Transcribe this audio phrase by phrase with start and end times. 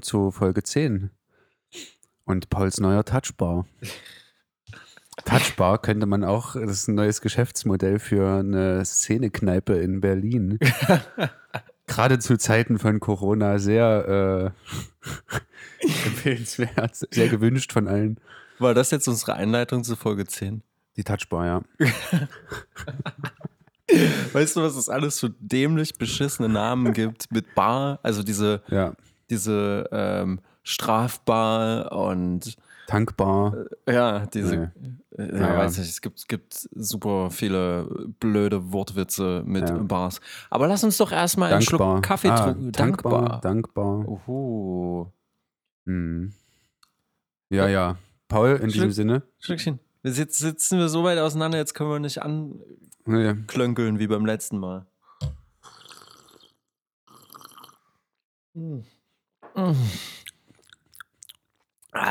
[0.00, 1.10] willkommen zu Folge 10
[2.24, 3.66] und Pauls neuer Touchbar.
[5.26, 10.58] Touchbar könnte man auch, das ist ein neues Geschäftsmodell für eine Szenekneipe in Berlin.
[11.86, 14.54] Gerade zu Zeiten von Corona sehr
[15.82, 18.18] äh, empfehlenswert, sehr gewünscht von allen.
[18.58, 20.62] War das jetzt unsere Einleitung zu Folge 10?
[20.96, 21.62] Die Touchbar, ja.
[24.32, 27.98] Weißt du, was es alles für dämlich beschissene Namen gibt mit Bar?
[28.02, 28.94] Also diese, ja.
[29.30, 33.54] Diese ähm, Strafbar und Tankbar.
[33.86, 34.72] Äh, ja, diese.
[35.16, 35.22] Nee.
[35.22, 37.86] Äh, ja, weiß nicht, es gibt, gibt super viele
[38.18, 39.76] blöde Wortwitze mit Ja.
[39.76, 40.20] Bars.
[40.50, 41.62] Aber lass uns doch erstmal einen.
[41.62, 42.72] Schluck Kaffee Ah, trinken.
[42.72, 43.40] Dankbar.
[43.40, 44.08] Dankbar.
[44.08, 45.06] Uhu.
[45.86, 46.32] Hm.
[47.48, 47.96] Ja, ja.
[48.26, 48.92] Paul, in diesem Schluck.
[48.92, 49.22] Sinne.
[49.38, 49.78] Schlückchen.
[50.02, 54.86] Sitz, sitzen wir so weit auseinander, jetzt können wir nicht anklönkeln wie beim letzten Mal.
[58.54, 58.80] Mm.
[59.54, 59.74] Ah.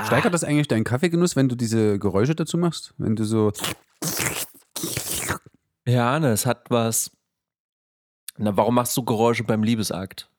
[0.05, 2.93] Steigert das eigentlich deinen Kaffeegenuss, wenn du diese Geräusche dazu machst?
[2.97, 3.51] Wenn du so.
[5.85, 7.11] Ja, ne, es hat was.
[8.37, 10.29] Na, warum machst du Geräusche beim Liebesakt?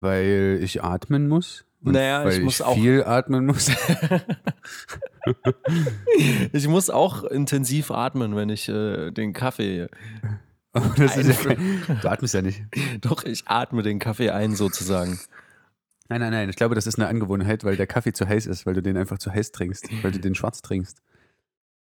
[0.00, 1.64] Weil ich atmen muss?
[1.82, 3.68] Und Naja, weil ich muss auch- viel atmen muss.
[6.52, 9.88] ich muss auch intensiv atmen, wenn ich äh, den Kaffee.
[10.72, 12.62] Aber das ist ja du atmest ja nicht.
[13.00, 15.18] Doch, ich atme den Kaffee ein, sozusagen.
[16.08, 16.48] Nein, nein, nein.
[16.50, 18.96] Ich glaube, das ist eine Angewohnheit, weil der Kaffee zu heiß ist, weil du den
[18.96, 21.02] einfach zu heiß trinkst, weil du den schwarz trinkst.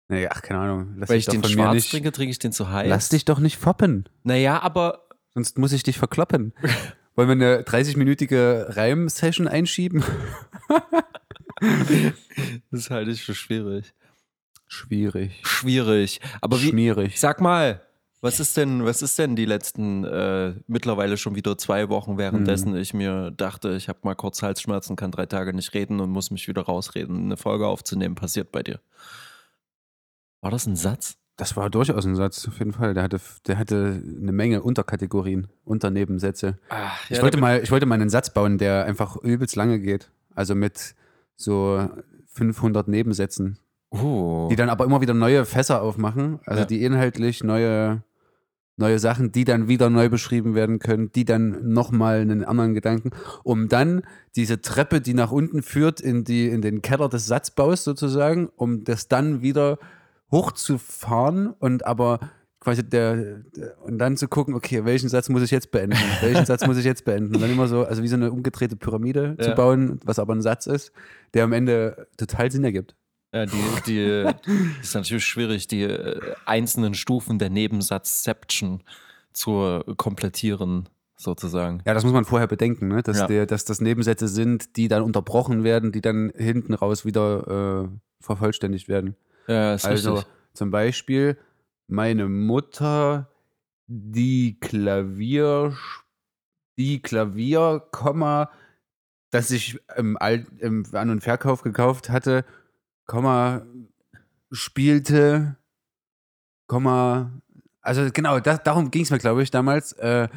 [0.09, 0.95] Nee, ach, keine Ahnung.
[0.97, 1.91] Lass Weil dich ich doch den schwarz nicht.
[1.91, 2.89] trinke, trinke ich den zu heiß.
[2.89, 4.09] Lass dich doch nicht foppen.
[4.23, 6.53] Naja, aber Sonst muss ich dich verkloppen.
[7.15, 10.03] Wollen wir eine 30-minütige Reim-Session einschieben?
[12.71, 13.93] das halte ich für schwierig.
[14.67, 15.41] Schwierig.
[15.43, 16.21] Schwierig.
[16.41, 17.19] Aber wie, Schmierig.
[17.19, 17.81] sag mal,
[18.21, 22.73] was ist denn, was ist denn die letzten äh, mittlerweile schon wieder zwei Wochen, währenddessen
[22.73, 22.79] Hm.
[22.81, 26.31] ich mir dachte, ich habe mal kurz Halsschmerzen, kann drei Tage nicht reden und muss
[26.31, 28.79] mich wieder rausreden, eine Folge aufzunehmen, passiert bei dir.
[30.41, 31.15] War das ein Satz?
[31.37, 32.93] Das war durchaus ein Satz, auf jeden Fall.
[32.93, 36.59] Der hatte, der hatte eine Menge Unterkategorien, Unternebensätze.
[36.67, 40.11] Ach, Ich, wollte mal, ich wollte mal einen Satz bauen, der einfach übelst lange geht.
[40.35, 40.95] Also mit
[41.37, 41.87] so
[42.33, 43.57] 500 Nebensätzen,
[43.91, 44.49] Oh.
[44.51, 46.39] die dann aber immer wieder neue Fässer aufmachen.
[46.45, 46.65] Also Ja.
[46.65, 48.03] die inhaltlich neue,
[48.79, 53.11] neue Sachen, die dann wieder neu beschrieben werden können, die dann nochmal einen anderen Gedanken,
[53.43, 54.01] um dann
[54.35, 58.83] diese Treppe, die nach unten führt, in, die, in den Keller des Satzbaus sozusagen, um
[58.83, 59.77] das dann wieder
[60.31, 62.19] hochzufahren und aber
[62.59, 63.41] quasi der,
[63.83, 65.97] und dann zu gucken, okay, welchen Satz muss ich jetzt beenden?
[66.21, 67.35] Welchen Satz muss ich jetzt beenden?
[67.35, 69.55] Und dann immer so, also wie so eine umgedrehte Pyramide zu Ja.
[69.55, 70.91] bauen, was aber ein Satz ist,
[71.33, 72.95] der am Ende total Sinn ergibt.
[73.33, 74.25] Ja, die, die
[74.81, 78.81] ist natürlich schwierig, die äh, einzelnen Stufen der Nebensatzception
[79.33, 81.81] zu komplettieren, sozusagen.
[81.85, 83.03] Ja, das muss man vorher bedenken, ne?
[83.03, 83.27] dass, Ja.
[83.27, 88.23] der, dass das Nebensätze sind, die dann unterbrochen werden, die dann hinten raus wieder äh,
[88.23, 89.15] vervollständigt werden.
[89.47, 90.31] Ja, ist also richtig.
[90.53, 91.37] zum Beispiel
[91.87, 93.29] meine Mutter,
[93.87, 95.75] die Klavier,
[96.77, 97.83] die Klavier,
[99.31, 102.45] das ich im, Alt, im An- und Verkauf gekauft hatte,
[103.09, 103.65] Komma,
[104.51, 105.57] spielte,
[106.67, 107.41] Komma,
[107.81, 110.27] also genau, das, darum ging es mir, glaube ich, damals, äh,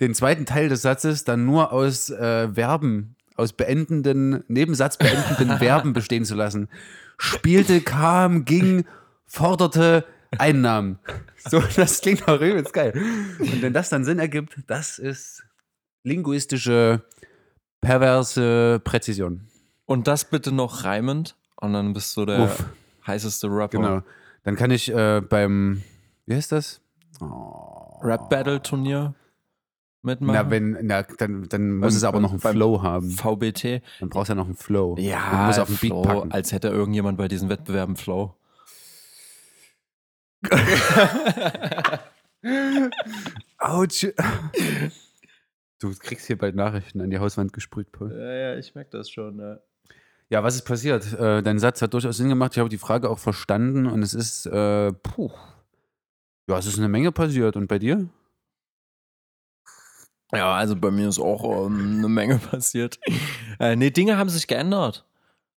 [0.00, 6.24] den zweiten Teil des Satzes dann nur aus äh, Verben, aus beendenden, nebensatzbeendenden Verben bestehen
[6.24, 6.68] zu lassen.
[7.16, 8.86] Spielte, kam, ging,
[9.28, 10.04] forderte,
[10.36, 10.98] Einnahmen.
[11.48, 12.92] So, das klingt auch übelst geil.
[13.38, 15.44] Und wenn das dann Sinn ergibt, das ist
[16.02, 17.04] linguistische,
[17.80, 19.48] perverse Präzision.
[19.86, 22.64] Und das bitte noch reimend und dann bist du der Uff.
[23.06, 23.78] heißeste Rapper.
[23.78, 24.02] Genau.
[24.44, 25.82] Dann kann ich äh, beim,
[26.26, 26.80] wie heißt das?
[27.20, 27.98] Oh.
[28.02, 29.14] Rap-Battle-Turnier
[30.02, 30.34] mitmachen.
[30.34, 33.10] Na, wenn, na, dann, dann muss Beim- es aber noch einen Flow haben.
[33.10, 33.82] VBT.
[34.00, 34.96] Dann brauchst du ja noch einen Flow.
[34.98, 36.32] Ja, Du musst auf den Beat Flow, packen.
[36.32, 38.34] als hätte irgendjemand bei diesen Wettbewerben Flow.
[43.58, 44.06] Autsch.
[45.78, 48.12] Du kriegst hier bald Nachrichten an die Hauswand gesprüht, Paul.
[48.12, 49.38] Ja, ja, ich merke das schon.
[49.38, 49.58] Ja.
[50.30, 51.12] Ja, was ist passiert?
[51.14, 52.52] Äh, dein Satz hat durchaus Sinn gemacht.
[52.54, 55.30] Ich habe die Frage auch verstanden und es ist, äh, puh.
[56.48, 57.56] Ja, es ist eine Menge passiert.
[57.56, 58.08] Und bei dir?
[60.32, 63.00] Ja, also bei mir ist auch ähm, eine Menge passiert.
[63.58, 65.04] Äh, nee, Dinge haben sich geändert.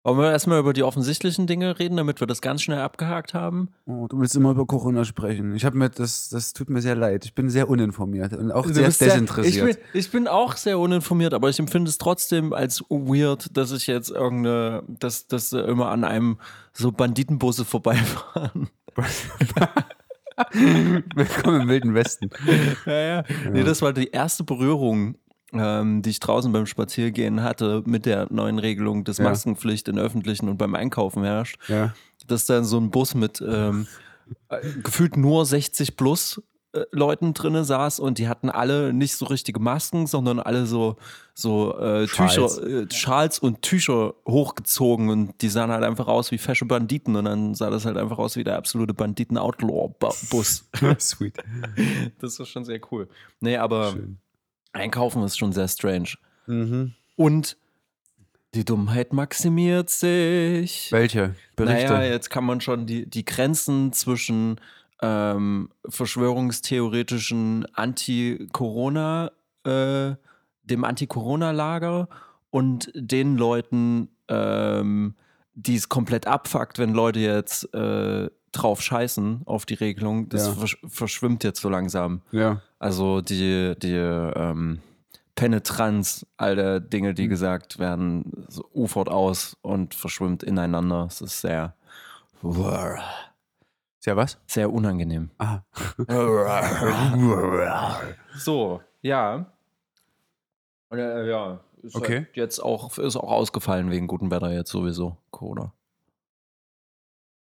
[0.04, 3.68] Wollen wir erstmal über die offensichtlichen Dinge reden, damit wir das ganz schnell abgehakt haben?
[3.86, 5.54] Oh, du willst immer über Corona sprechen.
[5.54, 7.24] Ich habe mir das, das tut mir sehr leid.
[7.24, 9.68] Ich bin sehr uninformiert und auch Du sehr bist sehr- desinteressiert.
[9.68, 13.70] ich, bin, ich bin auch sehr uninformiert, aber ich empfinde es trotzdem als weird, dass
[13.70, 16.38] ich jetzt irgendeine, dass, dass immer an einem
[16.72, 18.70] so Banditenbusse vorbeifahren.
[21.14, 22.30] Willkommen im Wilden Westen.
[22.86, 23.24] Ja, ja.
[23.52, 25.14] Nee, das war die erste Berührung
[25.52, 29.24] ähm, die ich draußen beim Spaziergehen hatte, mit der neuen Regelung, dass Ja.
[29.24, 31.94] Maskenpflicht in öffentlichen und beim Einkaufen herrscht, Ja.
[32.26, 33.86] dass da so ein Bus mit ähm,
[34.48, 36.42] äh, gefühlt nur 60 plus
[36.74, 40.96] äh, Leuten drinne saß und die hatten alle nicht so richtige Masken, sondern alle so,
[41.34, 42.56] so äh, Schals.
[42.56, 47.14] Tücher, äh, Schals und Tücher hochgezogen und die sahen halt einfach aus wie fesche Banditen
[47.16, 50.64] und dann sah das halt einfach aus wie der absolute Banditen-Outlaw-Bus.
[50.98, 51.36] Sweet.
[52.20, 53.08] das ist schon sehr cool.
[53.40, 54.18] Nee, aber Schön.
[54.72, 56.14] Einkaufen ist schon sehr strange.
[56.46, 56.94] Mhm.
[57.16, 57.56] Und
[58.54, 60.92] die Dummheit maximiert sich.
[60.92, 61.92] Welche Berichte?
[61.92, 64.60] Naja, jetzt kann man schon die, die Grenzen zwischen
[65.00, 69.32] ähm, verschwörungstheoretischen Anti-Corona,
[69.64, 70.14] äh,
[70.64, 72.08] dem Anti-Corona-Lager
[72.50, 75.14] und den Leuten, ähm,
[75.54, 80.52] die es komplett abfuckt, wenn Leute jetzt äh, drauf scheißen auf die Regelung, das Ja.
[80.54, 82.22] versch verschwimmt jetzt so langsam.
[82.32, 82.60] ja.
[82.78, 84.80] Also die, die ähm,
[85.36, 91.06] Penetranz all der Dinge, die gesagt werden, so ufert aus und verschwimmt ineinander.
[91.08, 91.74] Es ist sehr,
[92.42, 94.38] ja was?
[94.46, 95.30] sehr unangenehm.
[95.38, 95.60] Ah.
[98.36, 99.46] So, ja.
[100.90, 102.16] Und, äh, ja, ist Okay.
[102.26, 105.72] halt jetzt auch, ist auch ausgefallen wegen gutem Wetter jetzt sowieso, Corona.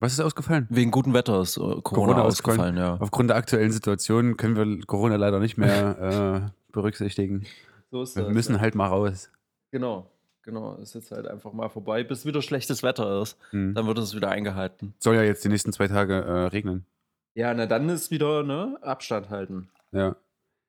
[0.00, 0.66] Was ist ausgefallen?
[0.70, 2.96] Wegen gutem Wetter ist äh, Corona, Corona ausgefallen, ja.
[3.00, 7.46] Aufgrund der aktuellen Situation können wir Corona leider nicht mehr äh, berücksichtigen.
[7.90, 9.30] So ist Wir müssen halt mal raus.
[9.70, 10.10] Genau,
[10.42, 10.76] genau.
[10.76, 13.36] Ist jetzt halt einfach mal vorbei, bis wieder schlechtes Wetter ist.
[13.50, 13.74] Hm.
[13.74, 14.94] Dann wird es wieder eingehalten.
[14.98, 16.86] Soll ja jetzt die nächsten zwei Tage äh, regnen.
[17.34, 19.68] Ja, na dann ist wieder, ne, Abstand halten.
[19.92, 20.16] Ja.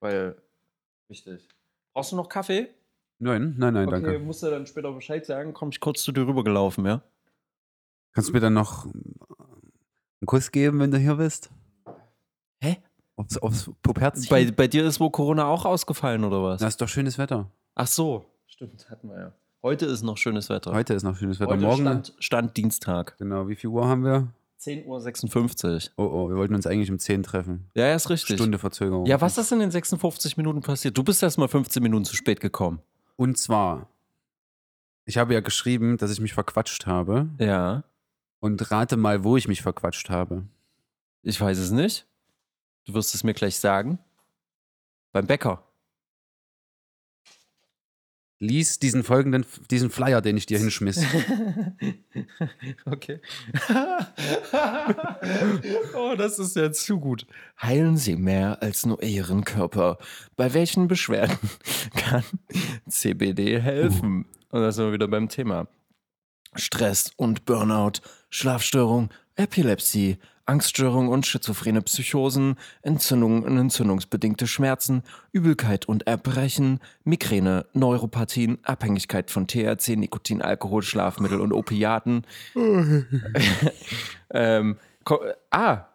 [0.02, 0.36] Weil,
[1.08, 1.48] wichtig.
[1.94, 2.70] Brauchst du noch Kaffee?
[3.20, 4.20] Nein, nein, nein, okay, danke.
[4.20, 5.54] musst du dann später Bescheid sagen.
[5.54, 7.02] Komm ich kurz zu dir rübergelaufen, ja?
[8.14, 11.50] Kannst du mir dann noch einen Kuss geben, wenn du hier bist?
[12.62, 12.78] Hä?
[13.16, 14.28] Aufs, aufs Puperzchen?
[14.30, 16.62] Bei, bei dir ist wohl Corona auch ausgefallen, oder was?
[16.62, 17.50] Na, ist doch schönes Wetter.
[17.76, 19.34] Ach so, stimmt, hatten wir ja.
[19.64, 20.74] Heute ist noch schönes Wetter.
[20.74, 21.52] Heute ist noch schönes Wetter.
[21.52, 21.82] Heute Morgen.
[21.82, 23.18] stand, stand Dienstag.
[23.20, 24.28] Genau, wie viel Uhr haben wir?
[24.60, 26.06] 10.56 Uhr.
[26.06, 27.70] Oh, oh, wir wollten uns eigentlich um 10 treffen.
[27.76, 28.38] Ja, ja, ist richtig.
[28.38, 29.06] Stunde Verzögerung.
[29.06, 30.98] Ja, was ist in den 56 Minuten passiert?
[30.98, 32.80] Du bist erst mal 15 Minuten zu spät gekommen.
[33.16, 33.88] Und zwar,
[35.06, 37.30] ich habe ja geschrieben, dass ich mich verquatscht habe.
[37.40, 37.84] Ja.
[38.42, 40.48] Und rate mal, wo ich mich verquatscht habe.
[41.22, 42.08] Ich weiß es nicht.
[42.86, 44.00] Du wirst es mir gleich sagen.
[45.12, 45.64] Beim Bäcker.
[48.40, 50.98] Lies diesen folgenden, diesen Flyer, den ich dir hinschmiss.
[52.86, 53.22] okay.
[55.96, 57.28] oh, das ist ja zu gut.
[57.62, 60.00] Heilen Sie mehr als nur Ihren Körper.
[60.36, 61.38] Bei welchen Beschwerden
[61.96, 62.24] kann
[62.90, 64.26] CBD helfen?
[64.50, 65.68] Und da sind wir wieder beim Thema.
[66.56, 76.08] Stress und Burnout, Schlafstörung, Epilepsie, Angststörung und schizophrene Psychosen, Entzündungen und entzündungsbedingte Schmerzen, Übelkeit und
[76.08, 82.26] Erbrechen, Migräne, Neuropathien, Abhängigkeit von THC, Nikotin, Alkohol, Schlafmittel und Opiaten.
[84.32, 84.78] ähm,
[85.52, 85.86] ah,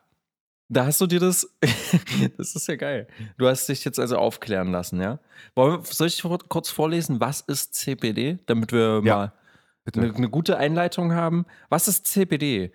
[0.69, 1.49] da hast du dir das.
[2.39, 3.07] das ist ja geil.
[3.39, 5.19] Du hast dich jetzt also aufklären lassen, ja?
[5.55, 9.33] Wollen wir, soll ich kurz vorlesen, was ist CBD, damit wir Ja, mal.
[9.95, 11.47] Eine, eine gute Einleitung haben.
[11.69, 12.73] Was ist CBD?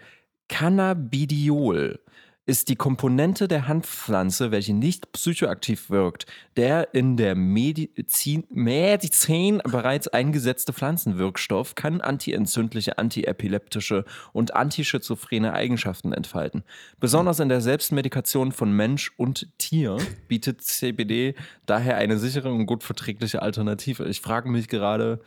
[0.47, 1.99] Cannabidiol
[2.47, 6.25] ist die Komponente der Hanfpflanze, welche nicht psychoaktiv wirkt.
[6.57, 16.63] Der in der Medizin, Medizin bereits eingesetzte Pflanzenwirkstoff kann antientzündliche, antiepileptische und antischizophrene Eigenschaften entfalten.
[16.99, 21.35] Besonders in der Selbstmedikation von Mensch und Tier bietet CBD
[21.67, 24.05] daher eine sichere und gut verträgliche Alternative.
[24.09, 25.21] Ich frage mich gerade,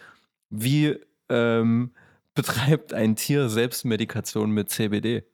[0.51, 1.93] wie ähm,
[2.35, 5.25] betreibt ein Tier Selbstmedikation mit CBD?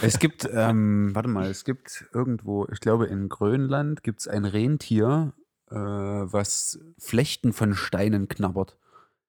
[0.00, 4.44] Es gibt, ähm, warte mal, es gibt irgendwo, ich glaube in Grönland gibt es ein
[4.44, 5.34] Rentier,
[5.70, 8.78] äh, was Flechten von Steinen knabbert.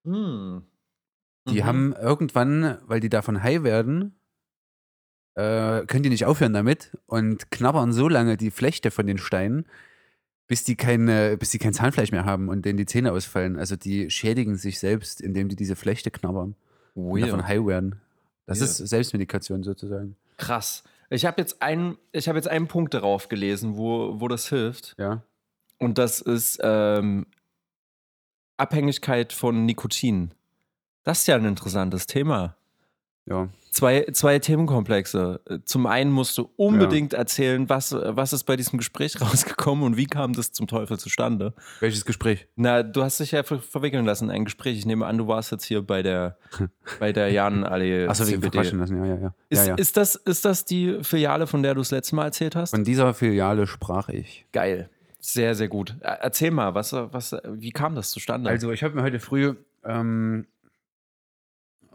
[0.05, 0.63] Hm.
[1.49, 1.65] Die Mhm.
[1.65, 4.19] haben irgendwann, weil die davon high werden,
[5.35, 9.65] äh, können die nicht aufhören damit und knabbern so lange die Flechte von den Steinen,
[10.49, 13.55] bis die, keine, bis die kein Zahnfleisch mehr haben und denen die Zähne ausfallen.
[13.57, 16.55] Also die schädigen sich selbst, indem die diese Flechte knabbern
[16.95, 17.47] und davon Weird.
[17.47, 18.01] high werden.
[18.47, 18.71] Das Weird.
[18.71, 20.15] ist Selbstmedikation sozusagen.
[20.37, 20.83] Krass.
[21.11, 24.95] Ich habe jetzt einen, ich habe jetzt einen Punkt darauf gelesen, wo, wo das hilft.
[24.97, 25.23] Ja.
[25.77, 27.27] Und das ist ähm,
[28.57, 30.31] Abhängigkeit von Nikotin.
[31.03, 32.55] Das ist ja ein interessantes Thema.
[33.29, 33.49] Ja.
[33.71, 35.41] Zwei, zwei Themenkomplexe.
[35.63, 40.07] Zum einen musst du unbedingt erzählen, was, was ist bei diesem Gespräch rausgekommen und wie
[40.07, 41.53] kam das zum Teufel zustande.
[41.79, 42.47] Welches Gespräch?
[42.55, 44.77] Na, du hast dich ja ver verwickeln lassen in ein Gespräch.
[44.77, 46.37] Ich nehme an, du warst jetzt hier bei der,
[46.99, 49.33] bei der Jahnallee Achso, wegen verquatschen lassen, ja, ja, ja.
[49.49, 49.75] Ist, ja, ja.
[49.75, 52.71] Ist, das, ist das die Filiale, von der du das letzte Mal erzählt hast?
[52.71, 54.47] Von dieser Filiale sprach ich.
[54.51, 54.89] Geil.
[55.19, 55.95] Sehr, sehr gut.
[56.01, 58.49] Erzähl mal, was, was, wie kam das zustande?
[58.49, 60.47] Also, ich habe mir heute früh, ähm,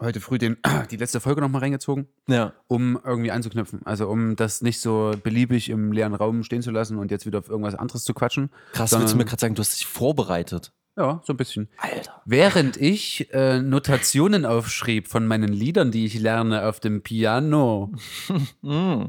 [0.00, 0.56] heute früh den,
[0.90, 2.52] die letzte Folge nochmal reingezogen, ja.
[2.68, 3.80] um irgendwie anzuknüpfen.
[3.84, 7.38] Also, um das nicht so beliebig im leeren Raum stehen zu lassen und jetzt wieder
[7.38, 8.50] auf irgendwas anderes zu quatschen.
[8.72, 10.72] Krass, sondern- willst du mir gerade sagen, du hast dich vorbereitet?
[10.96, 11.68] Ja, so ein bisschen.
[11.78, 12.22] Alter.
[12.24, 17.90] Während ich äh, Notationen aufschrieb von meinen Liedern, die ich lerne auf dem Piano.
[18.62, 19.06] Mm.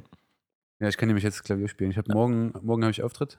[0.80, 1.92] Ja, ich kann nämlich jetzt Klavier spielen.
[1.92, 3.38] Ich habe morgen, morgen habe ich Auftritt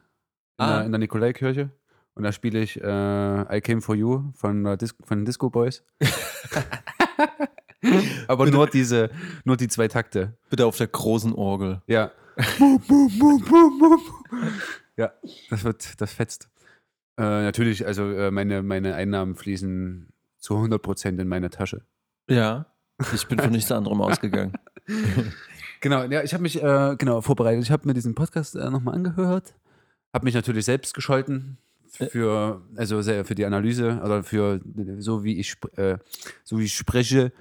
[0.58, 0.76] in, Ah.
[0.76, 1.70] der, in der Nikolaikirche.
[2.14, 5.50] Und da spiele ich äh, I Came For You von, der Dis von den Disco
[5.50, 5.82] Boys.
[8.28, 9.11] Aber nur diese,
[9.44, 10.37] nur die zwei Takte.
[10.50, 11.82] Bitte auf der großen Orgel.
[11.87, 12.11] Ja.
[14.96, 15.12] ja,
[15.50, 16.49] das wird, das fetzt.
[17.18, 21.82] Äh, natürlich, also äh, meine, meine Einnahmen fließen zu 100% in meine Tasche.
[22.28, 22.66] Ja.
[23.14, 24.52] Ich bin von nichts anderem ausgegangen.
[25.80, 27.62] Genau, ja, ich habe mich äh, genau vorbereitet.
[27.62, 29.54] Ich habe mir diesen Podcast äh, nochmal angehört,
[30.12, 31.58] habe mich natürlich selbst gescholten
[31.96, 34.60] für also sehr für die Analyse oder für
[34.98, 35.98] so wie ich sp- äh,
[36.44, 37.32] so wie ich spreche,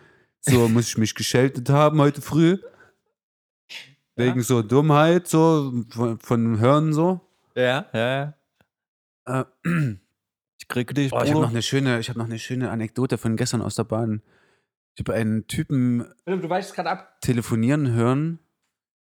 [0.41, 2.57] so muss ich mich geschaltet haben heute früh
[4.15, 7.19] wegen so Dummheit so von, von Hören so.
[7.55, 8.33] Ja, ja,
[9.27, 9.41] ja.
[9.63, 9.95] Äh,
[10.57, 13.19] Ich kriege dich, oh, ich habe noch eine schöne, ich habe noch eine schöne Anekdote
[13.19, 14.23] von gestern aus der Bahn.
[14.95, 17.21] Ich habe einen Typen Du weichst gerade ab.
[17.21, 18.39] telefonieren hören.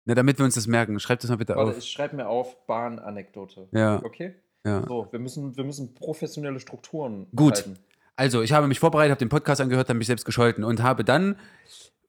[0.05, 1.01] Na, damit wir uns das merken.
[1.01, 1.79] Schreib das mal bitte Warte, auf.
[1.79, 3.69] ich schreibe mir auf Bahnanekdote.
[3.73, 4.35] Ja, Okay?
[4.67, 4.85] Ja.
[4.87, 7.57] So, wir müssen, wir müssen professionelle Strukturen Gut.
[7.57, 7.79] halten.
[8.17, 11.05] Also, ich habe mich vorbereitet, habe den Podcast angehört, habe mich selbst gescholten und habe
[11.05, 11.37] dann,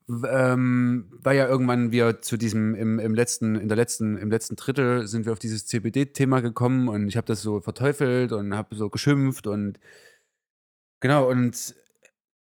[0.09, 4.55] ähm, weil ja irgendwann wir zu diesem, im, im letzten, in der letzten, im letzten
[4.55, 8.75] Drittel sind wir auf dieses CBD-Thema gekommen und ich habe das so verteufelt und habe
[8.75, 9.79] so geschimpft und
[11.01, 11.75] genau, und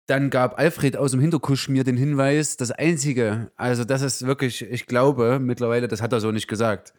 [0.07, 4.61] dann gab Alfred aus dem Hinterkusch mir den Hinweis, das Einzige, also das ist wirklich,
[4.61, 6.93] ich glaube mittlerweile, das hat er so nicht gesagt.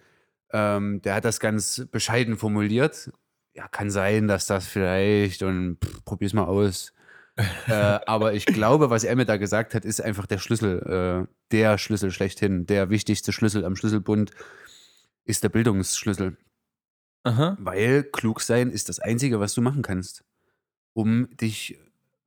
[0.52, 3.10] Ähm, der hat das ganz bescheiden formuliert.
[3.54, 6.92] Ja, kann sein, dass das vielleicht und pff, probier's mal aus.
[7.36, 7.72] äh,
[8.06, 11.78] aber ich glaube, was er mir da gesagt hat, ist einfach der Schlüssel, äh, der
[11.78, 12.66] Schlüssel schlechthin.
[12.66, 14.32] Der wichtigste Schlüssel am Schlüsselbund
[15.24, 16.36] ist der Bildungsschlüssel.
[17.22, 17.56] Aha.
[17.60, 20.24] Weil klug sein ist das Einzige, was du machen kannst,
[20.94, 21.78] um dich,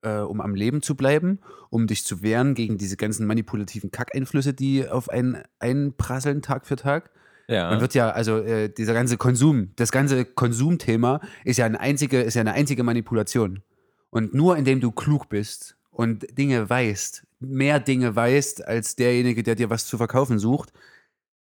[0.02, 1.40] äh, um am Leben zu bleiben,
[1.70, 6.76] um dich zu wehren gegen diese ganzen manipulativen Kackeinflüsse, die auf einen einprasseln Tag für
[6.76, 7.12] Tag.
[7.48, 7.70] Ja.
[7.72, 12.22] Man wird ja, also äh, dieser ganze Konsum, das ganze Konsumthema ist ja eine einzige,
[12.22, 13.62] ist ja eine einzige Manipulation.
[14.10, 19.56] Und nur indem du klug bist und Dinge weißt, mehr Dinge weißt als derjenige, der
[19.56, 20.72] dir was zu verkaufen sucht,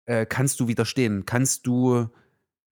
[0.06, 2.08] äh, kannst du widerstehen, kannst du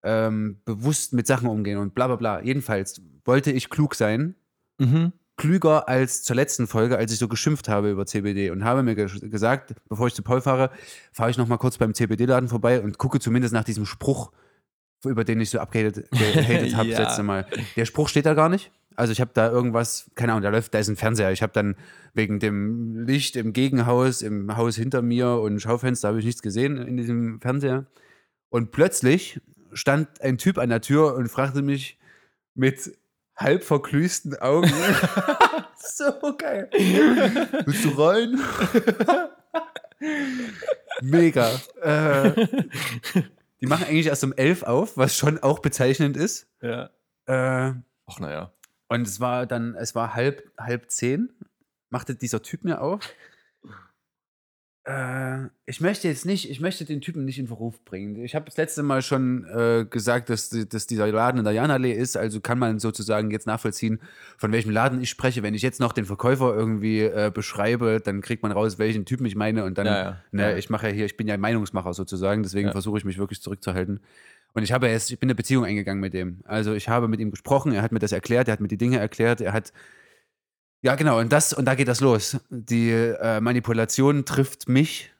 [0.03, 2.41] ähm, bewusst mit Sachen umgehen und bla bla bla.
[2.41, 4.35] Jedenfalls wollte ich klug sein,
[4.77, 5.13] mhm.
[5.37, 8.95] Klüger als zur letzten Folge, als ich so geschimpft habe über CBD und habe mir
[8.95, 10.69] ge gesagt, bevor ich zu Paul fahre,
[11.11, 14.31] fahre ich noch mal kurz beim CBD-Laden vorbei und gucke zumindest nach diesem Spruch,
[15.05, 16.97] über den ich so abgehatet gehatet habe Ja.
[16.97, 17.47] das letzte Mal.
[17.75, 18.71] Der Spruch steht da gar nicht.
[18.95, 21.31] Also ich habe da irgendwas, keine Ahnung, da läuft, da ist ein Fernseher.
[21.31, 21.75] Ich habe dann
[22.13, 26.77] wegen dem Licht im Gegenhaus, im Haus hinter mir und Schaufenster habe ich nichts gesehen
[26.77, 27.87] in diesem Fernseher.
[28.49, 29.41] Und plötzlich
[29.73, 31.97] stand ein Typ an der Tür und fragte mich
[32.53, 32.95] mit
[33.35, 34.71] halb verklüsten Augen.
[35.77, 36.69] so geil.
[36.71, 38.39] Willst du rein?
[41.01, 41.49] Mega.
[41.81, 42.47] Äh,
[43.61, 46.47] die machen eigentlich erst um elf auf, was schon auch bezeichnend ist.
[46.61, 46.89] Ja.
[47.25, 47.73] Äh,
[48.05, 48.51] Ach, naja.
[48.89, 51.31] und es war dann, es war halb, halb zehn,
[51.89, 52.99] machte dieser Typ mir auf.
[54.85, 58.17] Äh, ich möchte jetzt nicht, ich möchte den Typen nicht in Verruf bringen.
[58.23, 61.93] Ich habe das letzte Mal schon äh, gesagt, dass, dass dieser Laden in der Janallee
[61.93, 64.01] ist, also kann man sozusagen jetzt nachvollziehen,
[64.37, 65.41] von welchem Laden ich spreche.
[65.41, 69.25] Wenn ich jetzt noch den Verkäufer irgendwie äh, beschreibe, dann kriegt man raus, welchen Typen
[69.25, 70.21] ich meine und dann, Ja, ja.
[70.31, 70.57] ne, Ja.
[70.57, 73.41] ich mache ja hier, ich bin ja ein Meinungsmacher sozusagen, deswegen versuche ich mich wirklich
[73.41, 74.01] zurückzuhalten.
[74.53, 76.41] Und ich habe erst, ich bin eine Beziehung eingegangen mit dem.
[76.43, 78.77] Also ich habe mit ihm gesprochen, er hat mir das erklärt, er hat mir die
[78.77, 79.71] Dinge erklärt, er hat
[80.83, 82.37] ja genau und das und da geht das los.
[82.49, 85.11] Die äh, Manipulation trifft mich,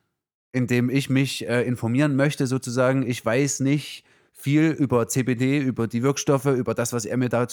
[0.52, 3.08] indem ich mich äh, informieren möchte sozusagen.
[3.08, 7.48] Ich weiß nicht viel über CBD, über die Wirkstoffe, über das, was er mir da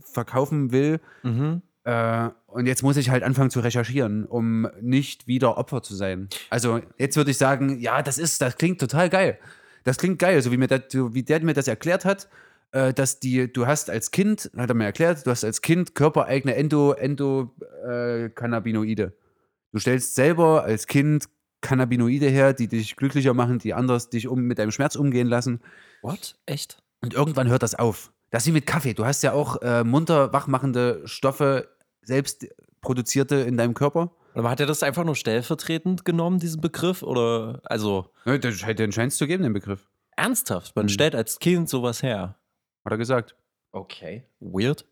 [0.00, 1.00] verkaufen will.
[1.24, 1.62] Mhm.
[1.82, 6.28] Äh, und jetzt muss ich halt anfangen zu recherchieren, um nicht wieder Opfer zu sein.
[6.50, 9.38] Also jetzt würde ich sagen, ja, das ist, das klingt total geil.
[9.82, 12.28] Das klingt geil, so wie, mir das, so wie der mir das erklärt hat,
[12.72, 15.94] äh, dass die, du hast als Kind, hat er mir erklärt, du hast als Kind
[15.94, 17.54] körpereigene Endo, Endo
[17.86, 19.12] äh, Cannabinoide.
[19.72, 21.28] Du stellst selber als Kind
[21.60, 25.60] Cannabinoide her, die dich glücklicher machen, die anders dich um, mit deinem Schmerz umgehen lassen.
[26.02, 26.36] What?
[26.46, 26.82] Echt?
[27.02, 28.12] Und irgendwann hört das auf.
[28.30, 28.94] Das ist wie mit Kaffee.
[28.94, 31.68] Du hast ja auch äh, munter wachmachende Stoffe
[32.02, 32.46] selbst
[32.80, 34.12] produzierte in deinem Körper.
[34.34, 37.02] Aber hat er das einfach nur stellvertretend genommen, diesen Begriff?
[37.02, 39.88] Oder, also, scheint- den scheint es zu geben, den Begriff.
[40.16, 40.74] ernsthaft?
[40.76, 40.90] Man Mhm.
[40.90, 42.36] stellt als Kind sowas her.
[42.88, 43.36] Hat er gesagt.
[43.70, 44.24] Okay.
[44.40, 44.86] Weird.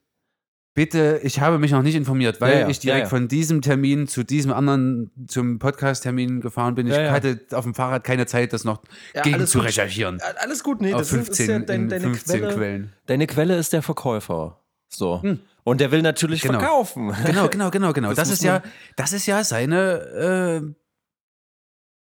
[0.75, 3.09] Bitte, ich habe mich noch nicht informiert, weil Ja, ja, ich direkt ja, ja.
[3.09, 6.87] von diesem Termin zu diesem anderen, zum Podcast-Termin gefahren bin.
[6.87, 7.11] Ich Ja, ja.
[7.13, 8.83] hatte auf dem Fahrrad keine Zeit, das noch
[9.15, 9.69] Ja, gegen alles zu gut.
[9.69, 10.21] recherchieren.
[10.39, 12.55] Alles gut, nee, auf das ist- 15, ist ja dein, in deine 15 Quelle.
[12.55, 12.93] Quellen.
[13.07, 14.61] Deine Quelle ist der Verkäufer.
[14.89, 15.23] So.
[15.23, 15.41] Hm.
[15.65, 16.59] Und der will natürlich Genau.
[16.61, 17.15] verkaufen.
[17.25, 18.09] Genau, genau, genau, genau.
[18.15, 18.63] Das Das, ist ja,
[18.97, 20.75] das ist ja seine, äh,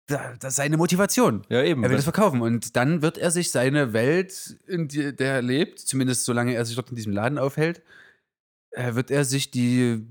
[0.09, 1.43] das ist seine Motivation.
[1.49, 1.83] Ja, eben.
[1.85, 5.43] Er will das verkaufen und dann wird er sich seine Welt, in die, der er
[5.43, 7.83] lebt, zumindest solange er sich dort in diesem Laden aufhält,
[8.71, 10.07] äh, wird er sich die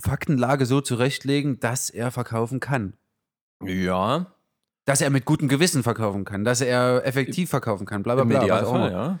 [0.00, 2.94] Faktenlage so zurechtlegen, dass er verkaufen kann.
[3.62, 4.32] ja,
[4.84, 8.28] Dass er mit gutem Gewissen verkaufen kann, dass er effektiv verkaufen kann, bla bla im
[8.28, 8.40] bla.
[8.40, 8.90] was auch Idealfall, immer.
[8.90, 9.18] ja.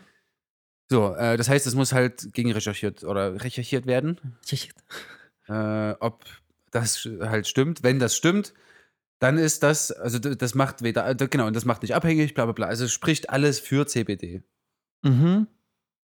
[0.90, 4.20] So, äh, das heißt, es muss halt gegen recherchiert oder recherchiert werden,
[5.48, 6.24] äh, ob
[6.70, 7.82] das halt stimmt.
[7.82, 8.54] Wenn das stimmt,
[9.18, 12.44] dann ist das, also das macht weder, äh, genau, und das macht nicht abhängig, bla
[12.44, 12.66] bla bla.
[12.66, 14.42] Also es spricht alles für CBD.
[15.02, 15.46] Mhm.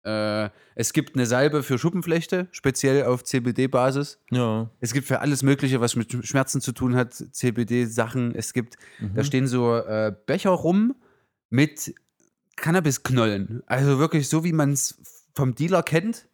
[0.04, 4.20] Äh, es gibt eine Salbe für Schuppenflechte, speziell auf CBD-Basis.
[4.32, 4.70] Ja.
[4.80, 8.36] Es gibt für alles Mögliche, was mit Schmerzen zu tun hat, CBD-Sachen.
[8.36, 9.24] Es gibt, da Mhm.
[9.24, 10.96] stehen so äh, Becher rum
[11.50, 11.94] mit
[12.56, 13.64] Cannabisknollen.
[13.66, 15.00] Also wirklich so, wie man es
[15.34, 16.28] vom Dealer kennt.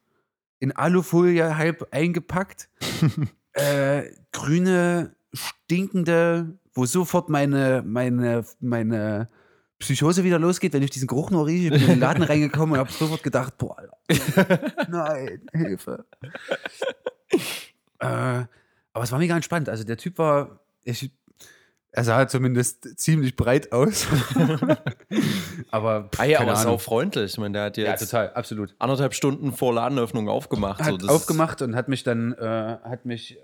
[0.60, 2.70] In Alufolie halb eingepackt.
[3.54, 9.28] äh, grüne, stinkende, wo sofort meine, meine, meine
[9.80, 11.66] Psychose wieder losgeht, wenn ich diesen Geruch nur rieche.
[11.66, 16.06] Ich bin in den Laden reingekommen und habe sofort gedacht, boah, Alter, nein, Hilfe.
[18.00, 18.46] äh,
[18.94, 19.70] aber es war mega entspannt.
[19.70, 21.12] Also der Typ war, ich,
[21.92, 24.06] er sah zumindest ziemlich breit aus.
[25.72, 27.34] aber pff, Ah ja, aber ist auch freundlich.
[27.34, 28.76] Ich meine, der hat Ja, jetzt total, absolut.
[28.80, 30.84] anderthalb Stunden vor Ladenöffnung aufgemacht.
[30.84, 33.38] so, Hat das aufgemacht und hat mich dann, äh, hat mich,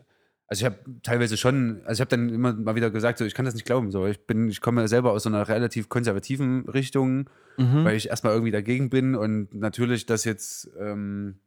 [0.48, 3.34] also ich habe teilweise schon, also ich habe dann immer mal wieder gesagt, so ich
[3.34, 6.67] kann das nicht glauben, so ich bin, ich komme selber aus so einer relativ konservativen
[6.69, 7.84] Richtung, mhm.
[7.84, 11.39] weil ich erstmal irgendwie dagegen bin und natürlich das jetzt, ähm,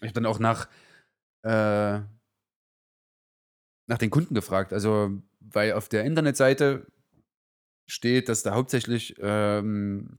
[0.00, 0.68] ich habe dann auch nach,
[1.42, 2.00] äh,
[3.86, 6.86] nach den Kunden gefragt, also weil auf der Internetseite
[7.88, 10.18] steht, dass da hauptsächlich ähm,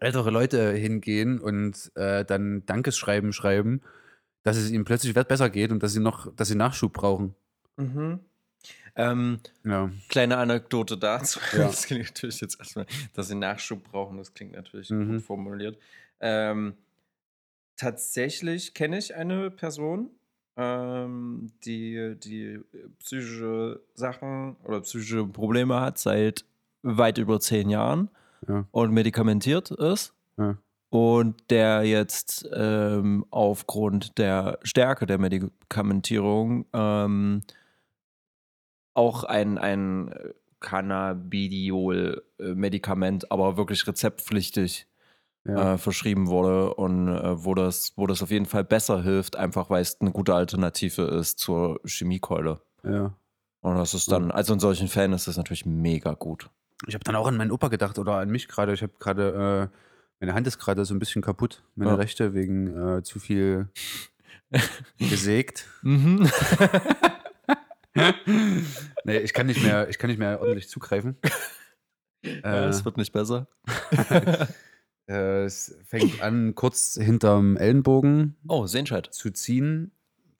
[0.00, 3.82] ältere Leute hingehen und äh, dann Dankesschreiben schreiben,
[4.44, 7.34] dass es ihnen plötzlich wert besser geht und dass sie noch, dass sie Nachschub brauchen.
[7.76, 8.20] Mhm.
[8.96, 9.90] Ähm, Ja.
[10.08, 11.38] kleine Anekdote dazu.
[11.52, 11.58] Ja.
[11.66, 14.16] Das klingt natürlich jetzt erstmal, dass sie Nachschub brauchen.
[14.18, 15.12] Das klingt natürlich Mhm.
[15.12, 15.78] gut formuliert.
[16.20, 16.74] Ähm,
[17.76, 20.10] tatsächlich kenne ich eine Person,
[20.56, 22.60] ähm, die, die
[23.00, 26.44] psychische Sachen oder psychische Probleme hat seit
[26.82, 28.08] weit über zehn Jahren
[28.48, 28.64] Ja.
[28.70, 30.14] und medikamentiert ist.
[30.38, 30.56] Ja.
[30.88, 37.42] Und der jetzt ähm, aufgrund der Stärke der Medikamentierung ähm,
[38.96, 44.86] auch ein, ein äh, Cannabidiol-Medikament, aber wirklich rezeptpflichtig
[45.44, 45.74] Ja.
[45.74, 49.70] äh, verschrieben wurde und äh, wo, das, wo das auf jeden Fall besser hilft, einfach
[49.70, 52.60] weil es eine gute Alternative ist zur Chemiekeule.
[52.82, 53.14] ja.
[53.62, 56.50] Und das ist dann, also in solchen Fällen ist das natürlich mega gut.
[56.86, 58.72] Ich habe dann auch an meinen Opa gedacht oder an mich gerade.
[58.72, 59.76] Ich habe gerade, äh,
[60.20, 61.96] meine Hand ist gerade so ein bisschen kaputt, meine Ja.
[61.96, 63.68] rechte, wegen äh, zu viel
[64.98, 65.66] gesägt.
[65.82, 66.30] Mhm.
[69.04, 71.16] nee, ich kann nicht mehr, ich kann nicht mehr ordentlich zugreifen.
[72.22, 73.46] Äh, es wird nicht besser.
[75.06, 79.08] äh, es fängt an, kurz hinterm Ellenbogen Oh, Sehenscheid.
[79.12, 79.92] zu ziehen,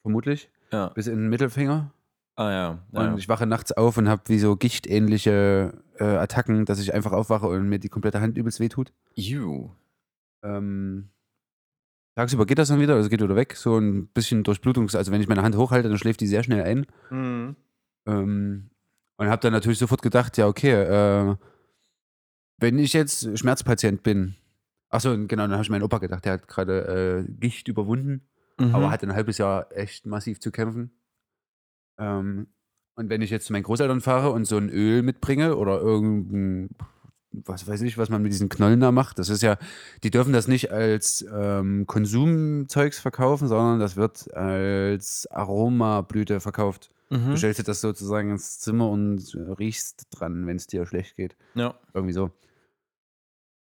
[0.03, 0.89] vermutlich, Ja.
[0.89, 1.93] bis in den Mittelfinger.
[2.39, 2.79] Ah ja.
[2.93, 6.93] ja, Und ich wache nachts auf und habe wie so gichtähnliche äh, Attacken, dass ich
[6.93, 8.93] einfach aufwache und mir die komplette Hand übelst wehtut.
[9.15, 9.71] You.
[10.43, 11.09] Ähm,
[12.17, 13.55] tagsüber geht das dann wieder, also geht wieder weg.
[13.57, 16.63] So ein bisschen Durchblutungs-, also wenn ich meine Hand hochhalte, dann schläft die sehr schnell
[16.65, 16.87] ein.
[17.11, 17.57] Mhm.
[18.07, 18.71] Ähm,
[19.19, 21.37] und habe dann natürlich sofort gedacht, ja, okay, äh,
[22.59, 24.35] wenn ich jetzt Schmerzpatient bin,
[24.89, 28.23] achso, genau, dann habe ich meinen Opa gedacht, der hat gerade äh, Gicht überwunden,
[28.59, 28.75] Mhm.
[28.75, 30.91] aber hat ein halbes Jahr echt massiv zu kämpfen.
[31.99, 32.47] Ähm,
[32.95, 36.71] und wenn ich jetzt zu meinen Großeltern fahre und so ein Öl mitbringe oder irgendein,
[37.45, 39.59] was weiß ich, was man mit diesen Knollen da macht, das ist ja,
[40.03, 46.91] die dürfen das nicht als ähm, Konsumzeugs verkaufen, sondern das wird als Aromablüte verkauft.
[47.11, 47.37] Du Mhm.
[47.37, 49.21] stellst dir das sozusagen ins Zimmer und
[49.59, 51.37] riechst dran, wenn es dir schlecht geht.
[51.55, 51.75] Ja.
[51.95, 52.31] Irgendwie so.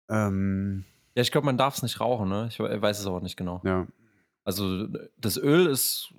[0.09, 2.47] Ähm, Ja, ich glaube, man darf es nicht rauchen, ne?
[2.49, 3.61] Ich we- weiß es aber nicht genau.
[3.65, 3.87] ja.
[4.43, 6.13] Also das Öl ist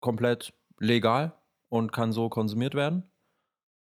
[0.00, 1.32] komplett legal
[1.68, 3.04] und kann so konsumiert werden.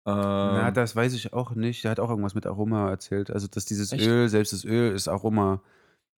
[0.07, 1.83] Ähm, Na, das weiß ich auch nicht.
[1.85, 3.31] Der hat auch irgendwas mit Aroma erzählt.
[3.31, 4.07] Also, dass dieses Echt?
[4.07, 5.61] Öl, selbst das Öl, ist Aroma,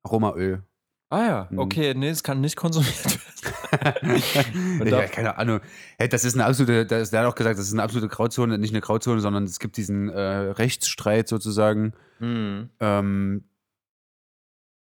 [0.02, 0.62] Aromaöl.
[1.10, 1.58] ah ja, Mhm.
[1.58, 3.22] okay, nee, es kann nicht konsumiert werden.
[4.88, 5.60] Ja, keine Ahnung.
[5.98, 8.56] Hey, das ist eine absolute, das, der hat auch gesagt, das ist eine absolute Grauzone,
[8.58, 12.70] nicht eine Grauzone, sondern es gibt diesen äh, Rechtsstreit sozusagen, Mhm.
[12.80, 13.44] ähm,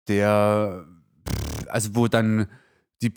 [0.08, 0.86] der
[1.70, 2.48] also wo dann
[3.02, 3.10] die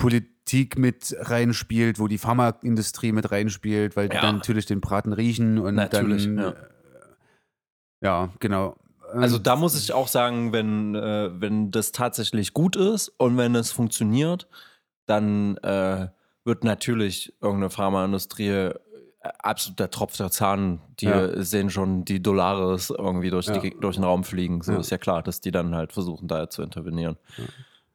[0.51, 4.23] Politik mit reinspielt, wo die Pharmaindustrie mit reinspielt, weil die Ja.
[4.23, 6.49] dann natürlich den Braten riechen und Natürlich, dann ja.
[6.51, 6.55] äh,
[8.03, 8.77] ja, genau.
[9.13, 13.55] Also da muss ich auch sagen, wenn, äh, wenn das tatsächlich gut ist und wenn
[13.55, 14.49] es funktioniert,
[15.07, 16.09] dann äh,
[16.45, 18.75] wird natürlich irgendeine Pharmaindustrie äh,
[19.41, 20.81] absolut der Tropf der Zahn.
[21.01, 21.43] Die Ja.
[21.43, 23.59] sehen schon die Dollares irgendwie durch, Ja.
[23.59, 24.63] die, durch den Raum fliegen.
[24.63, 24.79] So Ja.
[24.81, 27.17] ist ja klar, dass die dann halt versuchen, da zu intervenieren.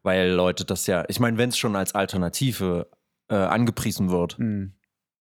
[0.05, 0.11] Ja.
[0.11, 2.87] Weil Leute das ja, ich meine, wenn es schon als Alternative
[3.29, 4.73] äh, angepriesen wird, Hm.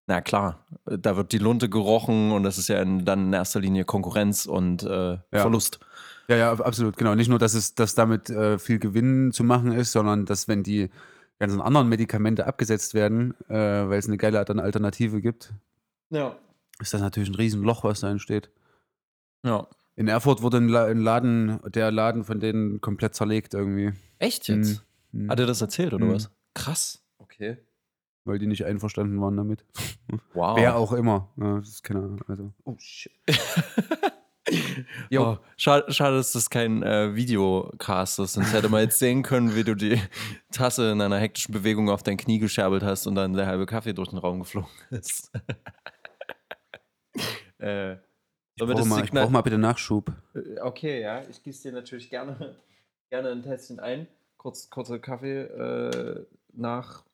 [0.07, 3.33] na klar, äh, da wird die Lunte gerochen und das ist ja in, dann in
[3.33, 5.81] erster Linie Konkurrenz und äh, Verlust.
[6.29, 7.15] Ja, ja, absolut, genau.
[7.15, 10.63] Nicht nur, dass es dass damit äh, viel Gewinn zu machen ist, sondern dass, wenn
[10.63, 10.91] die
[11.39, 13.55] ganzen anderen Medikamente abgesetzt werden, äh,
[13.89, 15.53] weil es eine geile Altern- Alternative gibt,
[16.11, 16.35] Ja.
[16.81, 18.49] ist das natürlich ein Riesenloch, was da entsteht.
[19.45, 19.67] Ja.
[19.97, 23.93] In Erfurt wurde ein, La ein Laden, der Laden von denen komplett zerlegt irgendwie.
[24.19, 24.83] Echt jetzt?
[25.13, 25.31] Hm, hm.
[25.31, 26.15] Hat er das erzählt oder Mhm.
[26.15, 26.31] was?
[26.55, 27.03] Krass.
[27.19, 27.59] Okay.
[28.25, 29.65] Weil die nicht einverstanden waren damit.
[30.35, 30.57] Wow.
[30.59, 31.31] Wer auch immer.
[31.37, 32.21] Ja, das ist keine Ahnung.
[32.29, 32.53] Also.
[32.65, 33.13] Oh shit.
[35.11, 35.23] Jo.
[35.23, 38.35] oh, schade, schade, dass das kein äh, Videocast ist.
[38.35, 39.99] Sonst hätte man jetzt sehen können, wie du die
[40.53, 43.95] Tasse in einer hektischen Bewegung auf dein Knie gescherbelt hast und dann der halbe Kaffee
[43.95, 45.33] durch den Raum geflogen ist.
[47.59, 47.97] äh,
[48.57, 50.13] Ich brauche das mal, Signal- brauch mal bitte Nachschub.
[50.35, 52.57] Äh, Okay, ja, ich gieße dir natürlich gerne,
[53.11, 54.07] gerne ein Tässchen ein.
[54.37, 57.05] Kurz, kurzer Kaffee äh, nach,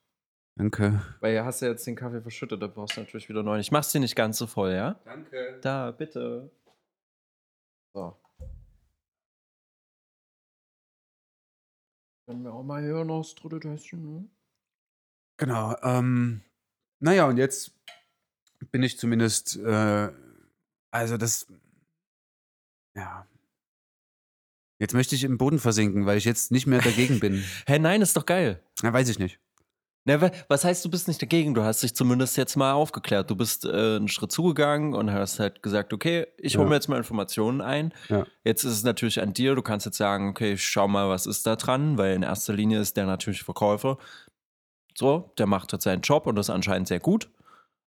[0.56, 1.00] Danke.
[1.20, 3.60] weil ja hast du jetzt den Kaffee verschüttet, da brauchst du natürlich wieder neuen.
[3.60, 4.98] Ich mach's dir nicht ganz so voll, ja?
[5.04, 5.58] Danke.
[5.62, 6.50] Da, bitte.
[7.94, 8.16] So.
[12.26, 14.28] Können wir auch mal hören aus dritte Tässchen, ne?
[15.38, 15.74] Genau.
[15.82, 16.42] Ähm,
[17.00, 17.72] naja, und jetzt
[18.70, 20.08] bin ich zumindest, äh,
[20.90, 21.46] also das,
[22.96, 23.26] ja.
[24.78, 27.44] Jetzt möchte ich im Boden versinken, weil ich jetzt nicht mehr dagegen bin.
[27.66, 28.62] Hä, nein, ist doch geil.
[28.82, 29.38] Na, weiß ich nicht.
[30.06, 31.52] Na, wa- was heißt, du bist nicht dagegen?
[31.52, 33.28] Du hast dich zumindest jetzt mal aufgeklärt.
[33.30, 36.68] Du bist äh, einen Schritt zugegangen und hast halt gesagt, okay, ich hole Ja.
[36.70, 37.92] mir jetzt mal Informationen ein.
[38.08, 38.26] Ja.
[38.42, 39.54] Jetzt ist es natürlich an dir.
[39.54, 42.54] Du kannst jetzt sagen, okay, ich schau mal, was ist da dran, weil in erster
[42.54, 43.98] Linie ist der natürlich Verkäufer.
[44.96, 47.30] So, der macht jetzt seinen Job und das anscheinend sehr gut.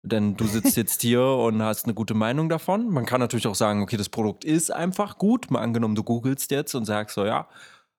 [0.03, 2.89] Denn du sitzt jetzt hier und hast eine gute Meinung davon.
[2.91, 5.51] Man kann natürlich auch sagen, okay, das Produkt ist einfach gut.
[5.51, 7.49] Mal angenommen, du googelst jetzt und sagst so, ja,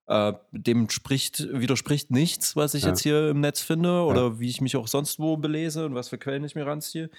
[0.08, 2.90] äh, dem spricht, widerspricht nichts, was ich Ja.
[2.90, 6.10] jetzt hier im Netz finde oder wie ich mich auch sonst wo belese und was
[6.10, 7.10] für Quellen ich mir ranziehe.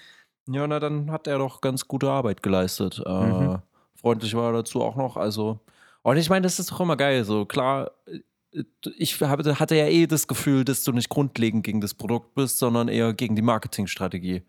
[0.47, 3.01] Ja, na, dann hat er doch ganz gute Arbeit geleistet.
[3.05, 3.59] Äh, Mhm.
[3.95, 5.15] Freundlich war er dazu auch noch.
[5.15, 5.59] Also,
[6.01, 7.23] und ich meine, das ist doch immer geil.
[7.23, 8.63] So, klar, äh,
[8.97, 12.57] ich habe, hatte ja eh das Gefühl, dass du nicht grundlegend gegen das Produkt bist,
[12.57, 14.41] sondern eher gegen die Marketingstrategie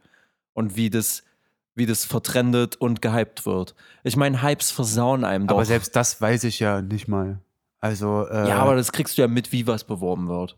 [0.55, 1.23] und wie das,
[1.75, 3.75] wie das vertrendet und gehypt wird.
[4.05, 5.57] Ich meine, Hypes versauen einem doch.
[5.57, 7.39] Aber selbst das weiß ich ja nicht mal.
[7.81, 10.57] Also, äh, Ja, aber das kriegst du ja mit, wie was beworben wird.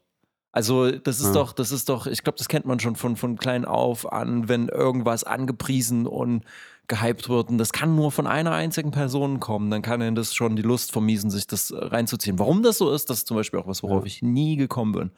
[0.53, 1.33] Also, das ist Ja.
[1.33, 4.49] doch, das ist doch, ich glaube, das kennt man schon von, von klein auf an,
[4.49, 6.45] wenn irgendwas angepriesen und
[6.87, 7.49] gehypt wird.
[7.49, 10.63] Und das kann nur von einer einzigen Person kommen, dann kann ihnen das schon die
[10.63, 12.39] Lust vermiesen, sich das reinzuziehen.
[12.39, 14.07] Warum das so ist, das ist zum Beispiel auch was, worauf Ja.
[14.07, 15.11] ich nie gekommen bin.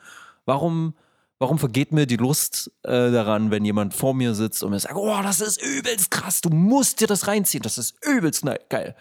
[0.45, 0.95] Warum,
[1.39, 4.95] warum vergeht mir die Lust äh, daran, wenn jemand vor mir sitzt und mir sagt,
[4.97, 8.97] oh, das ist übelst krass, du musst dir das reinziehen, das ist übelst geil.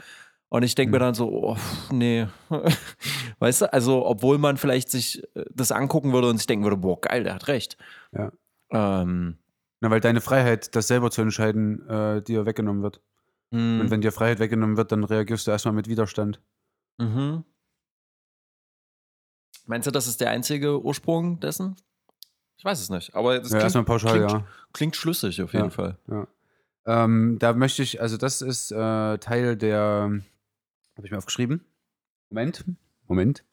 [0.49, 1.05] Und ich denke mir Hm.
[1.07, 1.57] dann so, oh,
[1.91, 2.27] nee.
[3.39, 6.77] weißt du, also obwohl man vielleicht sich äh, das angucken würde und sich denken würde,
[6.77, 7.77] boah, geil, der hat recht.
[8.11, 8.31] Ja.
[8.71, 9.37] Ähm,
[9.81, 13.01] na, weil deine Freiheit, das selber zu entscheiden, äh, dir weggenommen wird.
[13.51, 16.41] mh, Und wenn dir Freiheit weggenommen wird, dann reagierst du erstmal mit Widerstand.
[16.97, 17.43] mhm.
[19.67, 21.75] Meinst du, das ist der einzige Ursprung dessen?
[22.57, 24.47] Ich weiß es nicht, aber das Ja, klingt, pauschal, klingt, ja.
[24.73, 25.69] klingt schlüssig auf jeden Ja.
[25.71, 25.97] Fall.
[26.85, 30.21] Ähm, da möchte ich, also das ist äh, Teil der,
[30.95, 31.65] habe ich mir aufgeschrieben.
[32.29, 32.63] Moment,
[33.07, 33.43] Moment.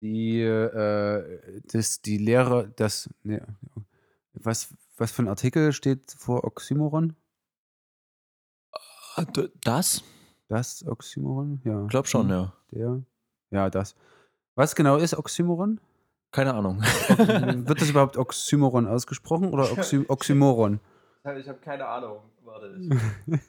[0.00, 3.40] Die, äh, das, die Lehre, das, nee,
[4.34, 7.14] was, was für ein Artikel steht vor Oxymoron?
[9.16, 9.24] Ah,
[9.64, 10.02] Das?
[10.48, 11.60] Das Oxymoron?
[11.64, 11.82] Ja.
[11.84, 12.52] Ich glaube schon, Hm, ja.
[12.72, 13.02] Der?
[13.50, 13.94] Ja, das.
[14.54, 15.80] Was genau ist Oxymoron?
[16.32, 16.80] Keine Ahnung.
[16.80, 20.80] Wird das überhaupt Oxymoron ausgesprochen oder Oxy Oxymoron?
[21.38, 22.20] Ich habe keine Ahnung.
[22.44, 22.78] Warte.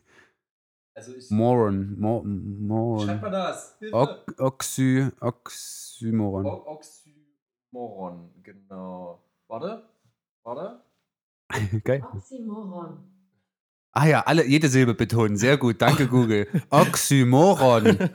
[0.97, 1.29] Also ich.
[1.29, 1.95] Moron.
[1.99, 3.21] Mo Moron.
[3.21, 3.77] das?
[3.91, 6.47] Ok Oxy Oxymoron.
[6.47, 9.21] Oxymoron, genau.
[9.47, 9.83] Warte.
[10.43, 10.81] Warte.
[11.83, 12.03] Geil.
[12.15, 12.97] Oxymoron.
[13.91, 15.37] Ah ja, alle, jede Silbe betonen.
[15.37, 15.81] Sehr gut.
[15.83, 16.47] Danke, Google.
[16.71, 18.09] Oxymoron.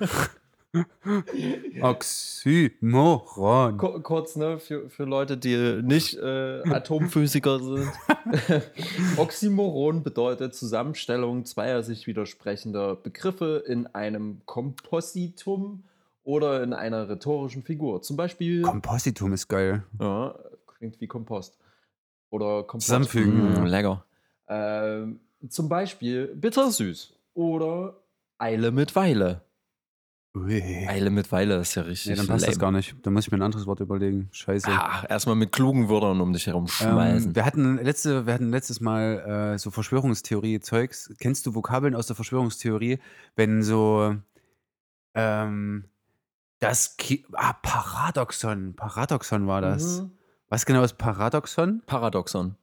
[1.82, 3.76] Oxymoron.
[3.78, 7.90] Ku- kurz, ne, für, für Leute, die nicht äh, Atomphysiker sind.
[9.16, 15.84] Oxymoron bedeutet Zusammenstellung zweier sich widersprechender Begriffe in einem Kompositum
[16.24, 18.02] oder in einer rhetorischen Figur.
[18.02, 18.62] Zum Beispiel.
[18.62, 19.82] Kompositum ist geil.
[20.00, 20.34] Ja,
[20.78, 21.58] klingt wie Kompost.
[22.30, 22.86] Oder Kompost.
[22.86, 24.04] Zusammenfügen, Mm, lecker.
[24.48, 27.96] Ähm, zum Beispiel bittersüß oder
[28.38, 29.42] Eile mit Weile.
[30.34, 30.86] Ui.
[30.88, 32.10] Eile mit Weile ist ja richtig.
[32.10, 32.60] Nee, dann passt das lame.
[32.60, 32.94] gar nicht.
[33.02, 34.30] Da muss ich mir ein anderes Wort überlegen.
[34.32, 34.70] Scheiße.
[34.70, 37.28] Ah, erstmal mit klugen Wörtern um dich herum schmeißen.
[37.28, 41.12] Ähm, wir, hatten letzte, wir hatten letztes Mal äh, so Verschwörungstheorie-Zeugs.
[41.20, 42.98] Kennst du Vokabeln aus der Verschwörungstheorie?
[43.36, 44.16] Wenn so
[45.14, 45.84] ähm,
[46.60, 48.74] das Ki ah, Paradoxon.
[48.74, 50.00] Paradoxon war das.
[50.00, 50.12] Mhm.
[50.48, 51.82] Was genau ist Paradoxon?
[51.84, 52.56] Paradoxon.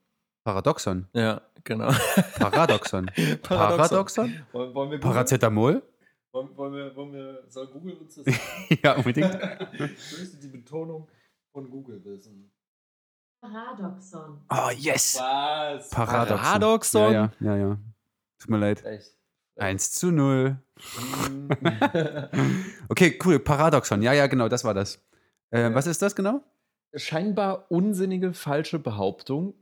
[0.44, 1.08] Paradoxon.
[1.14, 1.92] Ja, genau.
[2.40, 3.12] Paradoxon.
[3.44, 4.34] Paradoxon?
[4.54, 5.84] Wollen, wollen wir Paracetamol?
[6.32, 8.26] Wollen, wollen, wir, wollen wir, soll Google uns das
[8.84, 9.34] ja, unbedingt.
[9.74, 11.08] Ich möchte die Betonung
[11.52, 12.52] von Google wissen.
[13.42, 14.42] Paradoxon.
[14.50, 15.18] Oh, yes.
[15.18, 15.90] Was?
[15.90, 16.38] Paradoxon.
[16.38, 17.14] Paradoxon?
[17.14, 17.78] Ja, ja, ja, ja.
[18.38, 18.86] Tut mir leid.
[18.86, 19.18] Echt?
[19.58, 20.58] 1 zu 0.
[20.98, 21.50] Mhm.
[22.90, 23.40] Okay, cool.
[23.40, 24.02] Paradoxon.
[24.02, 25.00] Ja, ja, genau, das war das.
[25.52, 26.44] Äh, was ist das genau?
[26.96, 29.54] Scheinbar unsinnige falsche Behauptung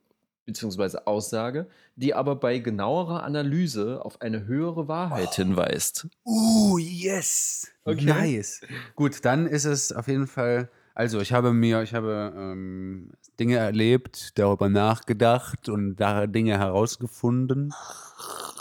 [0.48, 0.98] bzw.
[1.06, 6.08] Aussage, die aber bei genauerer Analyse auf eine höhere Wahrheit hinweist.
[6.26, 7.68] Uh, yes.
[7.84, 8.06] Okay.
[8.06, 8.62] Nice.
[8.96, 10.72] Gut, dann ist es auf jeden Fall.
[10.96, 17.72] Also, ich habe mir, ich habe ähm, Dinge erlebt, darüber nachgedacht und da Dinge herausgefunden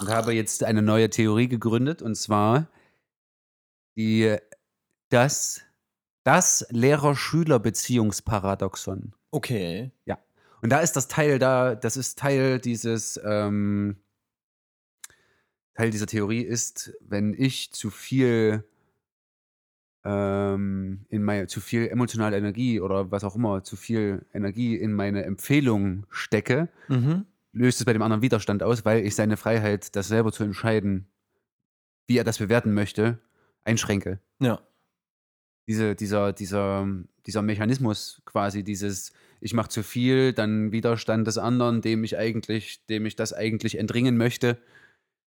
[0.00, 2.68] und habe jetzt eine neue Theorie gegründet und zwar
[3.96, 4.36] die
[5.08, 5.62] das
[6.24, 9.14] das Lehrer-Schüler-Beziehungsparadoxon.
[9.30, 9.92] Okay.
[10.62, 13.96] Und da ist das Teil da, das ist Teil dieses, ähm,
[15.74, 18.64] Teil dieser Theorie ist, wenn ich zu viel
[20.04, 24.92] ähm, in meine, zu viel emotionale Energie oder was auch immer, zu viel Energie in
[24.92, 27.26] meine Empfehlung stecke, Mhm.
[27.52, 31.06] löst es bei dem anderen Widerstand aus, weil ich seine Freiheit, das selber zu entscheiden,
[32.06, 33.18] wie er das bewerten möchte,
[33.64, 34.60] einschränke Ja.
[35.66, 36.86] diese, dieser, dieser,
[37.26, 42.84] dieser Mechanismus quasi, dieses, ich mache zu viel, dann Widerstand des anderen, dem ich eigentlich,
[42.86, 44.58] dem ich das eigentlich entringen möchte.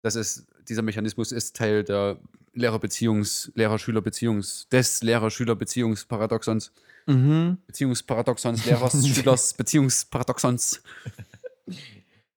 [0.03, 2.19] Das ist, dieser Mechanismus ist Teil der
[2.55, 6.73] Lehrer-Beziehungs-, Lehrer-Schüler-Beziehungs-, des Lehrer-Schüler-Beziehungsparadoxons,
[7.07, 7.57] Mhm.
[7.67, 10.83] Beziehungsparadoxons, Lehrers-Schülers, Beziehungsparadoxons.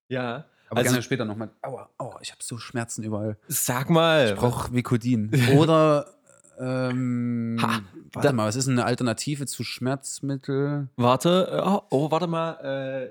[0.08, 0.46] Ja.
[0.68, 1.50] Aber Also- gerne später nochmal.
[1.60, 3.36] Aua, aua, ich habe so Schmerzen überall.
[3.48, 4.30] Sag mal.
[4.30, 5.30] Ich brauche Vicodin.
[5.56, 6.14] Oder,
[6.60, 7.80] ähm, Ha,
[8.12, 10.88] warte mal, was ist eine Alternative zu Schmerzmittel?
[10.96, 12.52] Warte, oh, oh warte mal,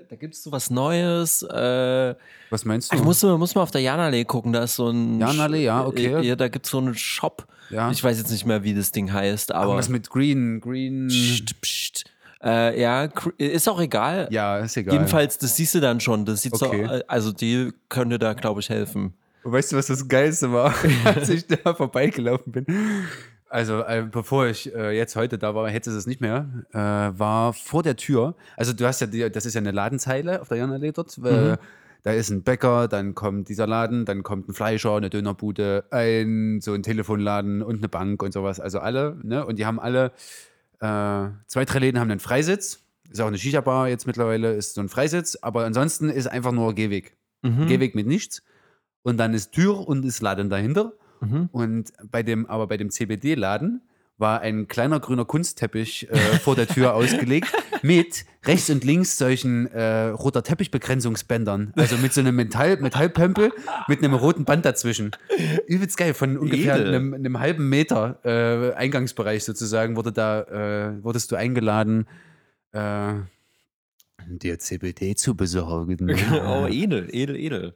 [0.01, 1.41] äh, da gibt es so was Neues.
[1.43, 2.15] Äh,
[2.49, 2.95] Was meinst du?
[2.97, 5.19] ich muss, muss mal auf der Janallee gucken, da ist so ein.
[5.19, 6.21] Janallee, ja, okay.
[6.21, 7.47] Ja, da gibt es so einen Shop.
[7.69, 7.89] ja.
[7.91, 9.75] Ich weiß jetzt nicht mehr, wie das Ding heißt, aber.
[9.75, 11.07] was mit Green, Green.
[11.07, 12.03] Psst, psst.
[12.43, 14.27] Äh, ja, ist auch egal.
[14.31, 14.93] Ja, ist egal.
[14.95, 16.25] Jedenfalls, das siehst du dann schon.
[16.25, 16.87] Das sieht Okay.
[16.87, 19.13] so, also die könnte da, glaube ich, helfen.
[19.43, 20.73] Weißt du, was das Geilste war,
[21.05, 22.65] als ich da vorbeigelaufen bin?
[23.51, 27.51] Also, äh, bevor ich äh, jetzt heute da war, hätte es nicht mehr, äh, war
[27.51, 28.35] vor der Tür.
[28.55, 31.17] Also, du hast ja, die, das ist ja eine Ladenzeile auf der Janallee dort.
[31.17, 31.57] Äh,
[32.03, 36.61] da ist ein Bäcker, dann kommt dieser Laden, dann kommt ein Fleischer, eine Dönerbude, ein
[36.61, 38.61] so ein Telefonladen und eine Bank und sowas.
[38.61, 39.45] Also alle, ne?
[39.45, 40.13] Und die haben alle,
[40.79, 42.79] äh, zwei, drei Läden haben einen Freisitz.
[43.11, 45.37] Ist auch eine Shisha-Bar jetzt mittlerweile, ist so ein Freisitz.
[45.41, 47.17] Aber ansonsten ist einfach nur Gehweg.
[47.41, 47.67] Mhm.
[47.67, 48.43] Gehweg mit nichts.
[49.03, 50.93] Und dann ist Tür und ist Laden dahinter.
[51.21, 51.49] Mhm.
[51.51, 53.81] Und bei dem, aber bei dem CBD-Laden
[54.21, 59.67] war ein kleiner grüner Kunstteppich äh, vor der Tür ausgelegt mit rechts und links solchen
[59.67, 61.73] äh, roter Teppichbegrenzungsbändern.
[61.75, 63.51] Also mit so einem Metall, Metallpömpel
[63.87, 65.11] mit einem roten Band dazwischen.
[65.67, 71.31] Übelst geil, von ungefähr einem, einem halben Meter äh, Eingangsbereich sozusagen wurde da, äh, wurdest
[71.31, 72.07] du eingeladen,
[72.73, 73.13] äh,
[74.27, 76.15] dir CBD zu besorgen.
[76.45, 77.73] oh, edel, edel, edel.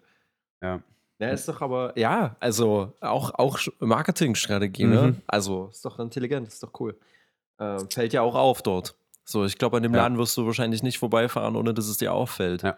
[0.62, 0.82] Ja.
[1.20, 5.02] Ja, ist doch aber, ja, also auch, auch Marketingstrategie, ne?
[5.02, 5.22] Mhm.
[5.28, 6.98] Also ist doch intelligent, ist doch cool.
[7.60, 8.96] Ähm, fällt ja auch auf dort.
[9.24, 10.02] So, ich glaube, an dem Ja.
[10.04, 12.64] Laden wirst du wahrscheinlich nicht vorbeifahren, ohne dass es dir auffällt.
[12.64, 12.78] Ja.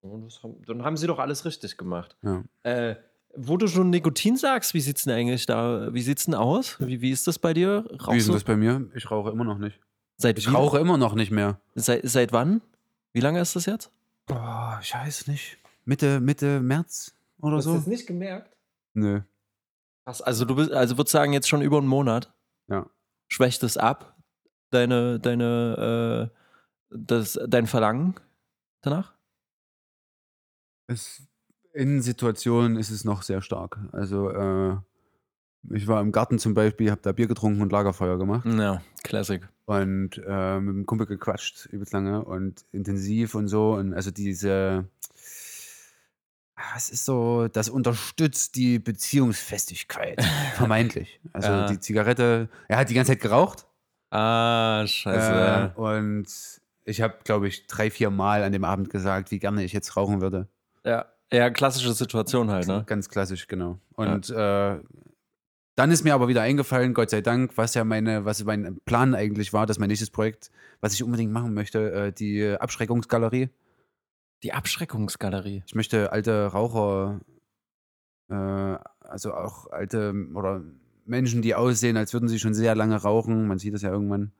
[0.00, 2.16] Und das haben, dann haben sie doch alles richtig gemacht.
[2.22, 2.42] Ja.
[2.62, 2.96] Äh,
[3.36, 6.76] wo du schon Nikotin sagst, wie sieht's denn eigentlich da, wie sieht's denn aus?
[6.80, 7.84] Wie, wie ist das bei dir?
[7.90, 8.32] Wie ist Rauchst denn du?
[8.32, 8.86] das bei mir?
[8.94, 9.78] Ich rauche immer noch nicht.
[10.16, 11.60] Seit, Ich wie- rauche immer noch nicht mehr.
[11.74, 12.62] Seit, seit wann?
[13.12, 13.90] Wie lange ist das jetzt?
[14.26, 15.58] Boah, ich weiß nicht.
[15.84, 17.76] Mitte, Mitte März oder so?
[17.86, 18.56] nicht gemerkt?
[18.94, 19.20] Nö.
[20.04, 22.34] Krass, also du bist, also würdest sagen, jetzt schon über einen Monat?
[22.68, 22.88] Ja.
[23.28, 24.16] Schwächt es ab,
[24.70, 26.36] deine, deine, äh,
[26.90, 28.14] das, dein Verlangen
[28.82, 29.14] danach?
[30.86, 31.26] Es,
[31.72, 33.78] in Situationen ist es noch sehr stark.
[33.92, 34.76] Also, äh,
[35.70, 39.42] ich war im Garten zum Beispiel, habe da Bier getrunken und Lagerfeuer gemacht Ja, Classic.
[39.64, 43.72] und äh, mit dem Kumpel gequatscht übelst lange und intensiv und so.
[43.74, 44.88] Und also diese,
[46.56, 50.22] ah, es ist so, das unterstützt die Beziehungsfestigkeit.
[50.54, 51.20] Vermeintlich.
[51.32, 51.66] Also Ja.
[51.66, 53.66] die Zigarette, er hat die ganze Zeit geraucht.
[54.10, 55.72] Ah, scheiße.
[55.76, 56.26] Äh, und
[56.84, 59.96] ich habe, glaube ich, drei, vier Mal an dem Abend gesagt, wie gerne ich jetzt
[59.96, 60.48] rauchen würde.
[60.84, 61.06] ja.
[61.32, 62.84] ja, klassische Situation halt, ne?
[62.86, 63.78] Ganz klassisch, genau.
[63.94, 64.78] Und äh,
[65.74, 69.14] dann ist mir aber wieder eingefallen, Gott sei Dank, was ja meine, was mein Plan
[69.14, 73.50] eigentlich war, dass mein nächstes Projekt, was ich unbedingt machen möchte, äh, die Abschreckungsgalerie.
[74.42, 75.62] Die Abschreckungsgalerie.
[75.66, 77.20] Ich möchte alte Raucher,
[78.28, 78.34] äh,
[79.00, 80.62] also auch alte oder
[81.04, 84.32] Menschen, die aussehen, als würden sie schon sehr lange rauchen, man sieht das ja irgendwann,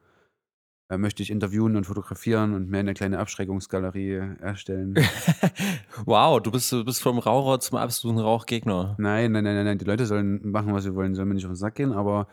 [0.89, 4.95] äh, möchte ich interviewen und fotografieren und mir eine kleine Abschreckungsgalerie erstellen.
[6.05, 8.97] wow, du bist, du bist vom Raucher zum absoluten Rauchgegner.
[8.99, 9.79] Nein, nein, nein, nein, nein.
[9.79, 11.93] Die Leute sollen machen, was sie wollen, sollen mir nicht auf den Sack gehen.
[11.93, 12.29] Aber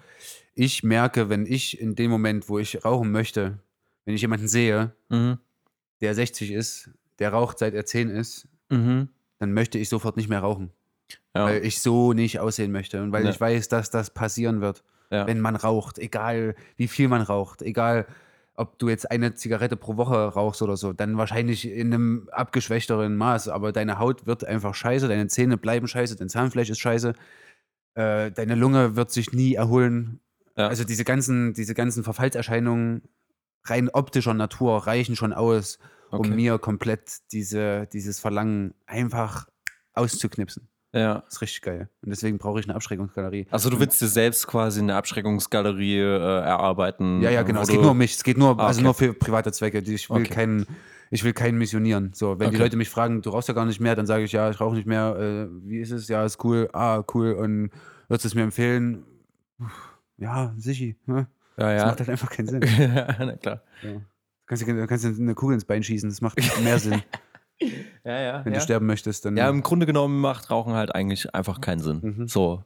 [0.55, 3.59] ich merke, wenn ich in dem Moment, wo ich rauchen möchte,
[4.05, 5.37] wenn ich jemanden sehe, Mhm.
[6.01, 9.09] der 60 ist, der raucht seit er 10 ist, Mhm.
[9.39, 10.71] dann möchte ich sofort nicht mehr rauchen.
[11.35, 11.45] Ja.
[11.45, 13.01] Weil ich so nicht aussehen möchte.
[13.03, 13.29] Und weil Ja.
[13.31, 15.27] ich weiß, dass das passieren wird, ja.
[15.27, 15.99] wenn man raucht.
[15.99, 17.61] Egal, wie viel man raucht.
[17.61, 18.05] Egal,
[18.55, 20.93] ob du jetzt eine Zigarette pro Woche rauchst oder so.
[20.93, 23.47] Dann wahrscheinlich in einem abgeschwächteren Maß.
[23.49, 25.07] Aber deine Haut wird einfach scheiße.
[25.07, 26.15] Deine Zähne bleiben scheiße.
[26.15, 27.13] Dein Zahnfleisch ist scheiße.
[27.95, 30.19] Äh, deine Lunge wird sich nie erholen.
[30.55, 33.01] Also diese ganzen, diese ganzen Verfallserscheinungen
[33.65, 35.79] rein optischer Natur reichen schon aus,
[36.13, 36.35] um Okay.
[36.35, 39.47] mir komplett diese, dieses Verlangen einfach
[39.93, 40.67] auszuknipsen.
[40.93, 41.19] ja.
[41.25, 41.89] Das ist richtig geil.
[42.01, 43.47] Und deswegen brauche ich eine Abschreckungsgalerie.
[43.51, 47.21] Also du willst dir selbst quasi eine Abschreckungsgalerie äh, erarbeiten.
[47.21, 47.59] Ja, ja, genau.
[47.59, 48.13] wo Es geht nur um mich.
[48.15, 48.83] Es geht nur, Ah, also okay.
[48.85, 49.81] nur für private Zwecke.
[49.83, 50.33] Die- Ich will Okay.
[50.33, 50.65] keinen,
[51.11, 52.11] ich will keinen missionieren.
[52.13, 52.63] So, wenn die Okay.
[52.63, 54.75] Leute mich fragen, du rauchst ja gar nicht mehr, dann sage ich, ja, ich rauche
[54.75, 55.15] nicht mehr.
[55.17, 56.07] Äh, wie ist es?
[56.07, 56.69] Ja, ist cool.
[56.73, 57.33] Ah, cool.
[57.33, 57.69] Und
[58.07, 59.03] würdest du es mir empfehlen?
[60.17, 60.93] Ja, sicher.
[61.05, 61.27] Ne?
[61.57, 61.85] Ja, Das ja.
[61.87, 62.59] macht halt einfach keinen Sinn.
[63.19, 63.61] Na klar.
[63.83, 64.01] Ja.
[64.59, 66.09] Du kannst, dir- du kannst eine Kugel ins Bein schießen.
[66.09, 67.01] Das macht mehr Sinn.
[68.03, 68.43] Ja, ja.
[68.45, 68.59] Wenn ja.
[68.59, 69.37] du sterben möchtest, dann.
[69.37, 71.99] ja, im Grunde genommen macht Rauchen halt eigentlich einfach keinen Sinn.
[72.01, 72.27] Mhm.
[72.27, 72.63] So.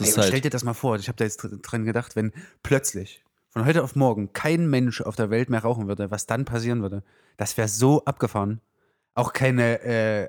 [0.00, 0.24] Ey, halt.
[0.26, 2.32] stell dir das mal vor, ich habe da jetzt dr- dran gedacht, wenn
[2.64, 6.44] plötzlich von heute auf morgen kein Mensch auf der Welt mehr rauchen würde, was dann
[6.46, 7.04] passieren würde.
[7.36, 8.60] Das wäre so abgefahren.
[9.14, 10.28] Auch keine, äh,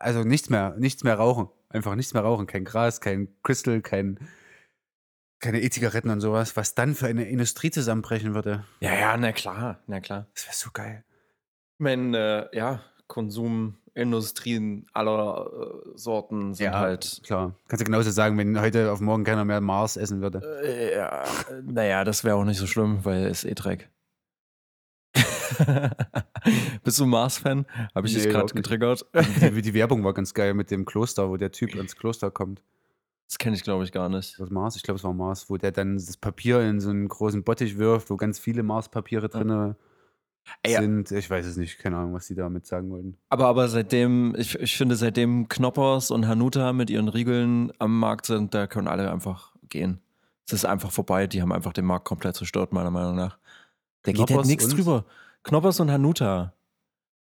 [0.00, 1.48] also nichts mehr, nichts mehr rauchen.
[1.70, 2.46] Einfach nichts mehr rauchen.
[2.46, 4.18] Kein Gras, kein Crystal, kein,
[5.40, 6.56] keine E-Zigaretten und sowas.
[6.56, 8.64] Was dann für eine Industrie zusammenbrechen würde.
[8.80, 10.26] ja, ja, na klar, na klar.
[10.34, 11.04] Das wäre so geil.
[11.78, 17.20] Ich meine, äh, ja, Konsumindustrien aller äh, Sorten sind halt.
[17.24, 17.54] klar.
[17.68, 20.40] Kannst du genauso sagen, wenn heute auf morgen keiner mehr Mars essen würde.
[20.64, 21.24] Äh, ja,
[21.62, 23.90] naja, das wäre auch nicht so schlimm, weil es eh Dreck.
[26.84, 27.66] Bist du ein Mars-Fan?
[27.94, 29.06] Habe ich Nee, dich gerade getriggert?
[29.40, 32.62] Die, die Werbung war ganz geil mit dem Kloster, wo der Typ ins Kloster kommt.
[33.28, 34.38] Das kenne ich, glaube ich, gar nicht.
[34.38, 37.08] Das Mars, ich glaube, es war Mars, wo der dann das Papier in so einen
[37.08, 39.74] großen Bottich wirft, wo ganz viele Mars-Papiere drin
[40.66, 40.80] ja.
[40.80, 41.10] sind.
[41.10, 43.16] Ich weiß es nicht, keine Ahnung, was die damit sagen wollten.
[43.28, 48.26] Aber, aber seitdem, ich, ich finde, seitdem Knoppers und Hanuta mit ihren Riegeln am Markt
[48.26, 50.00] sind, da können alle einfach gehen.
[50.46, 51.26] Es ist einfach vorbei.
[51.26, 53.38] Die haben einfach den Markt komplett zerstört, meiner Meinung nach.
[54.02, 55.04] Da geht halt nichts drüber.
[55.42, 56.52] Knoppers und Hanuta.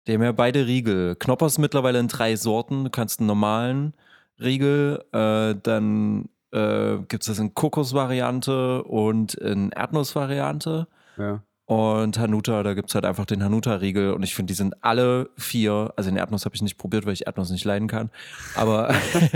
[0.07, 1.15] Die haben ja beide Riegel.
[1.15, 2.83] Knoppers mittlerweile in drei Sorten.
[2.83, 3.93] Du kannst einen normalen
[4.39, 10.87] Riegel, äh, dann äh, gibt es das in Kokosvariante und in Erdnussvariante.
[11.17, 11.43] Ja.
[11.65, 14.11] Und Hanuta, da gibt es halt einfach den Hanuta-Riegel.
[14.13, 17.13] Und ich finde, die sind alle vier, also den Erdnuss habe ich nicht probiert, weil
[17.13, 18.09] ich Erdnuss nicht leiden kann.
[18.55, 18.93] Aber,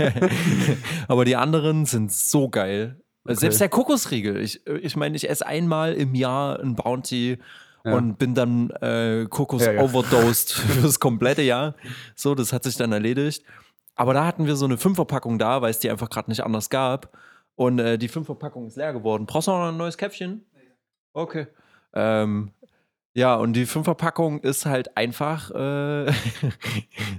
[1.08, 3.00] aber die anderen sind so geil.
[3.24, 4.40] Selbst der Kokosriegel.
[4.40, 7.38] Ich, ich meine, ich esse einmal im Jahr ein Bounty
[7.84, 7.94] Ja.
[7.94, 9.86] und bin dann äh, Kokos Ja, ja.
[9.90, 11.74] fürs komplette Jahr.
[12.14, 13.42] So, das hat sich dann erledigt.
[13.98, 16.70] Aber da hatten wir so eine Fünferpackung da, weil es die einfach gerade nicht anders
[16.70, 17.18] gab.
[17.56, 19.26] Und äh, die Fünferpackung ist leer geworden.
[19.26, 20.46] Brauchst du noch ein neues Käppchen?
[21.12, 21.48] Okay.
[21.92, 22.52] Ähm,
[23.14, 25.50] ja, und die Fünferpackung ist halt einfach.
[25.50, 26.12] Äh,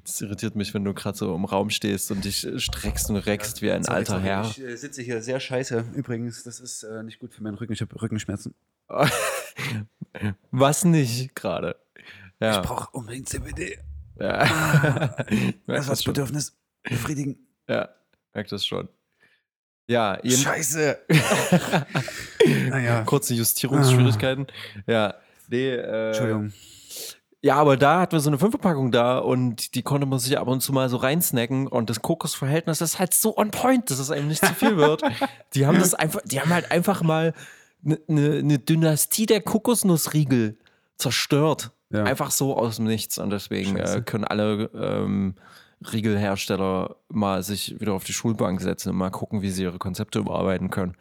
[0.06, 3.18] das irritiert mich, wenn du gerade so im Raum stehst und dich äh, streckst und
[3.18, 4.44] reckst wie ein Sorry, alter Herr.
[4.46, 5.84] Ich äh, sitze hier sehr scheiße.
[5.94, 7.74] Übrigens, das ist äh, nicht gut für meinen Rücken.
[7.74, 8.56] Ich habe Rückenschmerzen.
[10.52, 11.76] Was nicht gerade?
[12.40, 12.62] Ja.
[12.62, 13.80] Ich brauche unbedingt CBD.
[14.18, 14.46] ja.
[15.30, 16.14] Merk Das das schon.
[16.14, 17.48] Bedürfnis befriedigen.
[17.68, 17.90] Ja,
[18.34, 18.90] merkt das schon.
[19.88, 21.00] Ja, Scheiße.
[22.70, 23.02] naja.
[23.04, 24.46] kurze Justierungsschwierigkeiten.
[24.86, 25.16] Ja,
[25.48, 26.54] nee, äh, Entschuldigung.
[27.42, 30.48] Ja, aber da hatten wir so eine Fünferpackung da und die konnte man sich ab
[30.48, 34.12] und zu mal so reinsnacken und das Kokosverhältnis ist halt so on point, dass es
[34.12, 35.02] einem nicht zu viel wird.
[35.56, 37.34] die haben das einfach, die haben halt einfach mal
[37.84, 40.58] eine ne, ne Dynastie der Kokosnussriegel
[40.98, 41.72] zerstört.
[41.92, 42.04] Ja.
[42.04, 45.36] Einfach so aus dem Nichts und deswegen äh, können alle ähm,
[45.92, 50.20] Riegelhersteller mal sich wieder auf die Schulbank setzen und mal gucken, wie sie ihre Konzepte
[50.20, 50.96] überarbeiten können.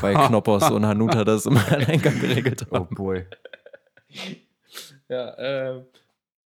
[0.00, 2.94] Weil Knoppers und Hanuta das im Alleingang geregelt Oh haben.
[2.94, 3.26] boy.
[5.08, 5.82] Ja, äh,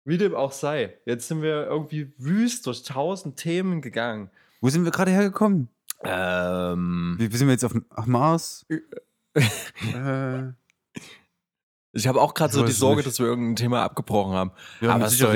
[0.04, 0.96] Wie dem auch sei.
[1.06, 4.30] Jetzt sind wir irgendwie wüst durch tausend Themen gegangen.
[4.62, 5.70] Wo sind wir gerade hergekommen?
[6.04, 8.66] Ähm, Wie wie sind wir jetzt auf Mars?
[9.34, 10.44] äh,
[11.96, 13.08] ich habe auch gerade so die Sorge, nicht.
[13.08, 14.52] dass wir irgendein Thema abgebrochen haben.
[14.82, 15.34] ja, Aber mit es ist doch-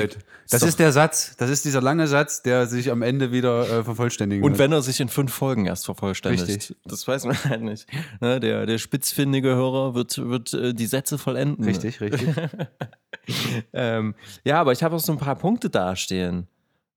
[0.50, 1.36] Das ist der Satz.
[1.36, 4.58] Das ist dieser lange Satz, der sich am Ende wieder äh, vervollständigen Und wird.
[4.58, 6.46] wenn er sich in fünf Folgen erst vervollständigt.
[6.48, 6.76] Richtig.
[6.84, 7.86] Das weiß man halt nicht.
[8.20, 11.64] Ne, der, der spitzfindige Hörer wird, wird äh, die Sätze vollenden.
[11.64, 12.28] Richtig, richtig.
[13.72, 16.46] ähm, ja, aber ich habe auch so ein paar Punkte dastehen.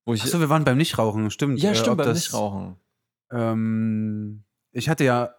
[0.04, 1.60] Wo ich, Achso, wir waren beim Nichtrauchen, stimmt.
[1.60, 2.76] ja, Äh, stimmt, ob beim das- Nichtrauchen.
[3.32, 4.42] Ähm,
[4.72, 5.30] ich hatte ja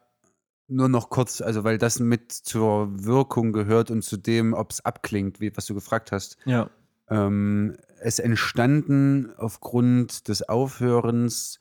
[0.67, 4.83] nur noch kurz, also weil das mit zur Wirkung gehört und zu dem, ob es
[4.83, 6.37] abklingt, wie, was du gefragt hast.
[6.45, 6.69] Ja.
[7.09, 11.59] Ähm, es entstanden aufgrund des Aufhörens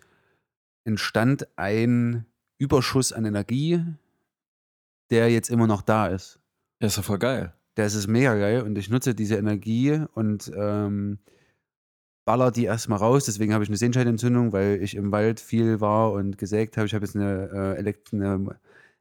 [0.84, 2.26] entstand ein
[2.58, 3.84] Überschuss an Energie,
[5.10, 6.40] der jetzt immer noch da ist.
[6.80, 7.52] Ja, ist ja voll geil.
[7.74, 11.18] Das ist mega geil und ich nutze diese Energie und ähm,
[12.24, 13.24] baller die erstmal raus.
[13.24, 16.86] Deswegen habe ich eine Sehenscheidentzündung, weil ich im Wald viel war und gesägt habe.
[16.86, 18.58] Ich habe jetzt eine, äh, eine,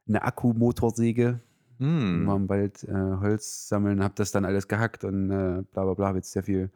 [0.08, 1.40] eine Akkumotorsäge,
[1.78, 2.24] Hm.
[2.24, 5.94] mal im Wald äh, Holz sammeln, habe das dann alles gehackt und äh, bla bla
[5.94, 6.06] bla.
[6.06, 6.70] Habe jetzt sehr viel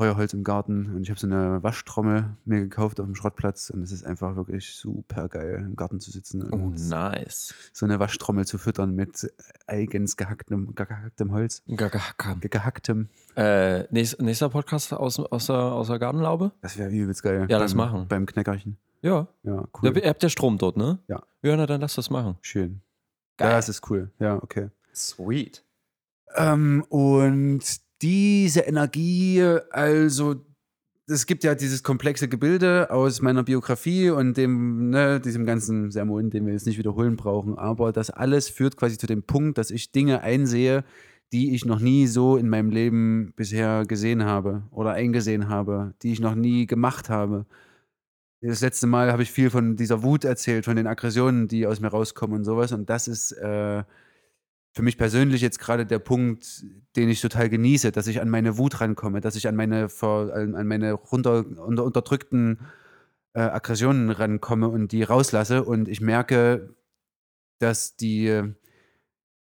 [0.00, 3.82] Feuerholz im Garten und ich habe so eine Waschtrommel mir gekauft auf dem Schrottplatz und
[3.82, 7.52] es ist einfach wirklich super geil, im Garten zu sitzen und Oh, nice.
[7.72, 9.30] so eine Waschtrommel zu füttern mit
[9.66, 11.62] eigens gehacktem, gehacktem Holz.
[11.66, 12.38] Gagahakam.
[12.40, 13.08] Ge- Gehacktem.
[13.36, 16.52] Äh, nächst, nächster Podcast aus, aus, der, aus der Gartenlaube?
[16.62, 17.46] Das wäre übelst geil.
[17.50, 18.06] Ja, beim, machen.
[18.08, 18.78] Beim Knäckerchen.
[19.02, 19.28] Ja.
[19.42, 19.92] Ja, cool.
[19.92, 20.98] Da, ihr habt ja Strom dort, ne?
[21.08, 21.22] Ja.
[21.42, 22.36] Ja, na dann lass das machen.
[22.42, 22.80] Schön.
[23.36, 23.50] Geil.
[23.50, 24.10] Ja, das ist cool.
[24.18, 24.70] Ja, okay.
[24.94, 25.64] Sweet.
[26.36, 27.62] Ähm, und
[28.02, 30.36] diese Energie, also
[31.06, 36.30] es gibt ja dieses komplexe Gebilde aus meiner Biografie und dem, ne, diesem ganzen Sermon,
[36.30, 39.70] den wir jetzt nicht wiederholen brauchen, aber das alles führt quasi zu dem Punkt, dass
[39.70, 40.84] ich Dinge einsehe,
[41.32, 46.12] die ich noch nie so in meinem Leben bisher gesehen habe oder eingesehen habe, die
[46.12, 47.46] ich noch nie gemacht habe.
[48.40, 51.80] Das letzte Mal habe ich viel von dieser Wut erzählt, von den Aggressionen, die aus
[51.80, 52.70] mir rauskommen und sowas.
[52.70, 53.82] Und das ist äh,
[54.72, 56.64] für mich persönlich jetzt gerade der Punkt,
[56.94, 60.66] den ich total genieße, dass ich an meine Wut rankomme, dass ich an meine, an
[60.66, 62.60] meine runter, unter, unterdrückten
[63.34, 65.64] äh, Aggressionen rankomme und die rauslasse.
[65.64, 66.76] Und ich merke,
[67.58, 68.42] dass die,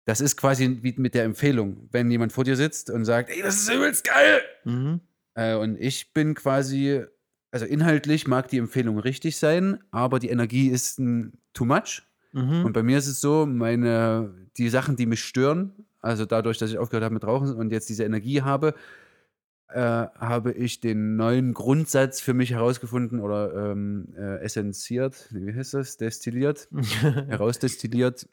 [0.05, 3.43] das ist quasi wie mit der Empfehlung, wenn jemand vor dir sitzt und sagt, ey,
[3.43, 4.41] das ist übelst geil.
[4.65, 5.01] Mhm.
[5.35, 7.05] Äh, und ich bin quasi,
[7.55, 12.03] also inhaltlich mag die Empfehlung richtig sein, aber die Energie ist ein too much.
[12.33, 12.65] Mhm.
[12.65, 16.73] Und bei mir ist es so, meine, die Sachen, die mich stören, also dadurch, dass
[16.73, 18.75] ich aufgehört habe mit Rauchen und jetzt diese Energie habe,
[19.69, 25.75] äh, habe ich den neuen Grundsatz für mich herausgefunden oder ähm, äh, essenziert, wie heißt
[25.75, 26.69] das, destilliert,
[27.29, 28.29] herausdestilliert.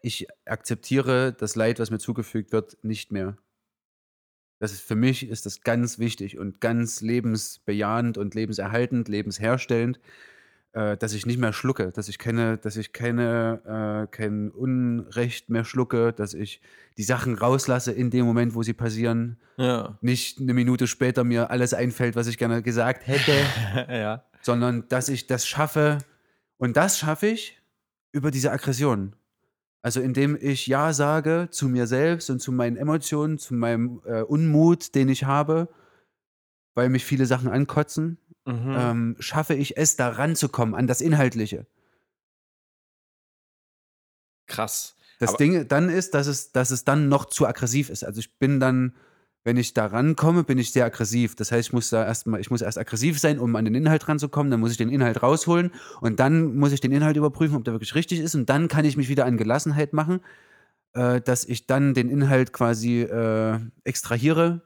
[0.00, 3.36] Ich akzeptiere das Leid, was mir zugefügt wird, nicht mehr.
[4.58, 10.00] Das ist für mich ist das ganz wichtig und ganz lebensbejahend und lebenserhaltend, lebensherstellend,
[10.72, 15.48] äh, dass ich nicht mehr schlucke, dass ich keine, dass ich keine, äh, kein Unrecht
[15.48, 16.60] mehr schlucke, dass ich
[16.96, 19.38] die Sachen rauslasse in dem Moment, wo sie passieren.
[19.56, 19.96] ja.
[20.02, 23.32] Nicht eine Minute später mir alles einfällt, was ich gerne gesagt hätte,
[23.88, 24.24] ja.
[24.42, 25.98] sondern dass ich das schaffe.
[26.58, 27.60] Und das schaffe ich
[28.12, 29.14] über diese Aggression.
[29.82, 34.22] Also indem ich Ja sage zu mir selbst und zu meinen Emotionen, zu meinem äh,
[34.22, 35.68] Unmut, den ich habe,
[36.74, 38.74] weil mich viele Sachen ankotzen, Mhm.
[38.78, 41.66] ähm, schaffe ich es, da ranzukommen, an das Inhaltliche.
[44.46, 44.96] Krass.
[45.18, 48.04] Das Aber- Ding dann ist, dass es, dass es dann noch zu aggressiv ist.
[48.04, 48.94] Also ich bin dann,
[49.48, 51.34] wenn ich da rankomme, bin ich sehr aggressiv.
[51.34, 54.06] Das heißt, ich muss da erstmal, ich muss erst aggressiv sein, um an den Inhalt
[54.06, 55.70] ranzukommen, dann muss ich den Inhalt rausholen
[56.02, 58.84] und dann muss ich den Inhalt überprüfen, ob der wirklich richtig ist und dann kann
[58.84, 60.20] ich mich wieder an Gelassenheit machen,
[60.92, 64.60] äh, dass ich dann den Inhalt quasi äh, extrahiere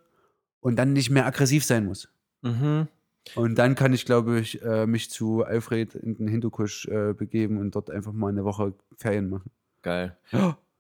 [0.59, 2.09] und dann nicht mehr aggressiv sein muss.
[2.41, 2.89] Mhm.
[3.37, 7.59] Und dann kann ich, glaube ich, äh, mich zu Alfred in den Hindukusch äh, begeben
[7.59, 9.53] und dort einfach mal eine Woche Ferien machen.
[9.83, 10.16] Geil.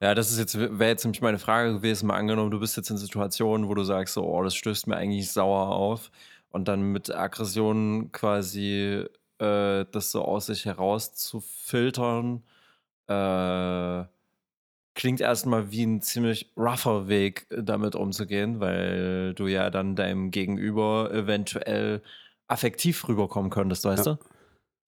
[0.02, 2.90] Ja, das ist jetzt, wäre jetzt nämlich meine Frage gewesen, mal angenommen, du bist jetzt
[2.90, 6.10] in Situationen, wo du sagst, so, oh, das stößt mir eigentlich sauer auf
[6.50, 9.06] und dann mit Aggressionen quasi
[9.38, 12.42] äh, das so aus sich heraus zu filtern,
[13.06, 14.04] äh,
[14.94, 20.32] klingt erstmal wie ein ziemlich rougher Weg, äh, damit umzugehen, weil du ja dann deinem
[20.32, 22.02] Gegenüber eventuell
[22.48, 24.14] affektiv rüberkommen könntest, weißt Ja.
[24.14, 24.18] du?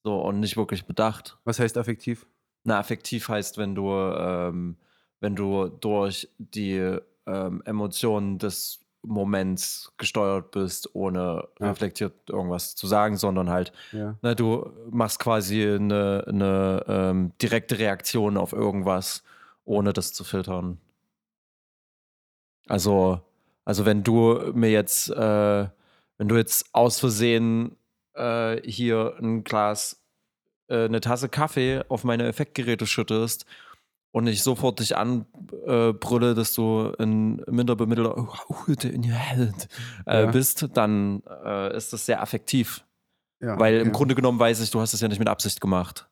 [0.04, 1.38] So, und nicht wirklich bedacht.
[1.44, 2.26] Was heißt affektiv?
[2.64, 4.76] Na, affektiv heißt, wenn du, ähm,
[5.24, 11.70] wenn du durch die ähm, Emotionen des Moments gesteuert bist, ohne Ja.
[11.70, 14.16] reflektiert irgendwas zu sagen, sondern halt, Ja.
[14.20, 19.24] na, du machst quasi eine, eine ähm, direkte Reaktion auf irgendwas,
[19.64, 20.76] ohne das zu filtern.
[22.68, 23.20] Also
[23.66, 25.68] Also wenn du mir jetzt, äh,
[26.18, 27.76] wenn du jetzt aus Versehen
[28.12, 30.02] äh, hier ein Glas,
[30.68, 33.46] äh, eine Tasse Kaffee auf meine Effektgeräte schüttest
[34.14, 38.28] und ich sofort dich anbrülle, äh, dass du ein minder bemittelter
[38.84, 39.68] in your head
[40.06, 40.30] äh, Ja.
[40.30, 42.84] bist, dann äh, ist das sehr affektiv.
[43.40, 43.92] Ja, Weil im ja.
[43.92, 46.08] Grunde genommen weiß ich, du hast es ja nicht mit Absicht gemacht.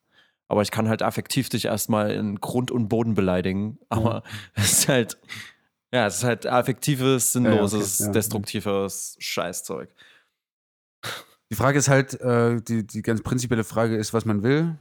[0.49, 3.79] Aber ich kann halt affektiv dich erstmal in Grund und Boden beleidigen.
[3.89, 4.25] Aber
[4.55, 5.19] es ist halt,
[5.93, 8.11] ja, es ist halt affektives, sinnloses, ja.
[8.11, 9.95] destruktives Scheißzeug.
[11.53, 14.77] Die Frage ist halt, äh, die, die ganz prinzipielle Frage ist, was man will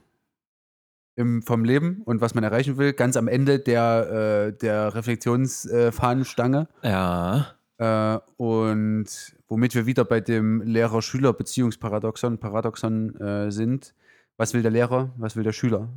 [1.22, 2.94] im, vom Leben und was man erreichen will.
[2.94, 6.68] Ganz am Ende der, äh, der Reflexionsfahnenstange.
[6.84, 7.56] Ja.
[7.78, 9.06] Äh, und
[9.48, 13.94] womit wir wieder bei dem Lehrer-Schüler-Beziehungsparadoxon Paradoxon, äh, sind.
[14.38, 15.12] Was will der Lehrer?
[15.18, 15.90] Was will der Schüler?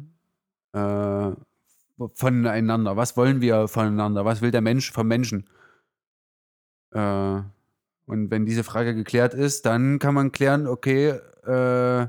[0.72, 1.32] Äh,
[2.14, 2.96] voneinander.
[2.96, 4.24] Was wollen wir voneinander?
[4.24, 5.48] Was will der Mensch vom Menschen?
[6.92, 7.40] Äh,
[8.06, 12.06] und wenn diese Frage geklärt ist, dann kann man klären, okay, äh,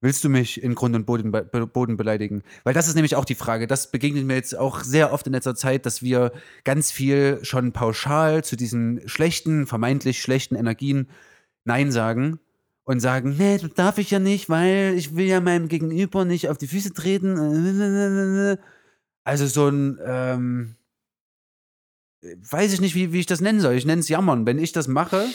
[0.00, 2.42] willst du mich in Grund und Boden, be Boden beleidigen?
[2.64, 3.66] Weil das ist nämlich auch die Frage.
[3.66, 6.32] Das begegnet mir jetzt auch sehr oft in letzter Zeit, dass wir
[6.64, 11.08] ganz viel schon pauschal zu diesen schlechten, vermeintlich schlechten Energien
[11.64, 12.38] Nein sagen
[12.84, 16.48] und sagen, nee, das darf ich ja nicht, weil ich will ja meinem Gegenüber nicht
[16.48, 18.56] auf die Füße treten.
[19.24, 20.76] Also so ein, ähm,
[22.22, 23.74] weiß ich nicht, wie, wie ich das nennen soll.
[23.74, 24.46] Ich nenne es Jammern.
[24.46, 25.26] Wenn ich das mache,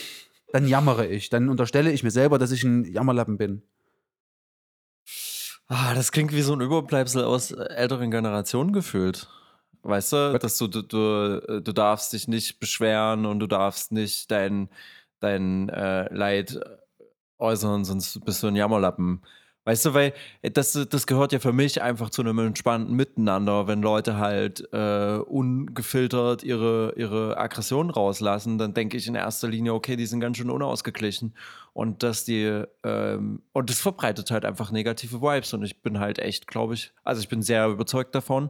[0.52, 1.30] dann jammere ich.
[1.30, 3.62] Dann unterstelle ich mir selber, dass ich ein Jammerlappen bin.
[5.76, 9.28] Ah, das klingt wie so ein Überbleibsel aus äh, älteren Generationen gefühlt.
[9.82, 14.30] Weißt du, dass du, du, du, du darfst dich nicht beschweren und du darfst nicht
[14.30, 14.68] dein,
[15.18, 16.60] dein äh, Leid
[17.38, 19.22] äußern, sonst bist du ein Jammerlappen.
[19.64, 20.12] Weißt du, weil
[20.42, 24.68] äh, das, das gehört ja für mich einfach zu einem entspannten Miteinander, wenn Leute halt
[24.72, 30.20] äh, ungefiltert ihre, ihre Aggression rauslassen, dann denke ich in erster Linie, okay, die sind
[30.20, 31.34] ganz schön unausgeglichen
[31.74, 36.18] und dass die, ähm, und das verbreitet halt einfach negative Vibes und ich bin halt
[36.18, 38.48] echt, glaube ich, also ich bin sehr überzeugt davon,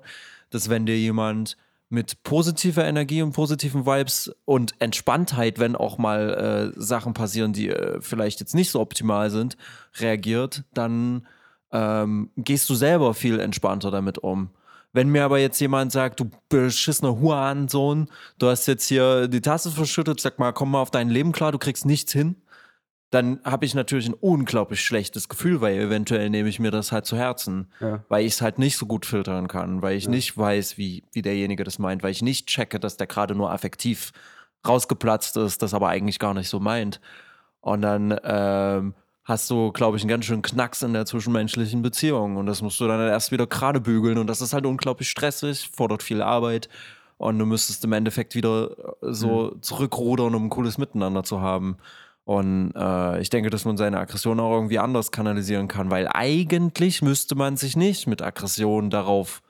[0.51, 1.57] dass wenn dir jemand
[1.89, 7.70] mit positiver Energie und positiven Vibes und Entspanntheit, wenn auch mal äh, Sachen passieren, die
[7.70, 9.57] äh, vielleicht jetzt nicht so optimal sind,
[9.99, 11.27] reagiert, dann
[11.72, 14.51] ähm, gehst du selber viel entspannter damit um.
[14.93, 18.09] Wenn mir aber jetzt jemand sagt, du beschissener Hurensohn,
[18.39, 21.51] du hast jetzt hier die Tasse verschüttet, sag mal, komm mal auf dein Leben klar,
[21.51, 22.37] du kriegst nichts hin,
[23.15, 27.07] dann habe ich natürlich ein unglaublich schlechtes Gefühl, weil eventuell nehme ich mir das halt
[27.07, 28.05] zu Herzen, Ja.
[28.09, 30.11] weil ich es halt nicht so gut filtern kann, weil ich Ja.
[30.11, 33.51] nicht weiß, wie, wie derjenige das meint, weil ich nicht checke, dass der gerade nur
[33.53, 34.12] affektiv
[34.67, 37.01] rausgeplatzt ist, das aber eigentlich gar nicht so meint.
[37.61, 38.95] Und dann ähm,
[39.25, 42.79] hast du, glaube ich, einen ganz schönen Knacks in der zwischenmenschlichen Beziehung und das musst
[42.81, 46.69] du dann erst wieder gerade bügeln und das ist halt unglaublich stressig, fordert viel Arbeit
[47.17, 48.71] und du müsstest im Endeffekt wieder
[49.03, 51.77] äh, so zurückrudern, um ein cooles Miteinander zu haben.
[52.25, 57.03] Und äh, ich denke, dass man seine Aggression auch irgendwie anders kanalisieren kann, weil eigentlich
[57.03, 59.43] müsste man sich nicht mit Aggression darauf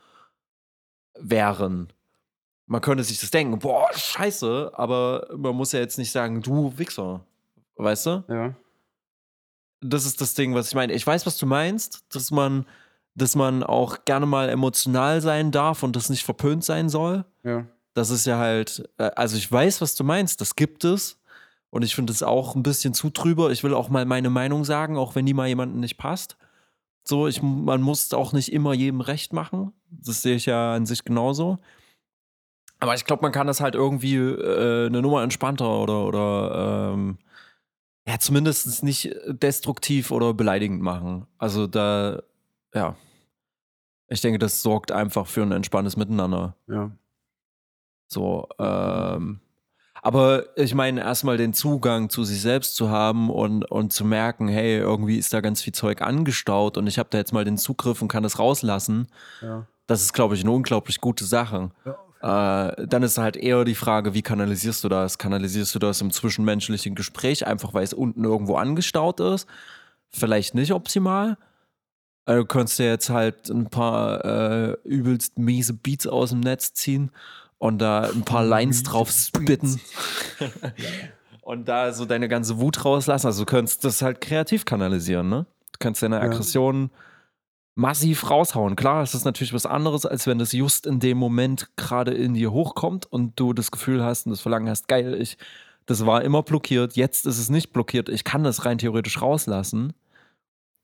[1.18, 1.93] wehren.
[2.66, 6.77] Man könnte sich das denken, boah, scheiße, aber man muss ja jetzt nicht sagen, du
[6.77, 7.25] Wichser.
[7.77, 8.25] Weißt du?
[8.29, 8.55] Ja.
[9.81, 10.95] Das ist das Ding, was ich meine.
[10.95, 12.66] Ich weiß, was du meinst, dass man,
[13.14, 17.25] dass man auch gerne mal emotional sein darf und das nicht verpönt sein soll.
[17.45, 17.66] Ja.
[17.93, 21.20] Das ist ja halt, äh, also ich weiß, was du meinst, das gibt es.
[21.75, 23.51] Und ich finde es auch ein bisschen zu drüber.
[23.51, 26.37] Ich will auch mal meine Meinung sagen, auch wenn die mal jemandem nicht passt.
[27.03, 29.72] So, ich, man muss auch nicht immer jedem recht machen.
[29.91, 31.59] Das sehe ich ja an sich genauso.
[32.79, 37.18] Aber ich glaube, man kann das halt irgendwie äh, eine Nummer entspannter oder, oder ähm,
[38.07, 41.27] ja, zumindest nicht destruktiv oder beleidigend machen.
[41.39, 42.22] Also da,
[42.72, 42.95] ja.
[44.07, 46.55] Ich denke, das sorgt einfach für ein entspanntes Miteinander.
[46.68, 46.93] Ja.
[48.07, 49.41] So, ähm,
[50.05, 54.49] aber ich meine, erstmal den Zugang zu sich selbst zu haben und, und zu merken,
[54.49, 57.57] hey, irgendwie ist da ganz viel Zeug angestaut und ich habe da jetzt mal den
[57.57, 59.09] Zugriff und kann das rauslassen.
[59.41, 59.67] Ja.
[59.87, 61.71] Das ist, glaube ich, eine unglaublich gute Sache.
[62.21, 65.17] Äh, dann ist halt eher die Frage, wie kanalisierst du das?
[65.17, 69.49] Kanalisierst du das im zwischenmenschlichen Gespräch, einfach weil es unten irgendwo angestaut ist?
[70.11, 71.39] Vielleicht nicht optimal.
[72.27, 76.75] Äh, Du könntest dir jetzt halt ein paar äh, übelst miese Beats aus dem Netz
[76.75, 77.11] ziehen
[77.59, 79.81] und da ein paar Lines drauf spitten.
[81.43, 83.27] und da so deine ganze Wut rauslassen.
[83.27, 85.47] Also du könntest das halt kreativ kanalisieren, ne?
[85.73, 86.91] Du kannst deine Aggression
[87.75, 88.77] massiv raushauen.
[88.77, 92.35] Klar, es ist natürlich was anderes, als wenn das just in dem Moment gerade in
[92.35, 95.37] dir hochkommt und du das Gefühl hast und das Verlangen hast, geil, ich,
[95.87, 99.93] das war immer blockiert, jetzt ist es nicht blockiert, ich kann das rein theoretisch rauslassen.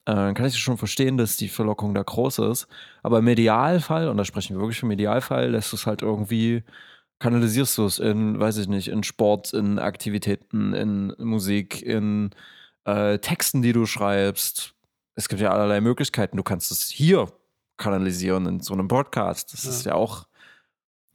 [0.05, 2.67] Äh, kann ich schon verstehen, dass die Verlockung da groß ist.
[3.03, 6.63] Aber im Idealfall, und da sprechen wir wirklich vom Idealfall, lässt du es halt irgendwie
[7.21, 12.31] kanalisierst du es in, weiß ich nicht, in Sport, in Aktivitäten, in Musik, in
[12.85, 14.73] äh, Texten, die du schreibst.
[15.15, 16.37] Es gibt ja allerlei Möglichkeiten.
[16.37, 17.31] Du kannst es hier
[17.77, 19.53] kanalisieren in so einem Podcast.
[19.53, 20.27] Das ist ja auch,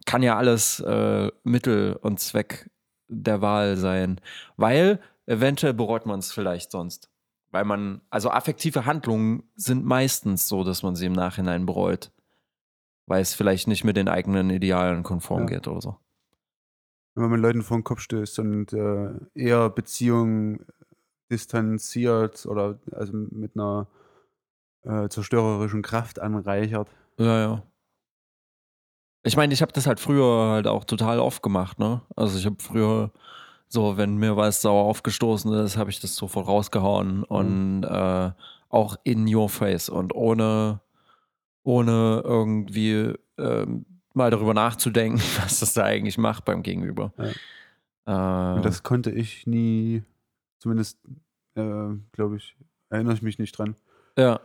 [0.06, 2.70] kann ja alles äh, Mittel und Zweck
[3.08, 4.20] der Wahl sein.
[4.56, 7.10] Weil eventuell bereut man es vielleicht sonst.
[7.50, 12.12] Weil man, also affektive Handlungen sind meistens so, dass man sie im Nachhinein bereut.
[13.06, 15.46] Weil es vielleicht nicht mit den eigenen Idealen konform Ja.
[15.46, 15.96] geht oder so.
[17.14, 20.66] Wenn man Leuten vor den Kopf stößt und äh, eher Beziehungen
[21.30, 23.86] distanziert oder also mit einer
[24.82, 26.88] äh, zerstörerischen Kraft anreichert.
[27.18, 27.62] Ja, ja.
[29.22, 32.02] Ich meine, ich habe das halt früher halt auch total oft gemacht, ne?
[32.14, 33.10] Also ich habe früher
[33.76, 38.30] so, wenn mir was sauer aufgestoßen ist, habe ich das sofort rausgehauen und äh,
[38.70, 40.80] auch in your face und ohne,
[41.62, 47.12] ohne irgendwie ähm, mal darüber nachzudenken, was das da eigentlich macht beim Gegenüber.
[47.18, 50.02] Äh, Und das konnte ich nie,
[50.58, 50.98] zumindest
[51.54, 52.56] äh, glaube ich,
[52.88, 53.76] erinnere ich mich nicht dran.
[54.16, 54.40] ja,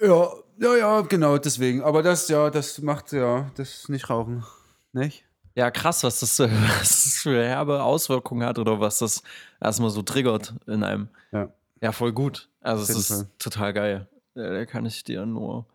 [0.00, 0.28] Ja,
[0.58, 1.82] ja, ja, genau, deswegen.
[1.82, 4.44] Aber das, ja, das macht ja, das nicht rauchen.
[4.92, 5.24] Nicht?
[5.54, 9.22] Ja, krass, was das, was das für herbe Auswirkungen hat oder was das
[9.60, 11.08] erstmal so triggert in einem.
[11.32, 11.52] Ja.
[11.80, 12.48] Ja, voll gut.
[12.60, 13.30] Also es ist Fall.
[13.38, 14.08] total geil.
[14.34, 15.66] Da kann ich dir nur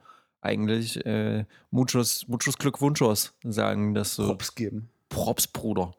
[0.41, 4.89] eigentlich äh, muchos, muchos Glückwunschos sagen, dass du Props geben.
[5.09, 5.93] Props, Bruder,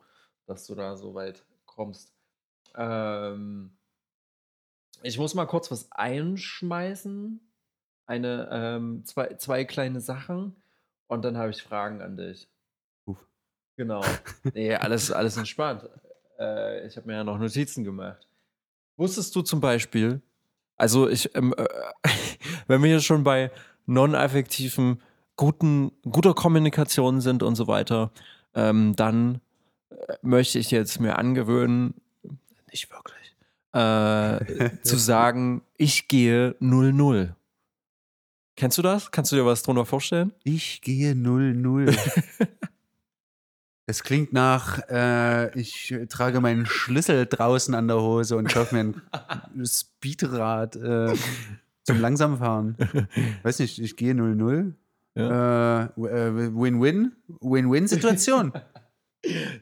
[0.47, 2.13] dass du da so weit kommst.
[2.75, 3.77] Ähm,
[5.03, 7.41] ich muss mal kurz was einschmeißen.
[8.07, 10.57] Eine, ähm, zwei, zwei kleine Sachen
[11.07, 12.49] und dann habe ich Fragen an dich.
[13.81, 14.03] Genau.
[14.53, 15.89] Nee, alles, alles entspannt.
[16.39, 18.27] Äh, ich habe mir ja noch Notizen gemacht.
[18.99, 20.21] Wusstest du zum Beispiel,
[20.77, 21.65] also ich, ähm, äh,
[22.67, 23.51] wenn wir hier schon bei
[23.87, 25.01] non-affektiven,
[25.37, 28.11] guten, guter Kommunikation sind und so weiter,
[28.55, 29.41] ähm, dann
[29.89, 31.95] äh, möchte ich jetzt mir angewöhnen,
[32.71, 33.35] nicht wirklich,
[33.73, 37.33] äh, zu sagen, ich gehe 0-0.
[38.57, 39.11] Kennst du das?
[39.11, 40.35] Kannst du dir was drunter vorstellen?
[40.45, 41.97] Ich gehe 0-0.
[43.91, 48.83] Das klingt nach, äh, ich trage meinen Schlüssel draußen an der Hose und kaufe mir
[48.83, 51.13] ein Speedrad äh,
[51.83, 52.77] zum Langsamfahren.
[53.43, 54.75] Weiß nicht, ich gehe 0-0.
[55.17, 55.87] Ja.
[55.87, 57.17] Äh, äh, Win-Win.
[57.41, 58.53] Win-Win-Situation.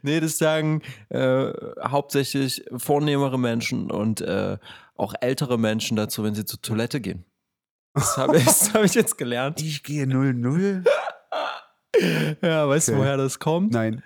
[0.02, 1.50] Nee, das sagen äh,
[1.82, 4.56] hauptsächlich vornehmere Menschen und äh,
[4.94, 7.24] auch ältere Menschen dazu, wenn sie zur Toilette gehen.
[7.92, 9.60] Das habe ich, hab ich jetzt gelernt.
[9.60, 10.86] ich gehe 0-0?
[12.42, 13.00] Ja, weißt du, Okay.
[13.00, 13.72] woher das kommt?
[13.72, 14.02] Nein.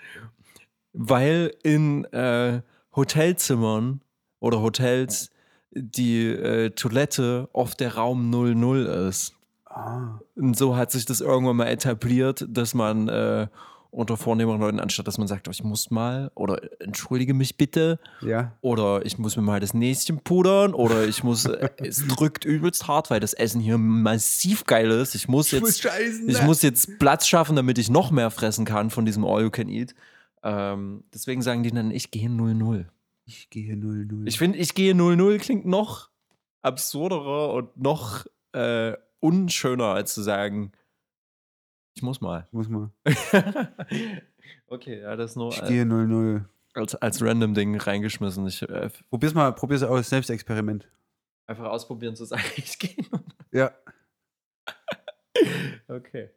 [0.93, 2.63] Weil in äh,
[2.95, 4.01] Hotelzimmern
[4.41, 5.31] oder Hotels
[5.75, 9.35] die äh, Toilette oft der Raum 00 ist.
[9.65, 13.47] Ah, Und so hat sich das irgendwann mal etabliert, dass man äh,
[13.93, 18.01] unter vornehmeren Leuten, anstatt dass man sagt, oh, ich muss mal oder entschuldige mich bitte
[18.23, 18.57] ja.
[18.63, 22.89] oder ich muss mir mal das Näschen pudern oder ich muss, äh, es drückt übelst
[22.89, 25.15] hart, weil das Essen hier massiv geil ist.
[25.15, 26.27] Ich muss jetzt, scheißen.
[26.27, 29.51] ich muss jetzt Platz schaffen, damit ich noch mehr fressen kann von diesem All You
[29.51, 29.95] Can Eat.
[30.43, 32.87] Ähm, deswegen sagen die dann, ich gehe 0-0.
[33.27, 34.27] Ich gehe 0-0.
[34.27, 36.09] Ich finde, ich gehe 0-0 klingt noch
[36.63, 40.73] absurderer und noch äh, unschöner, als zu sagen,
[41.95, 42.47] ich muss mal.
[42.53, 42.91] muss mal.
[44.67, 46.45] okay, ja, das nur Ich als, gehe 0-0.
[46.75, 48.47] als, als random Ding reingeschmissen.
[48.47, 50.89] Ich äh, Probier's mal, probier's aus, Selbstexperiment.
[51.47, 53.21] einfach ausprobieren zu sagen, ich gehe 0
[53.53, 53.73] Ja.
[55.89, 56.31] Okay.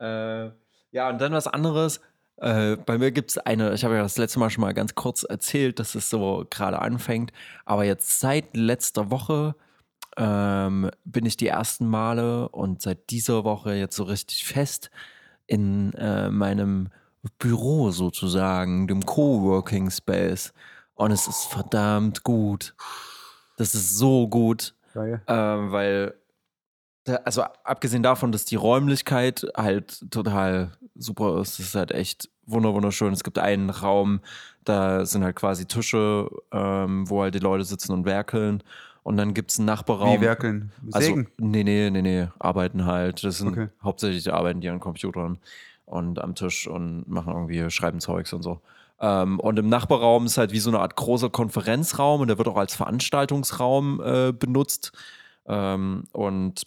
[0.00, 0.50] Äh,
[0.92, 2.00] ja, und dann was anderes.
[2.36, 4.94] Äh, bei mir gibt es eine, ich habe ja das letzte Mal schon mal ganz
[4.94, 7.32] kurz erzählt, dass es so gerade anfängt.
[7.64, 9.54] Aber jetzt seit letzter Woche
[10.16, 14.90] ähm, bin ich die ersten Male und seit dieser Woche jetzt so richtig fest
[15.46, 16.88] in äh, meinem
[17.38, 20.52] Büro sozusagen, dem Coworking Space.
[20.94, 22.74] Und es ist verdammt gut.
[23.56, 24.74] Das ist so gut.
[25.26, 26.14] Ähm, weil,
[27.24, 32.74] also abgesehen davon, dass die Räumlichkeit halt total super ist, das ist halt echt wunder
[32.74, 33.12] wunderschön.
[33.12, 34.20] Es gibt einen Raum,
[34.64, 38.62] da sind halt quasi Tische, ähm, wo halt die Leute sitzen und werkeln.
[39.02, 40.20] Und dann gibt es einen Nachbarraum.
[40.20, 40.72] Wie werkeln?
[40.92, 41.28] Also, Sägen?
[41.38, 43.24] nee, nee, nee, nee, arbeiten halt.
[43.24, 43.68] Das sind Okay.
[43.82, 45.38] hauptsächlich die arbeiten die an Computern
[45.86, 48.60] und am Tisch und machen irgendwie, schreiben Zeugs und so.
[49.00, 52.48] Ähm, und im Nachbarraum ist halt wie so eine Art großer Konferenzraum und der wird
[52.48, 54.92] auch als Veranstaltungsraum äh, benutzt.
[55.46, 56.66] Ähm, und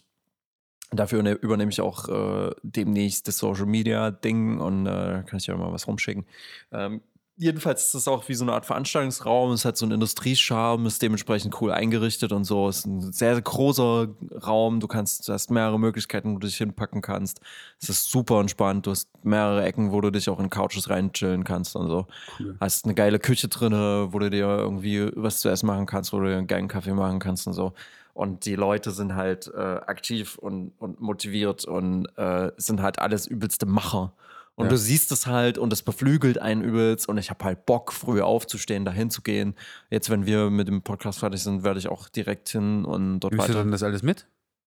[0.90, 5.46] dafür ne- übernehme ich auch äh, demnächst das Social Media Ding und äh, kann ich
[5.46, 6.24] ja mal was rumschicken.
[6.72, 7.00] Ähm,
[7.36, 9.52] jedenfalls ist es auch wie so eine Art Veranstaltungsraum.
[9.52, 12.68] Es hat so einen Industriescharme, ist dementsprechend cool eingerichtet und so.
[12.68, 14.08] Es ist ein sehr, sehr großer
[14.46, 14.80] Raum.
[14.80, 17.40] Du kannst, du hast mehrere Möglichkeiten, wo du dich hinpacken kannst.
[17.80, 18.86] Es ist super entspannt.
[18.86, 22.06] Du hast mehrere Ecken, wo du dich auch in Couches reinchillen kannst und so.
[22.38, 22.56] Cool.
[22.60, 26.20] Hast eine geile Küche drin, wo du dir irgendwie was zu essen machen kannst, wo
[26.20, 27.72] du dir einen geilen Kaffee machen kannst und so.
[28.14, 33.26] Und die Leute sind halt äh, aktiv und, und motiviert und äh, sind halt alles
[33.26, 34.12] übelste Macher.
[34.56, 34.70] Und Ja.
[34.70, 37.08] du siehst es halt und es beflügelt einen übelst.
[37.08, 39.54] Und ich habe halt Bock, früh aufzustehen, dahin zu gehen.
[39.90, 43.32] Jetzt, wenn wir mit dem Podcast fertig sind, werde ich auch direkt hin und dort
[43.32, 43.62] Nimmst du weiter.
[43.62, 44.26] dann das alles mit?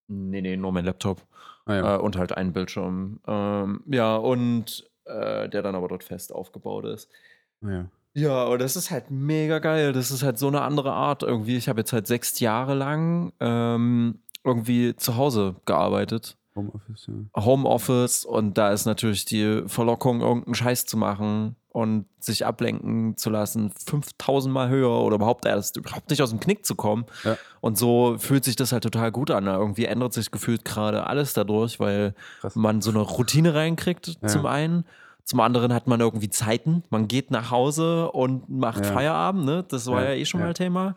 [0.10, 1.22] Nee, nee, nur mein Laptop.
[1.66, 1.96] Ah, ja.
[1.96, 3.20] Äh, und halt einen Bildschirm.
[3.28, 7.10] Ähm, ja, und äh, der dann aber dort fest aufgebaut ist.
[7.64, 7.86] Ah, ja.
[8.14, 9.94] Ja, und das ist halt mega geil.
[9.94, 11.56] Das ist halt so eine andere Art irgendwie.
[11.56, 16.36] Ich habe jetzt halt sechs Jahre lang ähm, irgendwie zu Hause gearbeitet.
[16.58, 17.46] Homeoffice, ja.
[17.46, 23.30] Homeoffice und da ist natürlich die Verlockung, irgendeinen Scheiß zu machen und sich ablenken zu
[23.30, 27.06] lassen, 5000 Mal höher oder überhaupt erst überhaupt nicht aus dem Knick zu kommen.
[27.24, 27.38] Ja.
[27.62, 29.46] Und so fühlt sich das halt total gut an.
[29.46, 32.56] Irgendwie ändert sich gefühlt gerade alles dadurch, weil Krass.
[32.56, 34.28] man so eine Routine reinkriegt, Ja.
[34.28, 34.86] zum einen.
[35.24, 36.84] Zum anderen hat man irgendwie Zeiten.
[36.90, 38.86] Man geht nach Hause und macht.
[38.86, 39.44] Feierabend.
[39.46, 39.66] Ne?
[39.68, 40.96] Das war ja, eh schon mal Thema.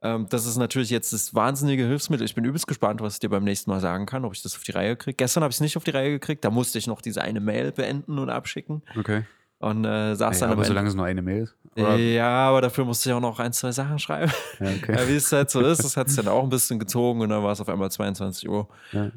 [0.00, 2.24] Ähm, das ist natürlich jetzt das wahnsinnige Hilfsmittel.
[2.24, 4.54] Ich bin übelst gespannt, was ich dir beim nächsten Mal sagen kann, ob ich das
[4.54, 5.16] auf die Reihe kriege.
[5.16, 6.44] Gestern habe ich es nicht auf die Reihe gekriegt.
[6.44, 8.82] Da musste ich noch diese eine Mail beenden und abschicken.
[8.96, 9.24] Okay.
[9.60, 11.56] Und äh, saß Ja, dann aber solange es nur eine Mail ist.
[11.74, 11.98] Ende- Oder?
[11.98, 14.30] Ja, aber dafür musste ich auch noch ein, zwei Sachen schreiben.
[14.60, 14.94] Ja, okay.
[14.98, 17.28] Ja, wie es halt so ist, das hat es dann auch ein bisschen gezogen und
[17.30, 18.68] dann war es auf einmal 22 Uhr.
[18.92, 19.10] Ja.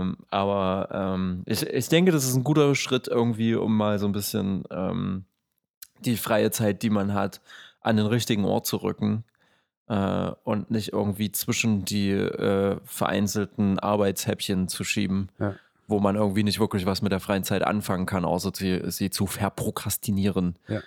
[0.00, 4.06] Ähm, aber ähm, ich, ich denke, das ist ein guter Schritt irgendwie, um mal so
[4.06, 5.26] ein bisschen ähm,
[6.00, 7.42] die freie Zeit, die man hat,
[7.82, 9.24] an den richtigen Ort zu rücken
[9.88, 15.54] äh, und nicht irgendwie zwischen die äh, vereinzelten Arbeitshäppchen zu schieben, Ja.
[15.88, 19.10] wo man irgendwie nicht wirklich was mit der freien Zeit anfangen kann, außer sie, sie
[19.10, 20.56] zu verprokrastinieren.
[20.68, 20.80] Ja.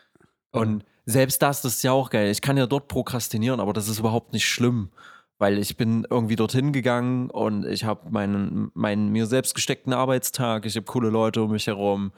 [0.52, 2.30] Und selbst das, das ist ja auch geil.
[2.32, 4.90] Ich kann ja dort prokrastinieren, aber das ist überhaupt nicht schlimm,
[5.38, 10.66] weil ich bin irgendwie dorthin gegangen und ich habe meinen, meinen mir selbst gesteckten Arbeitstag,
[10.66, 12.12] ich habe coole Leute um mich herum.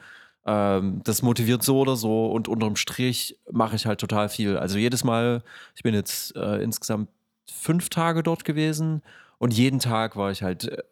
[0.46, 4.56] Ähm, das motiviert so oder so und unterm Strich mache ich halt total viel.
[4.56, 5.42] Also jedes Mal,
[5.74, 7.08] ich bin jetzt äh, insgesamt
[7.50, 9.02] fünf Tage dort gewesen
[9.38, 10.82] und jeden Tag war ich halt äh,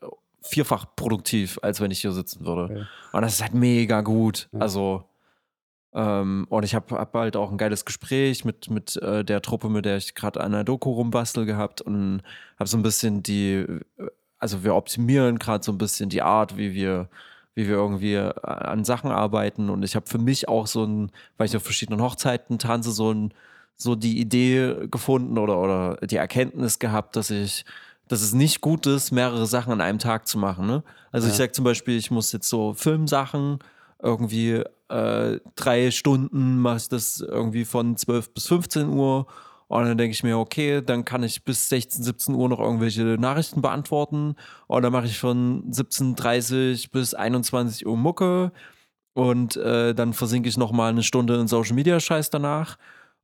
[0.43, 2.75] vierfach produktiv, als wenn ich hier sitzen würde.
[2.75, 2.87] Ja.
[3.13, 4.49] Und das ist halt mega gut.
[4.53, 4.61] Ja.
[4.61, 5.05] Also
[5.95, 9.71] ähm, und ich habe hab halt auch ein geiles Gespräch mit, mit äh, der Truppe,
[9.71, 12.23] mit der ich gerade an der Doku rumbastel gehabt und
[12.59, 13.81] habe so ein bisschen die, äh,
[14.39, 17.09] also wir optimieren gerade so ein bisschen die Art, wie wir,
[17.59, 19.69] wie wir irgendwie äh, an Sachen arbeiten.
[19.69, 23.13] Und ich habe für mich auch so ein, weil ich auf verschiedenen Hochzeiten tanze, so
[23.13, 23.35] ein,
[23.75, 27.65] so die Idee gefunden oder, oder die Erkenntnis gehabt, dass ich,
[28.07, 30.69] dass es nicht gut ist, mehrere Sachen an einem Tag zu machen.
[30.69, 30.85] Ne?
[31.11, 31.39] Also ich Ja.
[31.39, 33.59] sag zum Beispiel, ich muss jetzt so Filmsachen
[34.01, 39.27] irgendwie äh, drei Stunden mache ich das irgendwie von 12 bis 15 Uhr.
[39.69, 43.03] Und dann denke ich mir, okay, dann kann ich bis 16, 17 Uhr noch irgendwelche
[43.03, 44.35] Nachrichten beantworten.
[44.67, 48.53] Und dann mache ich von 17.30 bis 21 Uhr Mucke.
[49.13, 52.79] Und äh, dann versinke ich noch mal eine Stunde in Social Media Scheiß danach.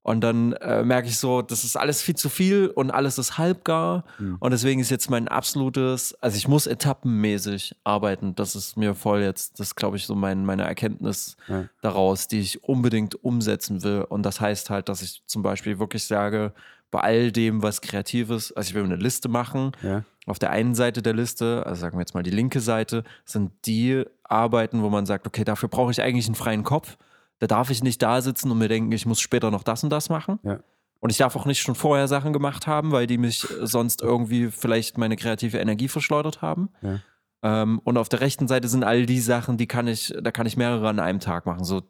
[0.04, 3.38] Und dann äh, merke ich so, das ist alles viel zu viel und alles ist
[3.38, 4.04] halbgar.
[4.18, 4.36] Mhm.
[4.38, 8.34] Und deswegen ist jetzt mein absolutes, also ich muss etappenmäßig arbeiten.
[8.34, 11.64] Das ist mir voll jetzt, das glaube ich so mein, meine Erkenntnis Ja.
[11.80, 14.04] daraus, die ich unbedingt umsetzen will.
[14.06, 16.52] Und das heißt halt, dass ich zum Beispiel wirklich sage,
[16.90, 19.72] bei all dem, was kreativ ist, also ich will eine Liste machen.
[19.82, 20.04] Ja.
[20.26, 23.52] Auf der einen Seite der Liste, also sagen wir jetzt mal die linke Seite, sind
[23.64, 26.98] die Arbeiten, wo man sagt, okay, dafür brauche ich eigentlich einen freien Kopf.
[27.38, 29.90] Da darf ich nicht da sitzen und mir denken, ich muss später noch das und
[29.90, 30.38] das machen.
[30.42, 30.60] Ja.
[31.00, 34.50] Und ich darf auch nicht schon vorher Sachen gemacht haben, weil die mich sonst irgendwie
[34.50, 36.70] vielleicht meine kreative Energie verschleudert haben.
[36.80, 37.00] Ja.
[37.42, 40.46] Ähm, und auf der rechten Seite sind all die Sachen, die kann ich, da kann
[40.46, 41.64] ich mehrere an einem Tag machen.
[41.64, 41.82] So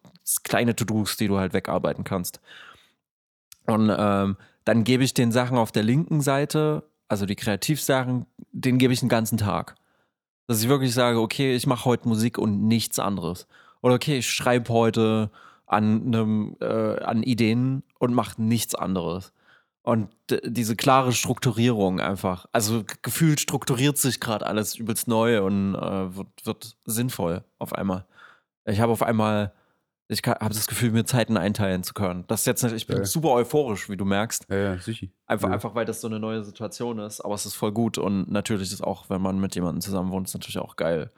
[0.42, 2.40] kleine To-Dos, die du halt wegarbeiten kannst.
[3.66, 8.78] Und ähm, dann gebe ich den Sachen auf der linken Seite, also die Kreativsachen, denen
[8.78, 9.76] gebe ich einen ganzen Tag.
[10.48, 13.46] Dass ich wirklich sage, okay, ich mache heute Musik und nichts anderes.
[13.84, 15.30] Oder okay, ich schreibe heute
[15.66, 19.34] an, einem, äh, an Ideen und mache nichts anderes.
[19.82, 20.08] Und
[20.42, 22.46] diese klare Strukturierung einfach.
[22.50, 28.06] Also gefühlt strukturiert sich gerade alles übelst neu und äh, wird, wird sinnvoll auf einmal.
[28.64, 29.52] Ich habe auf einmal,
[30.08, 32.24] ich habe das Gefühl, mir Zeiten einteilen zu können.
[32.26, 33.04] Das ist jetzt ich bin Ja.
[33.04, 34.46] super euphorisch, wie du merkst.
[34.48, 35.08] Ja, ja, sicher.
[35.26, 35.54] Einfach, ja.
[35.56, 37.20] einfach, weil das so eine neue Situation ist.
[37.20, 37.98] Aber es ist voll gut.
[37.98, 41.10] Und natürlich ist auch, wenn man mit jemandem zusammen wohnt, ist natürlich auch geil.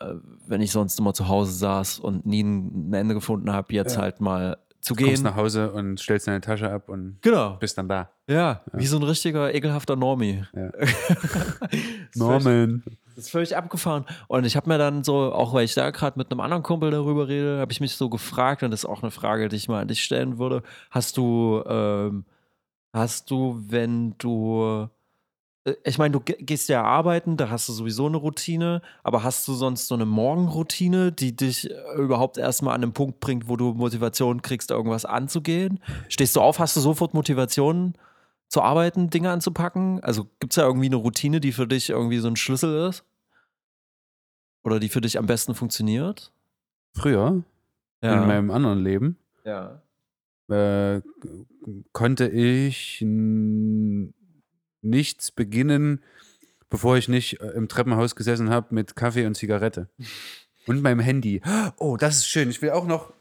[0.00, 0.14] Äh,
[0.46, 4.02] Wenn ich sonst immer zu Hause saß und nie ein Ende gefunden habe, jetzt Ja.
[4.02, 5.24] halt mal zu Du kommst gehen.
[5.24, 7.56] nach Hause und stellst deine Tasche ab und Genau.
[7.56, 8.08] bist dann da.
[8.28, 10.44] Ja, wie so ein richtiger ekelhafter Normie.
[10.54, 10.70] Ja.
[12.14, 12.82] Norman.
[13.14, 14.04] Das ist völlig abgefahren.
[14.28, 16.90] Und ich habe mir dann so, auch weil ich da gerade mit einem anderen Kumpel
[16.90, 19.68] darüber rede, habe ich mich so gefragt, und das ist auch eine Frage, die ich
[19.68, 20.62] mal an dich stellen würde.
[20.90, 22.24] Hast du, ähm,
[22.92, 24.88] hast du, wenn du,
[25.84, 29.46] ich meine, du ge- gehst ja arbeiten, da hast du sowieso eine Routine, aber hast
[29.46, 33.56] du sonst so eine Morgenroutine, die dich äh, überhaupt erstmal an den Punkt bringt, wo
[33.56, 35.80] du Motivation kriegst, irgendwas anzugehen?
[36.08, 37.94] Stehst du auf, hast du sofort Motivation
[38.48, 40.02] zu arbeiten, Dinge anzupacken?
[40.02, 43.04] Also gibt es da irgendwie eine Routine, die für dich irgendwie so ein Schlüssel ist?
[44.64, 46.32] Oder die für dich am besten funktioniert?
[46.94, 47.42] Früher,
[48.02, 49.82] in meinem anderen Leben, ja.
[50.48, 51.00] äh,
[51.92, 53.04] konnte ich
[54.82, 56.02] nichts beginnen,
[56.68, 59.88] bevor ich nicht äh, im Treppenhaus gesessen habe mit Kaffee und Zigarette.
[60.66, 61.42] Und meinem Handy.
[61.78, 62.50] Oh, das ist schön.
[62.50, 63.12] Ich will auch noch.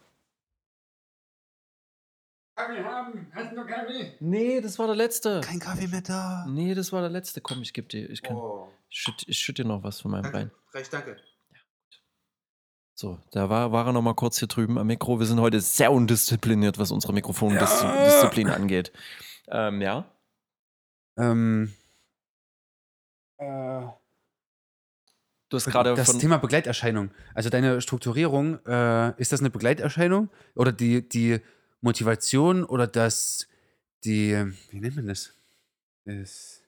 [2.56, 3.28] Kaffee haben.
[3.34, 4.14] Hast du noch Kaffee?
[4.20, 5.42] Nee, das war der letzte.
[5.42, 6.46] Kein Kaffee mehr da.
[6.50, 7.40] Nee, das war der letzte.
[7.40, 8.10] Komm, ich geb dir.
[8.10, 10.52] Ich, kann, Oh, ich, schütt, ich schütt dir noch was von meinem danke.
[10.74, 11.18] Recht, danke.
[12.94, 15.20] So, da war, war er noch mal kurz hier drüben am Mikro.
[15.20, 18.92] Wir sind heute sehr undiszipliniert, was unsere Mikrofondisziplin angeht.
[19.48, 20.04] Ähm, ja.
[21.20, 21.74] Ähm,
[23.38, 23.88] äh,
[25.50, 26.20] Du hast gerade das von.
[26.20, 27.10] Thema Begleiterscheinung.
[27.34, 30.30] Also deine Strukturierung, äh, ist das eine Begleiterscheinung?
[30.54, 31.40] Oder die, die
[31.82, 33.48] Motivation oder das,
[34.04, 34.38] die,
[34.70, 35.34] wie nennt man das?
[36.06, 36.62] das?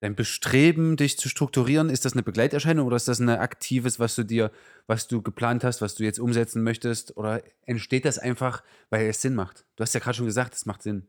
[0.00, 4.14] Dein Bestreben, dich zu strukturieren, ist das eine Begleiterscheinung oder ist das ein aktives, was
[4.14, 4.52] du dir,
[4.86, 7.16] was du geplant hast, was du jetzt umsetzen möchtest?
[7.16, 9.64] Oder entsteht das einfach, weil es Sinn macht?
[9.74, 11.08] Du hast ja gerade schon gesagt, es macht Sinn.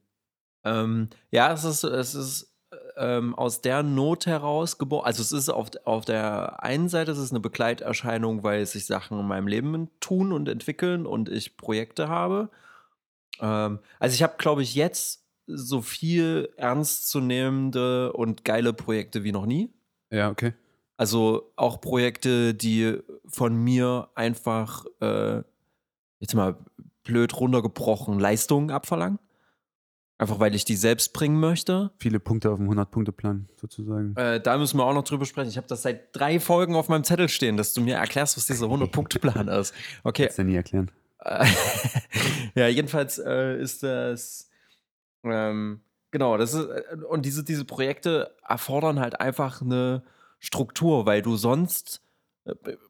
[0.64, 2.56] Ähm, ja, es ist, es ist
[3.00, 5.06] ähm, aus der Not heraus geboren.
[5.06, 9.20] Also es ist auf, auf der einen Seite es ist eine Begleiterscheinung, weil sich Sachen
[9.20, 12.50] in meinem Leben tun und entwickeln und ich Projekte habe.
[13.40, 19.46] Ähm, also ich habe, glaube ich, jetzt so viel ernstzunehmende und geile Projekte wie noch
[19.46, 19.74] nie.
[20.12, 20.54] Ja, okay.
[20.98, 25.42] Also auch Projekte, die von mir einfach, äh,
[26.20, 26.58] jetzt mal
[27.04, 29.20] blöd runtergebrochen, Leistungen abverlangen.
[30.20, 31.92] Einfach weil ich die selbst bringen möchte.
[31.98, 34.16] Viele Punkte auf dem 100-Punkte-Plan sozusagen.
[34.18, 35.50] Äh, da müssen wir auch noch drüber sprechen.
[35.50, 38.46] Ich habe das seit drei Folgen auf meinem Zettel stehen, dass du mir erklärst, was
[38.46, 39.74] dieser 100-Punkte-Plan ist.
[40.04, 40.24] Okay.
[40.26, 40.92] Kannst du nie erklären.
[42.56, 44.50] Ja, jedenfalls äh, ist das.
[45.24, 46.66] Ähm, genau, das ist.
[46.68, 50.04] äh, Und diese, diese Projekte erfordern halt einfach eine
[50.40, 52.02] Struktur, weil du sonst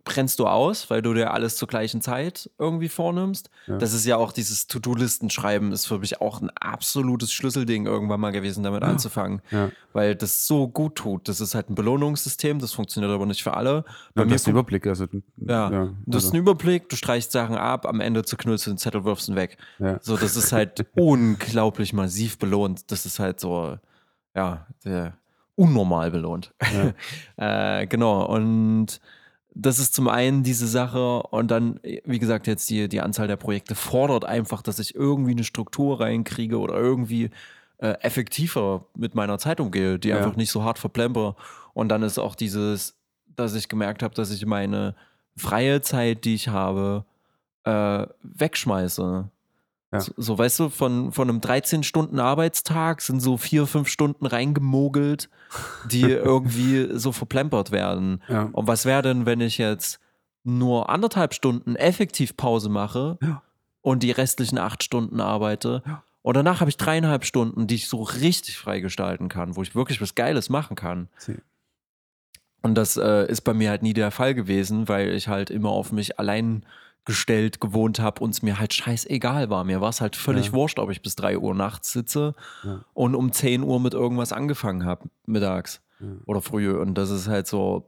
[0.05, 3.49] brennst du aus, weil du dir alles zur gleichen Zeit irgendwie vornimmst.
[3.67, 3.77] Ja.
[3.77, 8.21] Das ist ja auch dieses To-Do-Listen schreiben, ist für mich auch ein absolutes Schlüsselding irgendwann
[8.21, 8.89] mal gewesen, damit Ja.
[8.89, 9.69] anzufangen, Ja.
[9.91, 11.27] weil das so gut tut.
[11.27, 13.83] Das ist halt ein Belohnungssystem, das funktioniert aber nicht für alle.
[14.13, 14.87] Bei mir du hast einen fun- Überblick.
[14.87, 15.05] Also,
[15.37, 18.71] ja, ja, du hast also, einen Überblick, du streichst Sachen ab, am Ende zerknüllst du
[18.71, 19.57] den Zettel, wirfst ihn weg.
[20.01, 22.91] So, das ist halt unglaublich massiv belohnt.
[22.91, 23.77] Das ist halt so,
[24.35, 25.17] ja, der,
[25.55, 26.53] unnormal belohnt.
[27.37, 29.01] äh, genau, und
[29.61, 33.35] das ist zum einen diese Sache und dann, wie gesagt, jetzt die, die Anzahl der
[33.35, 37.29] Projekte fordert einfach, dass ich irgendwie eine Struktur reinkriege oder irgendwie
[37.79, 40.17] äh, effektiver mit meiner Zeit umgehe, die Ja.
[40.17, 41.35] einfach nicht so hart verplemper.
[41.73, 42.95] Und dann ist auch dieses,
[43.35, 44.95] dass ich gemerkt habe, dass ich meine
[45.35, 47.05] freie Zeit, die ich habe,
[47.63, 49.29] äh, wegschmeiße.
[49.91, 50.01] Ja.
[50.01, 55.29] So, so, weißt du, von, von einem 13-Stunden-Arbeitstag sind so vier, fünf Stunden reingemogelt,
[55.89, 58.21] die irgendwie so verplempert werden.
[58.27, 58.49] Ja.
[58.51, 59.99] Und was wäre denn, wenn ich jetzt
[60.43, 63.41] nur anderthalb Stunden effektiv Pause mache Ja.
[63.81, 65.81] und die restlichen acht Stunden arbeite?
[66.21, 70.01] Und danach habe ich dreieinhalb Stunden, die ich so richtig freigestalten kann, wo ich wirklich
[70.01, 71.07] was Geiles machen kann.
[71.17, 71.37] Sie-
[72.61, 75.69] Und das äh, ist bei mir halt nie der Fall gewesen, weil ich halt immer
[75.69, 76.65] auf mich allein
[77.09, 79.63] gestellt gewohnt habe und es mir halt scheißegal war.
[79.63, 80.53] Mir war es halt völlig Ja.
[80.53, 82.85] wurscht, ob ich bis 3 Uhr nachts sitze Ja.
[82.93, 86.07] und um 10 Uhr mit irgendwas angefangen habe, mittags Ja.
[86.27, 86.71] oder früh.
[86.71, 87.87] Und das ist halt so.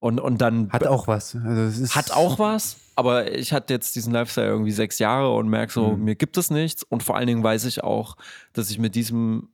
[0.00, 1.34] Und, und dann Hat auch was.
[1.34, 5.72] Also hat auch was, aber ich hatte jetzt diesen Lifestyle irgendwie sechs Jahre und merke
[5.72, 6.04] so, Mhm.
[6.04, 6.82] mir gibt es nichts.
[6.84, 8.16] Und vor allen Dingen weiß ich auch,
[8.52, 9.48] dass ich mit diesem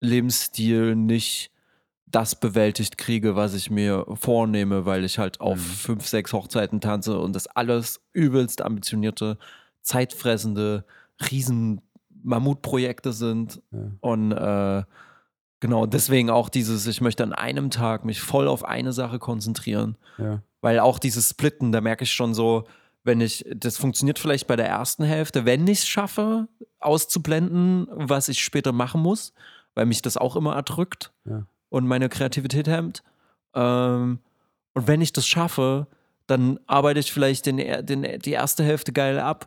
[0.00, 1.50] Lebensstil nicht
[2.12, 5.62] das bewältigt kriege, was ich mir vornehme, weil ich halt auf Mhm.
[5.62, 9.38] fünf, sechs Hochzeiten tanze und das alles übelst ambitionierte,
[9.82, 10.84] zeitfressende,
[11.30, 11.80] riesen
[12.22, 13.60] Mammutprojekte sind.
[13.72, 13.78] Ja.
[14.00, 14.82] Und äh,
[15.60, 19.96] genau deswegen auch dieses, ich möchte an einem Tag mich voll auf eine Sache konzentrieren.
[20.18, 20.42] Ja.
[20.60, 22.64] Weil auch dieses Splitten, da merke ich schon so,
[23.04, 26.46] wenn ich, das funktioniert vielleicht bei der ersten Hälfte, wenn ich es schaffe,
[26.78, 29.32] auszublenden, was ich später machen muss,
[29.74, 31.44] weil mich das auch immer erdrückt Ja.
[31.72, 33.02] Und meine Kreativität hemmt.
[33.54, 34.18] Ähm,
[34.74, 35.86] und wenn ich das schaffe,
[36.26, 39.46] dann arbeite ich vielleicht den, den, die erste Hälfte geil ab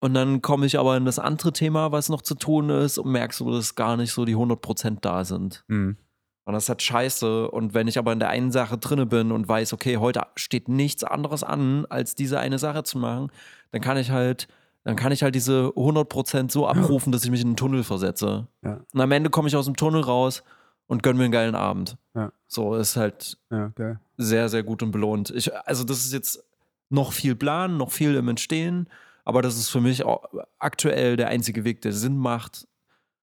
[0.00, 3.10] und dann komme ich aber in das andere Thema, was noch zu tun ist und
[3.10, 5.64] merke so, dass gar nicht so die 100% da sind.
[5.66, 5.96] Mhm.
[6.44, 7.50] Und das ist halt scheiße.
[7.50, 10.68] Und wenn ich aber in der einen Sache drinne bin und weiß, okay, heute steht
[10.68, 13.30] nichts anderes an, als diese eine Sache zu machen,
[13.70, 14.48] dann kann ich halt,
[14.84, 18.46] dann kann ich halt diese 100% so abrufen, dass ich mich in den Tunnel versetze.
[18.64, 18.80] Ja.
[18.94, 20.42] Und am Ende komme ich aus dem Tunnel raus
[20.88, 21.96] und gönne mir einen geilen Abend.
[22.14, 22.32] Ja.
[22.48, 24.00] So ist halt Ja, geil.
[24.16, 25.30] sehr, sehr gut und belohnt.
[25.30, 26.42] Ich, also, das ist jetzt
[26.90, 28.88] noch viel Plan, noch viel im Entstehen,
[29.24, 30.24] aber das ist für mich auch
[30.58, 32.66] aktuell der einzige Weg, der Sinn macht,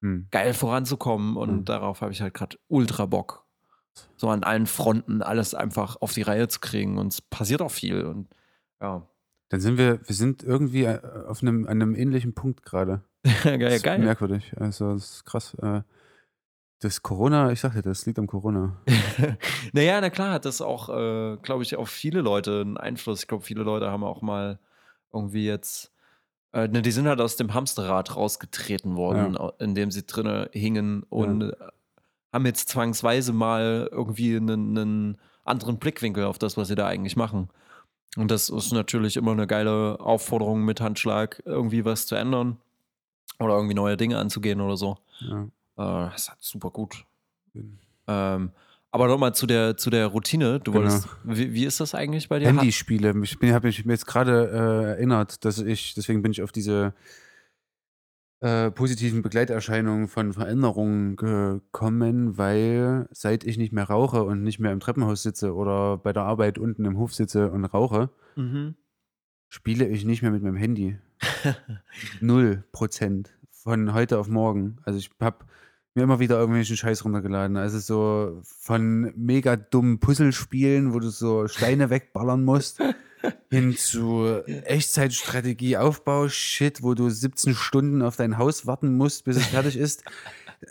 [0.01, 0.27] Hm.
[0.31, 1.65] geil voranzukommen und Mhm.
[1.65, 3.43] darauf habe ich halt gerade ultra Bock.
[4.17, 7.71] So an allen Fronten alles einfach auf die Reihe zu kriegen und es passiert auch
[7.71, 8.27] viel und
[8.81, 9.07] ja.
[9.49, 13.01] Dann sind wir, wir sind irgendwie äh, auf einem, einem ähnlichen Punkt gerade.
[13.43, 13.99] geil, Das ist geil.
[13.99, 14.53] merkwürdig.
[14.59, 15.55] Also, das ist krass.
[15.61, 15.81] Äh,
[16.79, 18.75] Das Corona, ich sagte, das liegt am Corona.
[19.73, 23.21] naja, na klar, hat das auch, äh, glaube ich, auf viele Leute einen Einfluss.
[23.21, 24.59] Ich glaube, viele Leute haben auch mal
[25.13, 25.91] irgendwie jetzt,
[26.51, 30.49] äh, ne, die sind halt aus dem Hamsterrad rausgetreten worden, au- in dem sie drinne
[30.51, 31.53] hingen und äh,
[32.33, 37.15] haben jetzt zwangsweise mal irgendwie einen, einen anderen Blickwinkel auf das, was sie da eigentlich
[37.15, 37.49] machen.
[38.17, 42.57] Und das ist natürlich immer eine geile Aufforderung mit Handschlag, irgendwie was zu ändern
[43.39, 44.97] oder irgendwie neue Dinge anzugehen oder so.
[45.19, 45.47] Ja.
[45.77, 47.05] Äh, das halt super gut.
[48.07, 48.51] Ähm,
[48.91, 50.59] aber nochmal zu der, zu der Routine.
[50.59, 50.83] Du Genau.
[50.85, 52.47] wolltest, wie, wie ist das eigentlich bei dir?
[52.47, 53.13] Handyspiele.
[53.23, 56.93] Ich habe mich jetzt gerade äh, erinnert, dass ich, deswegen bin ich auf diese
[58.41, 64.71] äh, positiven Begleiterscheinungen von Veränderungen gekommen, weil seit ich nicht mehr rauche und nicht mehr
[64.71, 68.75] im Treppenhaus sitze oder bei der Arbeit unten im Hof sitze und rauche, Mhm.
[69.49, 70.97] spiele ich nicht mehr mit meinem Handy.
[72.21, 74.77] Null Prozent von heute auf morgen.
[74.83, 75.45] Also ich habe
[75.95, 77.57] mir immer wieder irgendwelchen Scheiß runtergeladen.
[77.57, 82.81] Also so von mega dummen Puzzlespielen, wo du so Steine wegballern musst,
[83.49, 89.37] hin zu Echtzeitstrategie, Aufbau, Shit, wo du 17 Stunden auf dein Haus warten musst, bis
[89.37, 90.03] es fertig ist.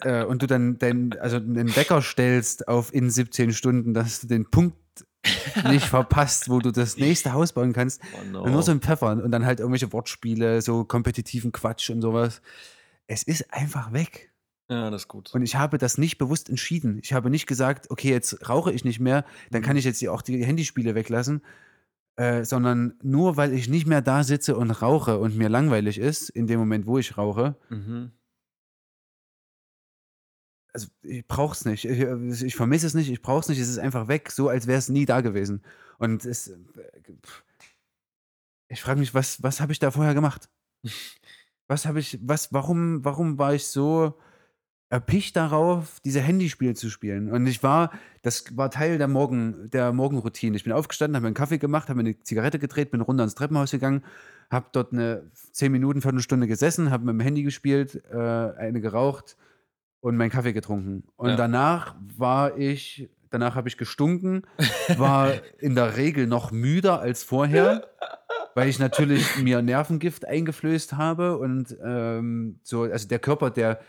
[0.00, 4.26] Äh, und du dann dein, also einen Wecker stellst auf in 17 Stunden, dass du
[4.26, 4.76] den Punkt
[5.70, 8.00] nicht verpasst, wo du das nächste Haus bauen kannst.
[8.14, 8.42] Oh no.
[8.42, 12.40] Und nur so ein Pfeffer und dann halt irgendwelche Wortspiele, so kompetitiven Quatsch und sowas.
[13.06, 14.32] Es ist einfach weg.
[14.68, 15.34] Ja, das ist gut.
[15.34, 16.98] Und ich habe das nicht bewusst entschieden.
[17.02, 20.12] Ich habe nicht gesagt, okay, jetzt rauche ich nicht mehr, dann kann ich jetzt hier
[20.12, 21.42] auch die Handyspiele weglassen.
[22.16, 26.30] Äh, sondern nur weil ich nicht mehr da sitze und rauche und mir langweilig ist,
[26.30, 28.12] in dem Moment, wo ich rauche, Mhm.
[30.72, 31.84] also ich brauch's nicht.
[31.84, 32.00] Ich,
[32.42, 34.88] ich vermisse es nicht, ich brauch's nicht, es ist einfach weg, so als wäre es
[34.88, 35.62] nie da gewesen.
[35.98, 36.56] Und es, äh,
[37.24, 37.44] pff,
[38.68, 40.48] ich frage mich, was, was habe ich da vorher gemacht?
[41.66, 44.20] Was habe ich, was, warum, warum war ich so
[44.90, 47.30] erpicht darauf, diese Handyspiele zu spielen?
[47.30, 47.90] Und ich war,
[48.22, 50.56] das war Teil der Morgen, der Morgenroutine.
[50.56, 53.24] Ich bin aufgestanden, habe mir einen Kaffee gemacht, habe mir eine Zigarette gedreht, bin runter
[53.24, 54.04] ins Treppenhaus gegangen,
[54.50, 59.36] habe dort eine 10 Minuten, Viertelstunde gesessen, habe mit dem Handy gespielt, äh, eine geraucht
[60.00, 61.04] und meinen Kaffee getrunken.
[61.16, 61.36] Und Ja.
[61.36, 64.42] danach war ich, danach habe ich gestunken,
[64.96, 67.88] war in der Regel noch müder als vorher,
[68.54, 73.80] weil ich natürlich mir Nervengift eingeflößt habe und ähm, so, also der Körper, der,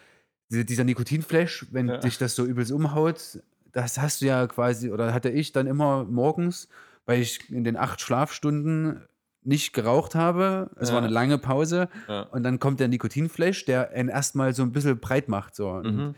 [0.50, 1.98] dieser Nikotinflash, wenn Ja.
[1.98, 3.40] dich das so übelst umhaut,
[3.72, 6.70] das hast du ja quasi, oder hatte ich dann immer morgens,
[7.06, 9.02] weil ich in den acht Schlafstunden
[9.44, 10.72] nicht geraucht habe.
[10.80, 11.04] Es war Ja.
[11.06, 11.88] eine lange Pause.
[12.08, 12.22] Ja.
[12.22, 15.56] Und dann kommt der Nikotinflash, der einen erstmal so ein bisschen breit macht.
[15.56, 15.70] So.
[15.70, 16.16] Und Mhm.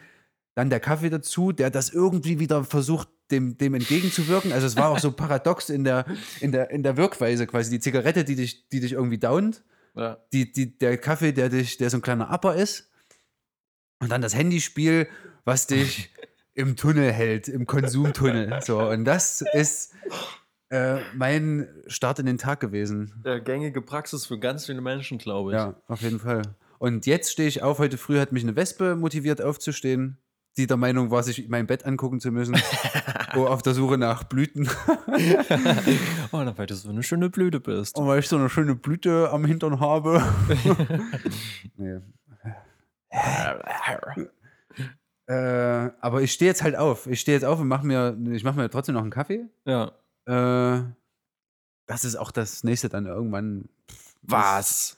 [0.55, 4.53] dann der Kaffee dazu, der das irgendwie wieder versucht, dem, dem entgegenzuwirken.
[4.53, 6.05] Also es war auch so paradox in der,
[6.39, 7.69] in der, in der Wirkweise quasi.
[7.69, 9.61] Die Zigarette, die dich, die dich irgendwie downt,
[9.95, 10.17] Ja.
[10.31, 12.89] die, die, der Kaffee, der dich, der so ein kleiner Upper ist.
[13.99, 15.07] Und dann das Handyspiel,
[15.45, 16.11] was dich
[16.53, 18.59] im Tunnel hält, im Konsumtunnel.
[18.61, 19.93] So, und das ist
[20.69, 23.21] äh, mein Start in den Tag gewesen.
[23.23, 25.55] Der gängige Praxis für ganz viele Menschen, glaube ich.
[25.57, 26.41] Ja, auf jeden Fall.
[26.79, 27.79] Und jetzt stehe ich auf.
[27.79, 30.17] Heute früh hat mich eine Wespe motiviert aufzustehen,
[30.57, 32.55] die der Meinung war, sich mein Bett angucken zu müssen.
[33.35, 34.69] oh, auf der Suche nach Blüten.
[36.31, 37.97] oh, na, weil du so eine schöne Blüte bist.
[37.97, 40.21] Und weil ich so eine schöne Blüte am Hintern habe.
[41.77, 41.99] nee.
[45.29, 47.05] Äh, aber ich stehe jetzt halt auf.
[47.07, 49.45] Ich stehe jetzt auf und mache mir, ich mache mir trotzdem noch einen Kaffee.
[49.65, 49.91] Ja.
[50.25, 50.83] Äh,
[51.85, 53.67] das ist auch das nächste dann irgendwann.
[54.21, 54.97] Was?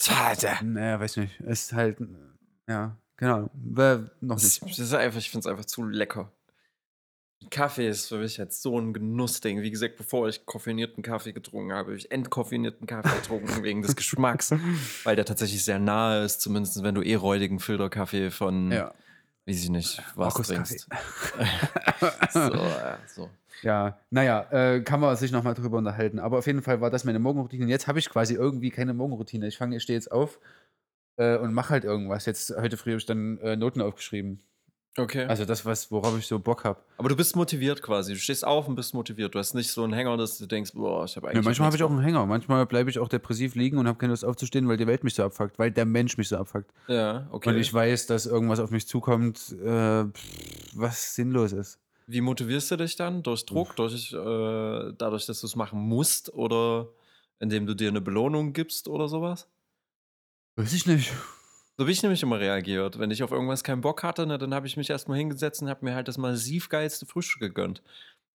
[0.00, 0.58] Schade.
[0.64, 1.40] Naja, weiß nicht.
[1.40, 1.98] Ist halt,
[2.68, 3.50] ja, genau.
[4.20, 4.62] Noch nicht.
[4.62, 6.32] das ist einfach, ich finde es einfach zu lecker.
[7.50, 9.62] Kaffee ist für mich jetzt so ein Genussding.
[9.62, 13.96] Wie gesagt, bevor ich koffinierten Kaffee getrunken habe, habe ich entkoffinierten Kaffee getrunken wegen des
[13.96, 14.52] Geschmacks,
[15.04, 18.94] weil der tatsächlich sehr nahe ist, zumindest wenn du eh räudigen Filterkaffee von, Ja.
[19.46, 20.88] weiß ich nicht, was Markus trinkst.
[22.30, 23.30] so, ja, so.
[23.62, 26.18] Ja, naja, äh, kann man sich nochmal drüber unterhalten.
[26.18, 27.64] Aber auf jeden Fall war das meine Morgenroutine.
[27.64, 29.46] Und jetzt habe ich quasi irgendwie keine Morgenroutine.
[29.48, 30.38] Ich fange, ich stehe jetzt auf
[31.16, 32.26] äh, und mache halt irgendwas.
[32.26, 34.40] Jetzt, heute früh habe ich dann äh, Noten aufgeschrieben.
[34.96, 35.24] Okay.
[35.24, 36.78] Also das, was, worauf ich so Bock habe.
[36.98, 38.12] Aber du bist motiviert quasi.
[38.12, 39.34] Du stehst auf und bist motiviert.
[39.34, 41.42] Du hast nicht so einen Hänger, dass du denkst, boah, ich habe eigentlich.
[41.42, 42.24] Ja, manchmal habe ich auch einen Hänger.
[42.26, 45.14] Manchmal bleibe ich auch depressiv liegen und habe keine Lust aufzustehen, weil die Welt mich
[45.14, 46.70] so abfuckt, weil der Mensch mich so abfuckt.
[46.86, 47.48] Ja, okay.
[47.48, 50.04] Und ich weiß, dass irgendwas auf mich zukommt, äh,
[50.74, 51.80] was sinnlos ist.
[52.06, 53.22] Wie motivierst du dich dann?
[53.24, 56.88] Durch Druck, durch, äh, dadurch, dass du es machen musst oder
[57.40, 59.48] indem du dir eine Belohnung gibst oder sowas?
[60.56, 61.12] Weiß ich nicht.
[61.76, 62.98] So habe ich nämlich immer reagiert.
[62.98, 65.68] Wenn ich auf irgendwas keinen Bock hatte, ne, dann habe ich mich erstmal hingesetzt und
[65.68, 67.82] habe mir halt das massiv geilste Frühstück gegönnt.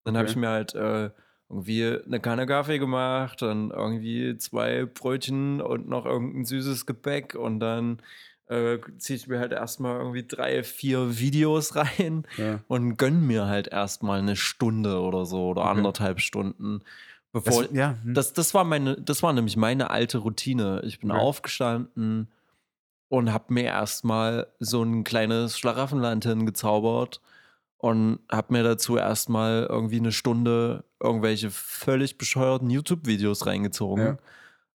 [0.04, 0.30] Dann habe Okay.
[0.32, 1.10] ich mir halt äh,
[1.48, 7.60] irgendwie eine Kanne Kaffee gemacht, dann irgendwie zwei Brötchen und noch irgendein süßes Gebäck und
[7.60, 8.02] dann
[8.46, 12.60] äh, ziehe ich mir halt erstmal irgendwie drei, vier Videos rein Ja.
[12.68, 15.70] und gönn mir halt erstmal eine Stunde oder so oder Okay.
[15.70, 16.82] anderthalb Stunden.
[17.32, 18.14] Bevor, Das, ja, hm.
[18.14, 20.82] das, das, war meine, das war nämlich meine alte Routine.
[20.84, 21.20] Ich bin Okay.
[21.20, 22.28] aufgestanden
[23.10, 27.20] und habe mir erstmal so ein kleines Schlaraffenland hingezaubert
[27.76, 34.18] und habe mir dazu erstmal irgendwie eine Stunde irgendwelche völlig bescheuerten YouTube-Videos reingezogen.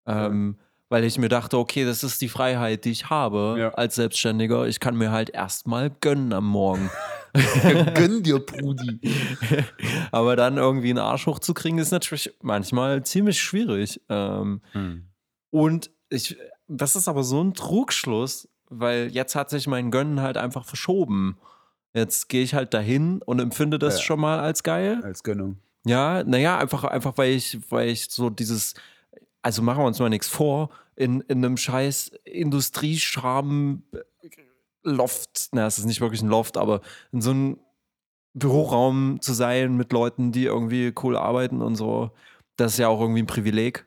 [0.06, 0.58] Ähm,
[0.90, 3.70] weil ich mir dachte, okay, das ist die Freiheit, die ich habe Ja.
[3.74, 4.68] als Selbstständiger.
[4.68, 6.92] Ich kann mir halt erstmal gönnen am Morgen.
[7.96, 9.00] Gönn dir, Brudi.
[10.12, 14.00] Aber dann irgendwie einen Arsch hochzukriegen, ist natürlich manchmal ziemlich schwierig.
[14.10, 15.08] Ähm, Hm.
[15.52, 16.38] und ich,
[16.68, 21.38] das ist aber so ein Trugschluss, weil jetzt hat sich mein Gönnen halt einfach verschoben.
[21.94, 24.02] Jetzt gehe ich halt dahin und empfinde das Ja.
[24.04, 25.00] schon mal als geil.
[25.04, 25.58] Als Gönnung.
[25.86, 28.74] Ja, naja, einfach, einfach weil ich, weil ich so dieses,
[29.42, 33.84] also machen wir uns mal nichts vor, in, in einem scheiß Industriescham
[34.84, 37.60] Loft, na, es ist nicht wirklich ein Loft, aber in so einem
[38.34, 42.12] Büroraum zu sein mit Leuten, die irgendwie cool arbeiten und so,
[42.56, 43.86] das ist ja auch irgendwie ein Privileg.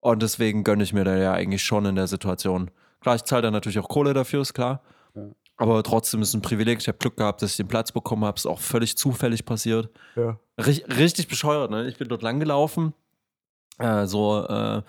[0.00, 2.70] Und deswegen gönne ich mir da ja eigentlich schon in der Situation.
[3.00, 4.82] Klar, ich zahle da natürlich auch Kohle dafür, ist klar.
[5.14, 5.22] Ja.
[5.56, 6.78] Aber trotzdem ist es ein Privileg.
[6.80, 8.36] Ich habe Glück gehabt, dass ich den Platz bekommen habe.
[8.36, 9.90] Ist auch völlig zufällig passiert.
[10.14, 10.38] Ja.
[10.58, 11.88] Rich, richtig bescheuert, ne?
[11.88, 12.94] Ich bin dort lang gelaufen,
[13.78, 14.82] äh, so, äh,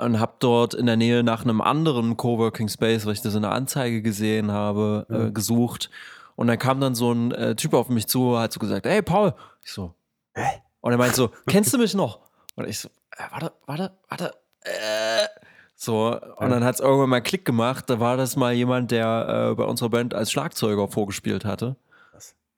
[0.00, 3.44] und hab dort in der Nähe nach einem anderen Coworking Space, weil ich das in
[3.44, 5.26] einer Anzeige gesehen habe, Ja.
[5.26, 5.90] äh, gesucht.
[6.36, 9.02] Und dann kam dann so ein äh, Typ auf mich zu, hat so gesagt, hey
[9.02, 9.34] Paul.
[9.64, 9.94] Ich so,
[10.34, 10.62] hä?
[10.80, 12.20] Und er meint so, kennst du mich noch?
[12.58, 15.26] Und ich so, äh, warte, warte, warte, äh.
[15.76, 17.88] So, und dann hat es irgendwann mal Klick gemacht.
[17.88, 21.76] Da war das mal jemand, der äh, bei unserer Band als Schlagzeuger vorgespielt hatte.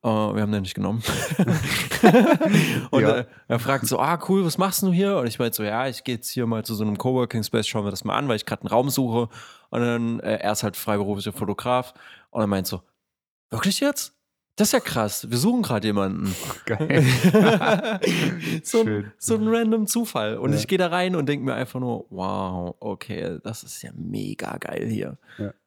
[0.02, 1.02] Äh, wir haben den nicht genommen.
[2.90, 3.18] und Ja.
[3.18, 5.18] äh, er fragt so, ah cool, was machst du hier?
[5.18, 7.68] Und ich meinte so, ja, ich gehe jetzt hier mal zu so einem Coworking Space,
[7.68, 9.28] schauen wir das mal an, weil ich gerade einen Raum suche.
[9.68, 11.92] Und dann, äh, er ist halt freiberuflicher Fotograf.
[12.30, 12.80] Und er meint so,
[13.50, 14.14] wirklich jetzt?
[14.56, 16.34] Das ist ja krass, wir suchen gerade jemanden.
[16.66, 17.02] Geil.
[18.62, 20.36] so, ein, so ein random Zufall.
[20.36, 20.58] Und Ja.
[20.58, 24.56] ich gehe da rein und denke mir einfach nur, wow, okay, das ist ja mega
[24.58, 25.16] geil hier.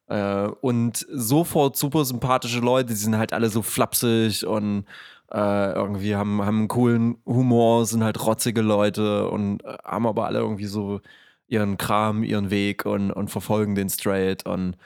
[0.08, 4.86] Äh, und sofort super sympathische Leute, die sind halt alle so flapsig und
[5.32, 10.28] äh, irgendwie haben, haben einen coolen Humor, sind halt rotzige Leute und äh, haben aber
[10.28, 11.02] alle irgendwie so
[11.48, 14.46] ihren Kram, ihren Weg und, und verfolgen den straight.
[14.46, 14.78] Und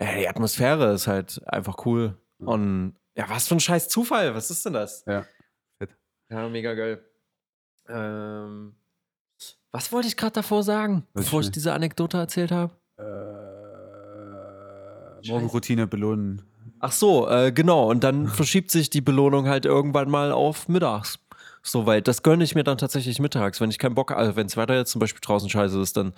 [0.00, 2.16] die Atmosphäre ist halt einfach cool.
[2.40, 2.46] Ja.
[2.48, 5.04] Und ja, was für ein scheiß Zufall, was ist denn das?
[5.06, 5.24] Ja.
[6.30, 7.04] Ja, mega geil.
[7.88, 8.74] Ähm,
[9.70, 11.56] was wollte ich gerade davor sagen, ich bevor ich nicht.
[11.56, 12.72] diese Anekdote erzählt habe?
[12.98, 13.42] Äh,
[15.28, 16.42] Morgenroutine belohnen.
[16.80, 17.90] Ach so, äh, genau.
[17.90, 21.18] Und dann verschiebt sich die Belohnung halt irgendwann mal auf mittags.
[21.64, 22.08] Soweit.
[22.08, 23.60] Das gönne ich mir dann tatsächlich mittags.
[23.60, 26.12] Wenn ich keinen Bock, also wenn das Wetter jetzt zum Beispiel draußen scheiße ist, dann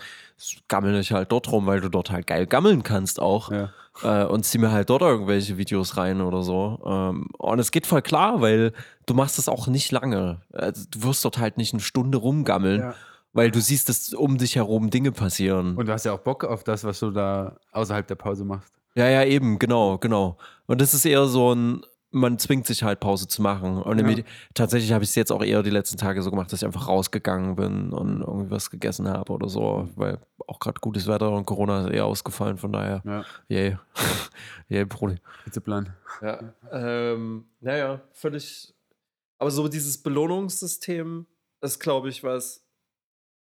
[0.69, 3.51] gammel ich halt dort rum, weil du dort halt geil gammeln kannst auch.
[3.51, 3.71] Ja.
[4.03, 6.81] Äh, und zieh mir halt dort irgendwelche Videos rein oder so.
[6.87, 8.73] Ähm, und es geht voll klar, weil
[9.07, 10.41] du machst das auch nicht lange.
[10.53, 12.95] Also, du wirst dort halt nicht eine Stunde rumgammeln, Ja.
[13.35, 15.77] weil du siehst, dass um dich herum Dinge passieren.
[15.77, 18.73] Und du hast ja auch Bock auf das, was du da außerhalb der Pause machst.
[18.97, 20.39] Ja, ja, eben, genau, genau.
[20.67, 21.83] Und das ist eher so ein,
[22.15, 23.83] man zwingt sich halt Pause zu machen.
[23.83, 24.25] Und Ja.
[24.55, 26.87] Tatsächlich habe ich es jetzt auch eher die letzten Tage so gemacht, dass ich einfach
[26.89, 31.45] rausgegangen bin und irgendwie was gegessen habe oder so, weil auch gerade gutes Wetter und
[31.45, 33.25] Corona ist eher ausgefallen, von daher, Ja.
[33.49, 33.79] yay.
[34.69, 35.17] yay, Brudi.
[35.45, 35.93] Hitzeplan.
[36.23, 38.73] Ja, ähm, naja, völlig.
[39.39, 41.27] Aber so dieses Belohnungssystem
[41.63, 42.65] ist, glaube ich, was,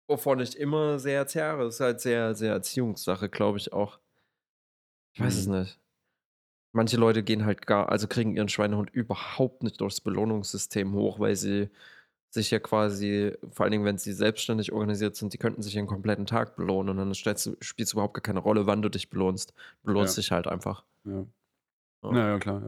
[0.06, 1.66] wovon ich immer sehr zehre.
[1.66, 3.98] Ist halt sehr, sehr Erziehungssache, glaube ich auch.
[5.14, 5.58] Ich weiß es Mhm.
[5.60, 5.78] nicht.
[6.72, 11.36] Manche Leute gehen halt gar, also kriegen ihren Schweinehund überhaupt nicht durchs Belohnungssystem hoch, weil
[11.36, 11.68] sie
[12.30, 15.86] sich ja quasi, vor allen Dingen, wenn sie selbstständig organisiert sind, die könnten sich einen
[15.86, 18.88] kompletten Tag belohnen und dann stellst du, spielt es überhaupt gar keine Rolle, wann du
[18.88, 19.52] dich belohnst.
[19.82, 20.20] Du belohnst Ja.
[20.22, 20.84] dich halt einfach.
[21.04, 21.26] Ja.
[22.04, 22.12] Ja.
[22.14, 22.62] Ja, ja, klar.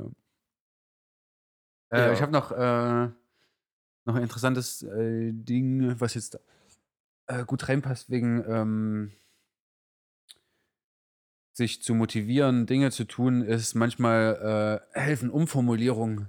[1.93, 1.98] Ja.
[1.98, 2.12] Äh.
[2.12, 3.09] Ich habe noch, äh,
[4.06, 6.39] noch ein interessantes äh, Ding, was jetzt
[7.26, 9.12] äh, gut reinpasst wegen, ähm,
[11.55, 16.28] sich zu motivieren, Dinge zu tun, ist manchmal äh, helfen Umformulierungen.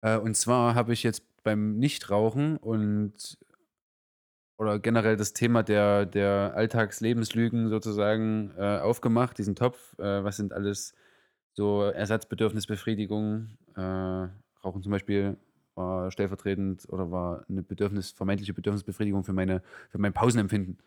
[0.00, 3.38] Äh, und zwar habe ich jetzt beim Nichtrauchen und
[4.56, 9.98] oder generell das Thema der, der Alltagslebenslügen sozusagen äh, aufgemacht, diesen Topf.
[9.98, 10.94] Äh, was sind alles
[11.52, 13.58] so Ersatzbedürfnisbefriedigungen?
[13.76, 13.80] Äh,
[14.64, 15.36] Rauchen zum Beispiel
[15.74, 19.60] war stellvertretend oder war eine Bedürfnis, vermeintliche Bedürfnisbefriedigung für meine,
[19.90, 20.78] für mein Pausenempfinden.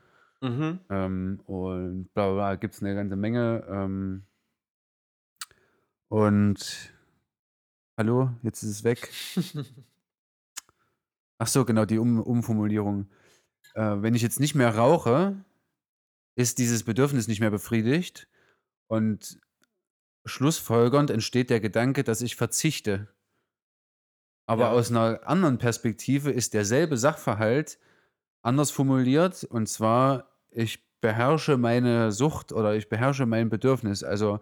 [0.42, 0.80] Mhm.
[0.90, 3.66] Ähm, und bla bla bla, gibt es eine ganze Menge.
[3.70, 4.26] Ähm,
[6.10, 6.94] und
[7.98, 9.10] hallo, jetzt ist es weg.
[11.40, 13.10] Ach so, genau, die um Umformulierung.
[13.76, 15.44] Äh, wenn ich jetzt nicht mehr rauche,
[16.36, 18.30] ist dieses Bedürfnis nicht mehr befriedigt.
[18.88, 19.40] Und
[20.26, 23.10] schlussfolgernd entsteht der Gedanke, dass ich verzichte.
[24.46, 24.72] Aber Ja.
[24.72, 27.80] aus einer anderen Perspektive ist derselbe Sachverhalt
[28.48, 29.44] anders formuliert.
[29.44, 34.04] Und zwar, ich beherrsche meine Sucht oder ich beherrsche mein Bedürfnis.
[34.04, 34.40] Also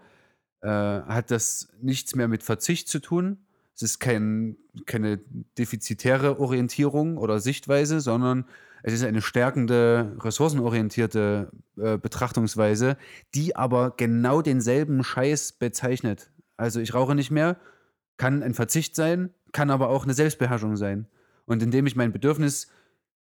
[0.62, 3.40] äh, hat das nichts mehr mit Verzicht zu tun.
[3.76, 4.56] Es ist kein,
[4.86, 5.20] keine
[5.58, 8.46] defizitäre Orientierung oder Sichtweise, sondern
[8.84, 12.98] es ist eine stärkende, ressourcenorientierte äh, Betrachtungsweise,
[13.34, 16.32] die aber genau denselben Scheiß bezeichnet.
[16.56, 17.58] Also ich rauche nicht mehr,
[18.18, 21.08] kann ein Verzicht sein, kann aber auch eine Selbstbeherrschung sein.
[21.46, 22.70] Und indem ich mein Bedürfnis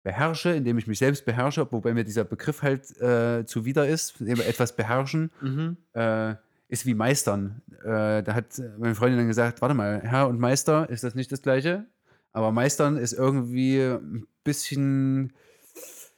[0.07, 4.73] beherrsche, indem ich mich selbst beherrsche, wobei mir dieser Begriff halt äh, zuwider ist, etwas
[4.75, 5.77] beherrschen, Mhm.
[5.93, 6.35] äh,
[6.69, 7.61] ist wie Meistern.
[7.83, 11.31] Äh, da hat meine Freundin dann gesagt, warte mal, Herr und Meister, ist das nicht
[11.31, 11.85] das Gleiche?
[12.31, 15.33] Aber Meistern ist irgendwie ein bisschen,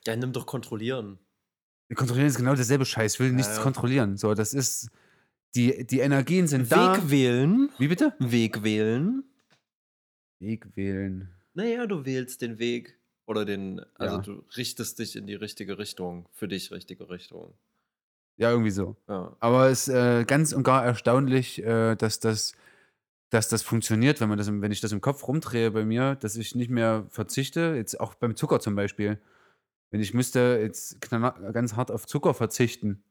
[0.06, 1.18] Ja, nimm doch kontrollieren.
[1.96, 3.64] kontrollieren ist genau derselbe Scheiß, ich will Ja, nichts ja.
[3.64, 4.18] kontrollieren.
[4.18, 4.90] So, das ist,
[5.56, 6.94] die, die Energien sind da.
[6.96, 7.70] Weg wählen.
[7.80, 8.14] Wie bitte?
[8.20, 9.24] Weg wählen.
[10.40, 11.30] Weg wählen.
[11.56, 12.99] Naja, du wählst den Weg.
[13.30, 14.22] Oder den, also Ja.
[14.24, 16.28] du richtest dich in die richtige Richtung.
[16.34, 17.54] Für dich richtige Richtung.
[18.38, 18.96] Ja, irgendwie so.
[19.08, 19.36] Ja.
[19.40, 22.54] Aber es ist äh, ganz und gar erstaunlich, äh, dass, das,
[23.30, 26.38] dass das funktioniert, wenn, man das, wenn ich das im Kopf rumdrehe bei mir, dass
[26.38, 29.20] ich nicht mehr verzichte, jetzt auch beim Zucker zum Beispiel.
[29.92, 33.04] Wenn ich müsste jetzt ganz hart auf Zucker verzichten,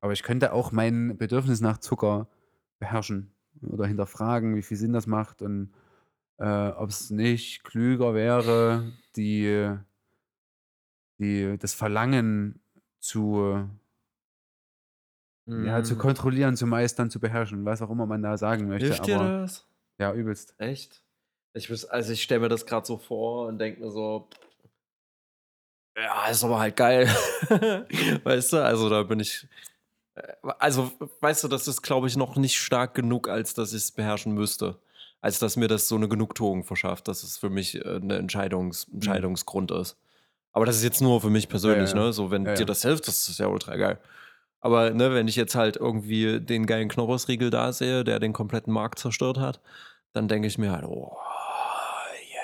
[0.00, 2.28] aber ich könnte auch mein Bedürfnis nach Zucker
[2.78, 3.32] beherrschen
[3.62, 5.72] oder hinterfragen, wie viel Sinn das macht und
[6.38, 9.74] äh, ob es nicht klüger wäre, die,
[11.18, 12.60] die, das Verlangen
[13.00, 13.68] zu,
[15.46, 15.98] ja, zu Mm.
[15.98, 18.88] kontrollieren, zu meistern, zu beherrschen, was auch immer man da sagen möchte.
[18.88, 19.66] Hilft dir aber das?
[19.98, 20.54] ja, übelst.
[20.58, 21.02] Echt?
[21.54, 24.28] Ich muss, also ich stelle mir das gerade so vor und denke mir so,
[25.96, 27.06] ja, ist aber halt geil.
[28.24, 29.48] weißt du, also da bin ich,
[30.14, 33.82] äh, also weißt du, das ist, glaube ich, noch nicht stark genug, als dass ich
[33.82, 34.78] es beherrschen müsste.
[35.26, 38.86] Als dass mir das so eine Genugtuung verschafft, dass es für mich äh, eine Entscheidungs
[38.94, 39.96] Entscheidungsgrund ist.
[40.52, 41.96] Aber das ist jetzt nur für mich persönlich, ja.
[41.96, 42.12] ne?
[42.12, 42.64] So, wenn Ja, dir ja.
[42.64, 43.98] das hilft, das ist ja ultra geil.
[44.60, 48.72] Aber ne, wenn ich jetzt halt irgendwie den geilen Knoppersriegel da sehe, der den kompletten
[48.72, 49.60] Markt zerstört hat,
[50.12, 51.16] dann denke ich mir halt, oh,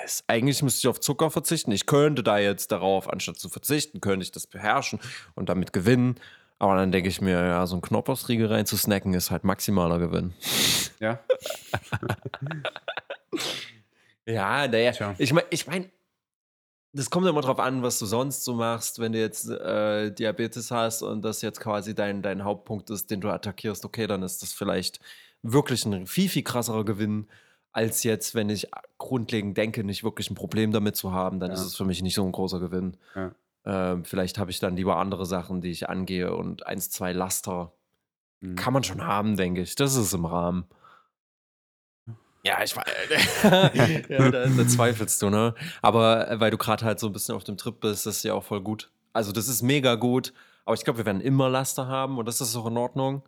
[0.01, 0.25] yes.
[0.27, 1.71] Eigentlich müsste ich auf Zucker verzichten.
[1.71, 4.99] Ich könnte da jetzt darauf, anstatt zu verzichten, könnte ich das beherrschen
[5.35, 6.19] und damit gewinnen.
[6.63, 9.99] Aber dann denke ich mir, ja, so ein Knoppersriegel rein zu snacken ist halt maximaler
[9.99, 10.33] Gewinn.
[11.01, 11.19] Ja,
[14.25, 15.13] Ja, naja.
[15.17, 15.91] Ich meine, ich mein,
[16.93, 20.71] das kommt immer drauf an, was du sonst so machst, wenn du jetzt äh, Diabetes
[20.71, 23.83] hast und das jetzt quasi dein, dein Hauptpunkt ist, den du attackierst.
[23.83, 25.01] Okay, dann ist das vielleicht
[25.41, 27.27] wirklich ein viel, viel krasserer Gewinn,
[27.73, 28.69] als jetzt, wenn ich
[28.99, 31.55] grundlegend denke, nicht wirklich ein Problem damit zu haben, dann Ja.
[31.55, 32.95] ist es für mich nicht so ein großer Gewinn.
[33.15, 33.31] Ja.
[33.65, 37.71] Ähm, vielleicht habe ich dann lieber andere Sachen, die ich angehe und eins, zwei Laster
[38.41, 38.55] Mhm.
[38.55, 39.75] kann man schon haben, denke ich.
[39.75, 40.65] Das ist im Rahmen.
[42.45, 42.83] Ja, ich weiß.
[44.09, 45.55] ja, da, da zweifelst du, ne?
[45.81, 48.23] Aber äh, weil du gerade halt so ein bisschen auf dem Trip bist, das ist
[48.23, 48.91] ja auch voll gut.
[49.13, 50.33] Also, das ist mega gut.
[50.65, 53.23] Aber ich glaube, wir werden immer Laster haben und das ist auch in Ordnung.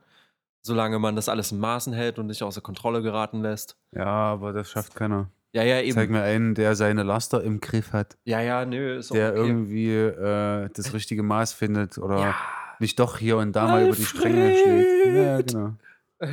[0.63, 3.77] Solange man das alles in Maßen hält und nicht außer Kontrolle geraten lässt.
[3.93, 5.29] ja, aber das schafft keiner.
[5.55, 5.93] Ja, ja, eben.
[5.93, 9.31] Zeig mir einen, der seine Laster im Griff hat, Ja, ja, nö, ist auch der
[9.31, 9.47] okay.
[9.47, 12.35] irgendwie äh, das richtige Maß findet oder Ja.
[12.79, 15.15] nicht doch hier und da mal über die Stränge schlägt.
[15.15, 15.47] Ja, Alfred!
[15.53, 15.75] genau.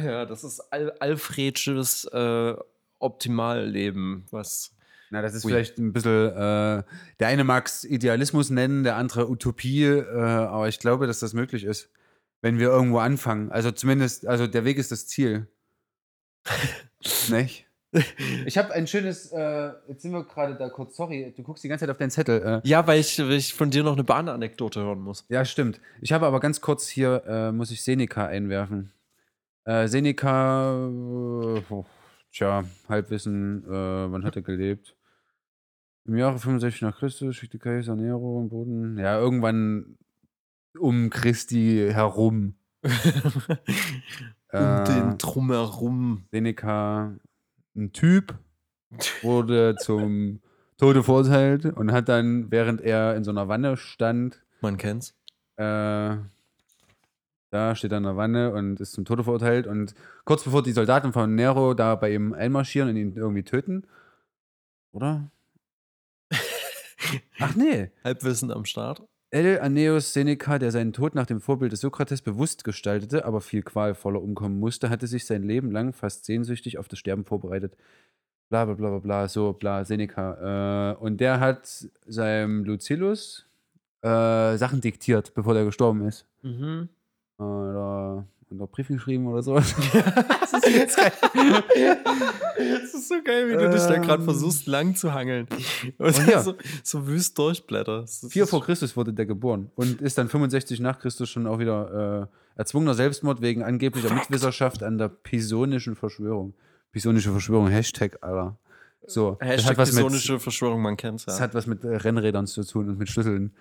[0.05, 2.55] Ja, das ist Al Alfredsches äh,
[2.99, 4.75] Optimalleben, was.
[5.11, 5.53] Na, das ist Ui.
[5.53, 6.83] vielleicht ein bisschen, äh,
[7.21, 11.33] der eine mag es Idealismus nennen, der andere Utopie, äh, aber ich glaube, dass das
[11.33, 11.91] möglich ist,
[12.41, 13.53] wenn wir irgendwo anfangen.
[13.53, 15.47] Also zumindest, also der Weg ist das Ziel.
[17.31, 17.67] Nicht?
[18.47, 21.69] Ich habe ein schönes, äh, jetzt sind wir gerade da kurz, sorry, du guckst die
[21.69, 22.63] ganze Zeit auf deinen Zettel.
[22.65, 25.25] Äh, Ja, weil ich, weil ich von dir noch eine Bahnanekdote hören muss.
[25.29, 25.81] ja, stimmt.
[26.01, 28.93] Ich habe aber ganz kurz hier, äh, muss ich Seneca einwerfen.
[29.65, 31.85] Äh, Seneca, äh, oh,
[32.33, 34.97] tja, Halbwissen, äh, wann hat er gelebt?
[36.05, 38.99] Im Jahre 65 nach Christus schickte Kaiser Nero im Boden.
[38.99, 39.99] Ja, irgendwann
[40.79, 42.55] um Christi herum.
[42.83, 42.91] um
[44.85, 46.25] den Drumherum.
[46.33, 47.15] Seneca,
[47.75, 48.35] ein Typ,
[49.23, 50.41] wurde zum
[50.79, 55.15] Tode verurteilt und hat dann, während er in so einer Wanne stand, Man kennt's.
[55.57, 56.17] äh,
[57.51, 59.67] da steht er in der Wanne und ist zum Tode verurteilt.
[59.67, 59.95] Und
[60.25, 63.87] kurz bevor die Soldaten von Nero da bei ihm einmarschieren und ihn irgendwie töten,
[64.93, 65.31] oder?
[67.39, 67.91] Ach nee.
[68.05, 69.03] Halbwissen am Start.
[69.33, 69.61] L.
[69.61, 74.21] Aeneas Seneca, der seinen Tod nach dem Vorbild des Sokrates bewusst gestaltete, aber viel qualvoller
[74.21, 77.75] umkommen musste, hatte sich sein Leben lang fast sehnsüchtig auf das Sterben vorbereitet.
[78.51, 80.93] Bla bla bla bla bla, so bla, Seneca.
[80.93, 83.47] Äh, und der hat seinem Lucillus
[84.03, 86.27] äh, Sachen diktiert, bevor der gestorben ist.
[86.43, 86.91] Mhm.
[87.39, 89.75] Oder unter Brief geschrieben oder sowas.
[89.93, 91.13] das ist jetzt geil.
[92.57, 94.25] Das ist so geil, wie du dich da gerade Ähm.
[94.25, 95.47] versuchst, lang zu hangeln.
[95.99, 96.41] Und Und ja.
[96.43, 98.25] so, so wüst durchblätterst.
[98.25, 101.47] Das 4 ist- vor Christus wurde der geboren und ist dann 65 nach Christus schon
[101.47, 106.55] auch wieder äh, erzwungener Selbstmord wegen angeblicher Mitwisserschaft an der pisonischen Verschwörung.
[106.93, 108.57] Pisonische Verschwörung, Hashtag, Alter.
[109.07, 111.33] So, das Hashtag hat was mit, Verschwörung, man kennt's ja.
[111.33, 113.53] das hat was mit äh, Rennrädern zu tun und mit Schlüsseln,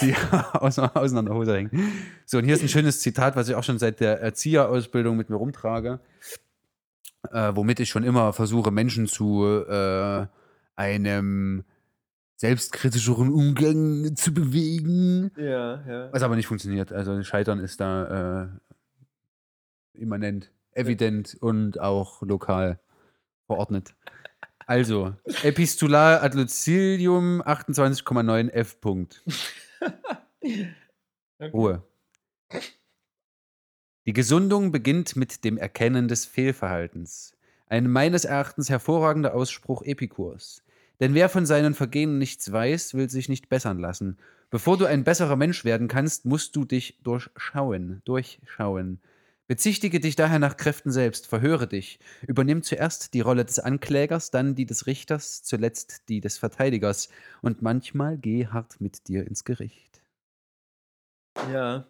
[0.00, 1.92] die an der Hose hängen.
[2.26, 5.30] So, und hier ist ein schönes Zitat, was ich auch schon seit der Erzieherausbildung mit
[5.30, 6.00] mir rumtrage,
[7.30, 10.26] äh, womit ich schon immer versuche, Menschen zu äh,
[10.74, 11.64] einem
[12.36, 15.30] selbstkritischeren Umgang zu bewegen.
[15.36, 16.12] ja, ja.
[16.12, 16.92] Was aber nicht funktioniert.
[16.92, 18.48] Also Scheitern ist da äh,
[20.00, 22.78] immanent, evident und auch lokal
[23.46, 23.94] verordnet.
[24.68, 25.14] Also,
[25.44, 28.78] Epistular ad Lucilium 28,9 F.
[28.82, 29.24] Punkt.
[31.54, 31.82] Ruhe.
[34.04, 37.34] Die Gesundung beginnt mit dem Erkennen des Fehlverhaltens.
[37.68, 40.62] Ein meines Erachtens hervorragender Ausspruch Epikurs.
[41.00, 44.18] Denn wer von seinen Vergehen nichts weiß, will sich nicht bessern lassen.
[44.50, 49.00] Bevor du ein besserer Mensch werden kannst, musst du dich durchschauen, durchschauen.
[49.48, 51.98] Bezichtige dich daher nach Kräften selbst, verhöre dich.
[52.26, 57.08] Übernimm zuerst die Rolle des Anklägers, dann die des Richters, zuletzt die des Verteidigers.
[57.42, 60.02] Und manchmal geh hart mit dir ins Gericht.
[61.50, 61.86] Ja.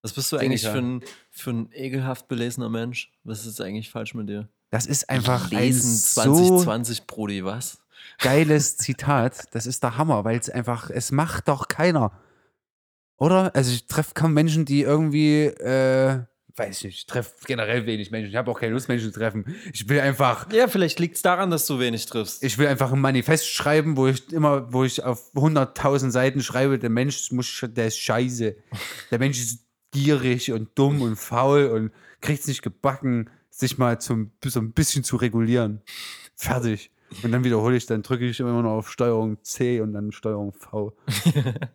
[0.00, 0.50] Was bist du Seneca.
[0.50, 3.12] eigentlich für ein, für ein ekelhaft belesener Mensch?
[3.22, 4.48] Was ist eigentlich falsch mit dir?
[4.70, 7.82] Das ist einfach Lesen ein so 2020, Brody, was?
[8.18, 9.54] geiles Zitat.
[9.54, 12.12] Das ist der Hammer, weil es einfach, es macht doch keiner.
[13.16, 13.54] Oder?
[13.54, 16.22] Also ich treffe kaum Menschen, die irgendwie, äh,
[16.56, 18.30] weiß ich nicht, ich treffe generell wenig Menschen.
[18.30, 19.54] Ich habe auch keine Lust, Menschen zu treffen.
[19.72, 22.42] Ich will einfach, Ja, vielleicht liegt es daran, dass du wenig triffst.
[22.42, 26.78] ich will einfach ein Manifest schreiben, wo ich immer, wo ich auf 100.000 Seiten schreibe,
[26.78, 28.56] der Mensch muss, der ist scheiße.
[29.10, 34.00] Der Mensch ist gierig und dumm und faul und kriegt es nicht gebacken, sich mal
[34.00, 35.82] zum, so ein bisschen zu regulieren.
[36.34, 36.90] Fertig.
[37.22, 40.52] Und dann wiederhole ich, dann drücke ich immer noch auf Steuerung C und dann Steuerung
[40.54, 40.96] V.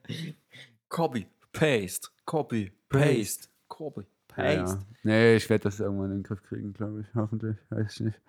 [0.89, 4.03] Copy, paste, copy, paste, copy,
[4.37, 4.79] Ja, ja.
[5.03, 7.07] Nee, ich werde das irgendwann in den Griff kriegen, glaube ich.
[7.15, 7.57] Hoffentlich.
[7.69, 8.21] Weiß ich nicht.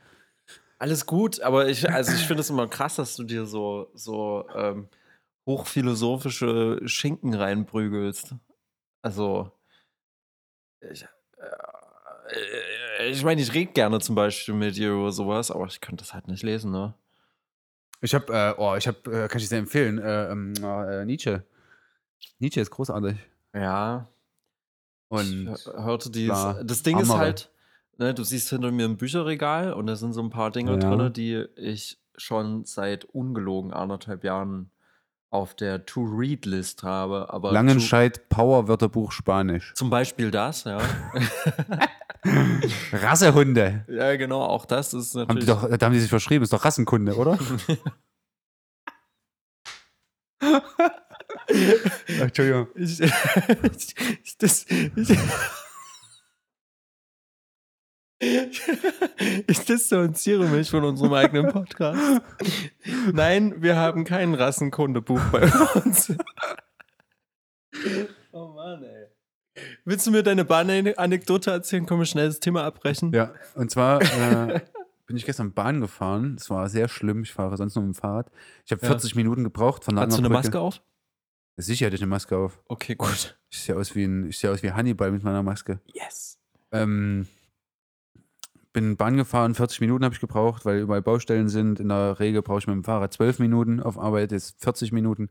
[0.79, 4.49] Alles gut, aber ich, also ich finde es immer krass, dass du dir so, so
[4.55, 4.89] ähm,
[5.45, 8.35] hochphilosophische Schinken reinprügelst.
[9.03, 9.51] Also,
[10.81, 11.05] ich,
[12.29, 16.05] äh, ich meine, ich rede gerne zum Beispiel mit dir über sowas, aber ich könnte
[16.05, 16.95] das halt nicht lesen, ne?
[18.01, 21.45] Ich habe, äh, oh, ich habe, äh, kann ich sehr empfehlen, äh, ähm, äh, Nietzsche.
[22.39, 23.17] Nietzsche ist großartig.
[23.53, 24.09] Ja.
[25.09, 27.19] Und ich hörte war Das Ding ist Hammer.
[27.21, 27.51] halt,
[27.97, 30.79] ne, du siehst hinter mir ein Bücherregal und da sind so ein paar Dinge Ja.
[30.79, 34.71] drin, die ich schon seit ungelogen anderthalb Jahren
[35.31, 37.33] auf der To-Read-List habe.
[37.33, 39.73] Aber Langenscheid Power-Wörterbuch Spanisch.
[39.75, 40.79] zum Beispiel das, ja.
[42.93, 43.85] Rassehunde.
[43.89, 45.45] ja, genau, auch das ist Haben natürlich.
[45.45, 47.39] die doch, da haben die sich verschrieben, ist doch Rassenkunde, oder?
[52.21, 52.69] Entschuldigung.
[52.77, 53.01] Ich,
[54.25, 55.19] ich, das, ich,
[59.47, 62.23] ich distanziere mich von unserem eigenen Podcast.
[63.13, 65.43] Nein, wir haben kein Rassenkundebuch bei
[65.85, 66.13] uns.
[68.33, 69.07] Oh Mann, ey.
[69.85, 71.87] Willst du mir deine Bahn-Anekdote erzählen?
[71.87, 73.13] Können wir schnell das Thema abbrechen?
[73.13, 74.61] Ja, und zwar äh,
[75.07, 76.37] bin ich gestern Bahn gefahren.
[76.39, 77.23] Es war sehr schlimm.
[77.23, 78.31] Ich fahre sonst nur mit dem Fahrrad.
[78.65, 78.89] Ich habe Ja.
[78.89, 80.81] 40 Minuten gebraucht von der Hast du eine Maske auf?
[81.61, 82.61] Sicher hatte ich eine Maske auf.
[82.69, 83.37] Okay, gut.
[83.51, 85.81] Ich sehe aus wie ein, ich sehe aus wie Hannibal mit meiner Maske.
[85.93, 86.39] Yes.
[86.71, 87.27] Ähm,
[88.73, 91.81] bin Bahn gefahren, 40 Minuten habe ich gebraucht, weil überall Baustellen sind.
[91.81, 95.31] In der Regel brauche ich mit dem Fahrrad 12 Minuten auf Arbeit, jetzt 40 Minuten.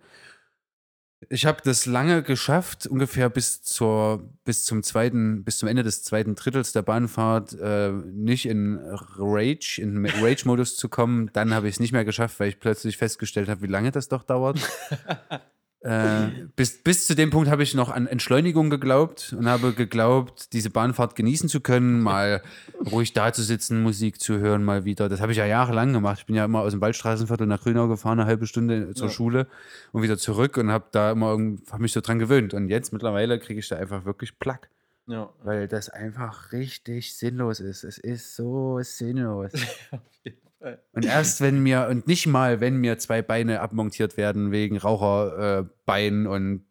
[1.29, 6.03] Ich habe das lange geschafft, ungefähr bis zur, bis zum zweiten, bis zum Ende des
[6.03, 11.31] zweiten Drittels der Bahnfahrt, äh, nicht in Rage, in Rage-Modus zu kommen.
[11.31, 14.09] Dann habe ich es nicht mehr geschafft, weil ich plötzlich festgestellt habe, wie lange das
[14.09, 14.59] doch dauert.
[15.81, 20.51] Äh, bis, bis zu dem Punkt habe ich noch an Entschleunigung geglaubt und habe geglaubt,
[20.53, 22.41] diese Bahnfahrt genießen zu können, mal
[22.91, 25.07] ruhig da zu sitzen, Musik zu hören, mal wieder.
[25.07, 26.19] Das habe ich ja jahrelang gemacht.
[26.19, 29.13] Ich bin ja immer aus dem Waldstraßenviertel nach Grünau gefahren, eine halbe Stunde zur Ja.
[29.13, 29.47] Schule
[29.91, 31.37] und wieder zurück und habe da immer
[31.69, 32.53] hab mich so dran gewöhnt.
[32.55, 34.69] Und jetzt mittlerweile kriege ich da einfach wirklich Plack,
[35.05, 35.29] Ja.
[35.43, 37.83] weil das einfach richtig sinnlos ist.
[37.83, 39.51] Es ist so sinnlos.
[40.93, 46.25] Und erst wenn mir, und nicht mal, wenn mir zwei Beine abmontiert werden wegen Raucherbein
[46.25, 46.65] äh, und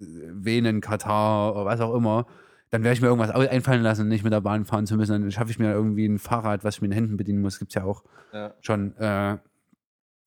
[0.00, 2.26] äh, Venen, Katar oder was auch immer,
[2.70, 5.12] dann werde ich mir irgendwas einfallen lassen, nicht mit der Bahn fahren zu müssen.
[5.22, 7.58] Dann schaffe ich mir irgendwie ein Fahrrad, was ich mit den Händen bedienen muss.
[7.60, 8.02] Gibt es ja auch
[8.32, 8.54] Ja.
[8.60, 8.96] schon.
[8.96, 9.38] Äh,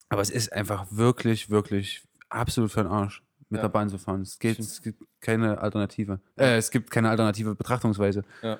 [0.08, 3.62] aber es ist einfach wirklich, wirklich absolut für den Arsch, mit Ja.
[3.64, 4.22] der Bahn zu fahren.
[4.22, 6.18] Es, geht, es gibt keine Alternative.
[6.36, 8.24] Äh, es gibt keine alternative Betrachtungsweise.
[8.42, 8.58] Ja.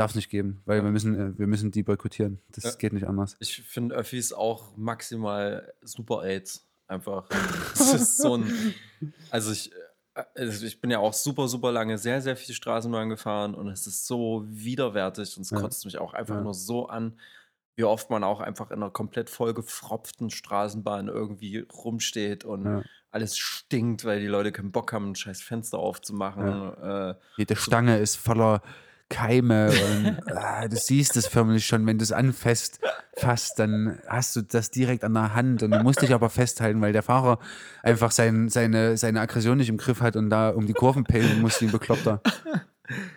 [0.00, 0.84] Darf es nicht geben, weil Ja.
[0.84, 2.40] wir müssen, äh, wir müssen die boykottieren.
[2.48, 2.70] Das Ja.
[2.78, 3.36] geht nicht anders.
[3.38, 6.66] Ich finde Öffis auch maximal Super AIDS.
[6.86, 7.28] Einfach.
[7.74, 8.50] Es ist so ein.
[9.30, 9.70] Also ich,
[10.14, 13.68] äh, also ich bin ja auch super, super lange sehr, sehr viel Straßenbahn gefahren und
[13.68, 15.60] es ist so widerwärtig und es Ja.
[15.60, 17.18] kotzt mich auch einfach nur so an,
[17.76, 24.06] wie oft man auch einfach in einer komplett vollgefropften Straßenbahn irgendwie rumsteht und alles stinkt,
[24.06, 26.74] weil die Leute keinen Bock haben, ein scheiß Fenster aufzumachen.
[26.82, 28.62] Äh, Jede Stange ist voller
[29.10, 32.80] Keime und ah, du siehst es förmlich schon, wenn du es anfasst,
[33.16, 36.80] fasst, dann hast du das direkt an der Hand und du musst dich aber festhalten,
[36.80, 37.38] weil der Fahrer
[37.82, 41.42] einfach sein, seine, seine Aggression nicht im Griff hat und da um die Kurven pellen
[41.42, 42.22] muss wie ein Bekloppter.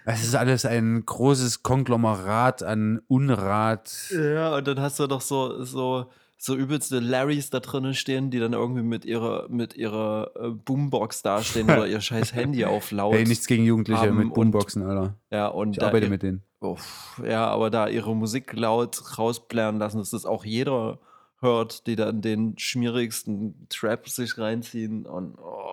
[0.06, 3.92] Es ist alles ein großes Konglomerat an Unrat.
[4.12, 6.12] Ja, und dann hast du doch so, so,
[6.46, 11.22] so übelste Larrys da drinnen stehen, die dann irgendwie mit ihrer, mit ihrer äh, Boombox
[11.22, 13.14] dastehen oder ihr scheiß Handy auf laut.
[13.16, 15.16] Ey, nichts gegen Jugendliche mit und- Boomboxen, Alter.
[15.32, 16.44] ja, und Ich da arbeite ihr- mit denen.
[16.60, 21.00] Uff, ja, aber da ihre Musik laut rausplären lassen, dass das auch jeder
[21.40, 25.72] hört, die dann den schmierigsten Trap sich reinziehen und oh.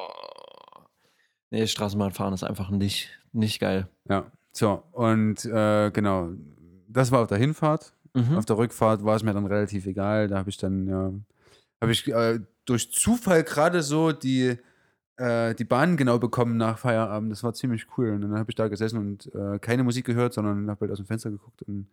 [1.51, 3.89] Nee, Straßenbahnfahren ist einfach nicht, nicht geil.
[4.09, 6.29] Ja, so, und äh, genau,
[6.89, 7.93] das war auf der Hinfahrt.
[8.15, 8.37] Mhm.
[8.37, 10.29] Auf der Rückfahrt war es mir dann relativ egal.
[10.29, 11.13] Da habe ich dann, ja,
[11.81, 14.57] habe ich äh, durch Zufall gerade so die,
[15.17, 17.31] äh, die Bahn genau bekommen nach Feierabend.
[17.31, 18.11] Das war ziemlich cool.
[18.11, 20.99] Und dann habe ich da gesessen und äh, keine Musik gehört, sondern habe halt aus
[20.99, 21.63] dem Fenster geguckt.
[21.63, 21.89] Und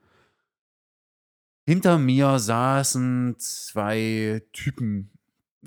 [1.67, 5.11] hinter mir saßen zwei Typen,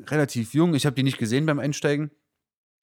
[0.06, 0.74] relativ jung.
[0.74, 2.10] Ich habe die nicht gesehen beim Einsteigen.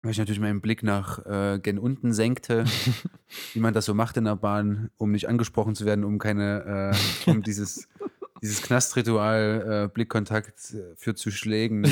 [0.03, 2.65] Weil ich natürlich meinen Blick nach äh, gen unten senkte,
[3.53, 6.93] wie man das so macht in der Bahn, um nicht angesprochen zu werden, um keine,
[7.27, 7.89] äh, um dieses,
[8.43, 11.85] dieses Knastritual, äh, Blickkontakt äh, für zu Schlägen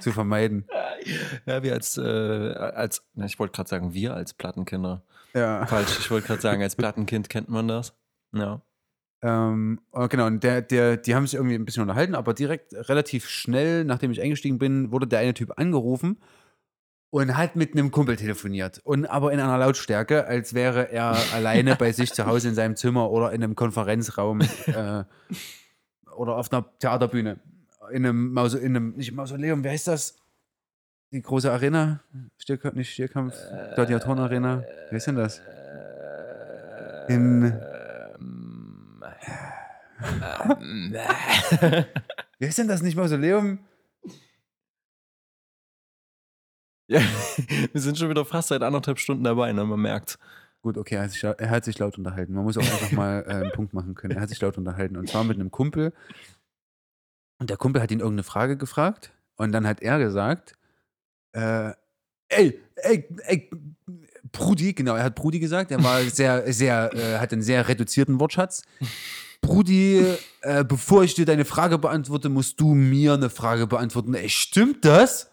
[0.00, 0.66] zu vermeiden.
[1.44, 5.02] Ja, wir als, äh, als na, ich wollte gerade sagen, wir als Plattenkinder.
[5.34, 5.66] Ja.
[5.66, 7.94] Falsch, ich wollte gerade sagen, als Plattenkind kennt man das.
[8.32, 8.62] Ja.
[9.22, 12.72] Ähm, oh, genau, und der, der, die haben sich irgendwie ein bisschen unterhalten, aber direkt
[12.88, 16.16] relativ schnell, nachdem ich eingestiegen bin, wurde der eine Typ angerufen
[17.10, 18.80] und hat mit einem Kumpel telefoniert.
[18.84, 22.76] Und aber in einer Lautstärke, als wäre er alleine bei sich zu Hause in seinem
[22.76, 25.04] Zimmer oder in einem Konferenzraum äh,
[26.16, 27.38] oder auf einer Theaterbühne.
[27.90, 30.16] In einem, Mause, in einem nicht Mausoleum, wie heißt das?
[31.12, 32.00] Die große Arena?
[32.38, 33.34] Stierkampf, nicht Stierkampf,
[33.74, 34.62] Gladiatorenarena.
[34.90, 35.40] Wie ist denn das?
[37.08, 37.52] In-
[40.60, 40.94] Ähm,
[42.38, 43.58] Wie heißt denn das nicht Mausoleum?
[46.90, 47.00] Ja,
[47.72, 49.64] wir sind schon wieder fast seit anderthalb Stunden dabei, ne?
[49.64, 50.18] Man merkt.
[50.60, 52.34] Gut, okay, er hat, sich, er hat sich laut unterhalten.
[52.34, 54.16] Man muss auch einfach mal äh, einen Punkt machen können.
[54.16, 54.96] Er hat sich laut unterhalten.
[54.96, 55.94] Und zwar mit einem Kumpel.
[57.38, 59.12] Und der Kumpel hat ihn irgendeine Frage gefragt.
[59.36, 60.58] Und dann hat er gesagt,
[61.32, 61.70] äh,
[62.28, 63.50] ey, ey, ey,
[64.32, 65.70] Brudi, genau, er hat Brudi gesagt.
[65.70, 68.62] Er war sehr, sehr, äh, hat einen sehr reduzierten Wortschatz.
[69.40, 70.04] Brudi,
[70.42, 74.12] äh, bevor ich dir deine Frage beantworte, musst du mir eine Frage beantworten.
[74.12, 75.29] Ey, stimmt das?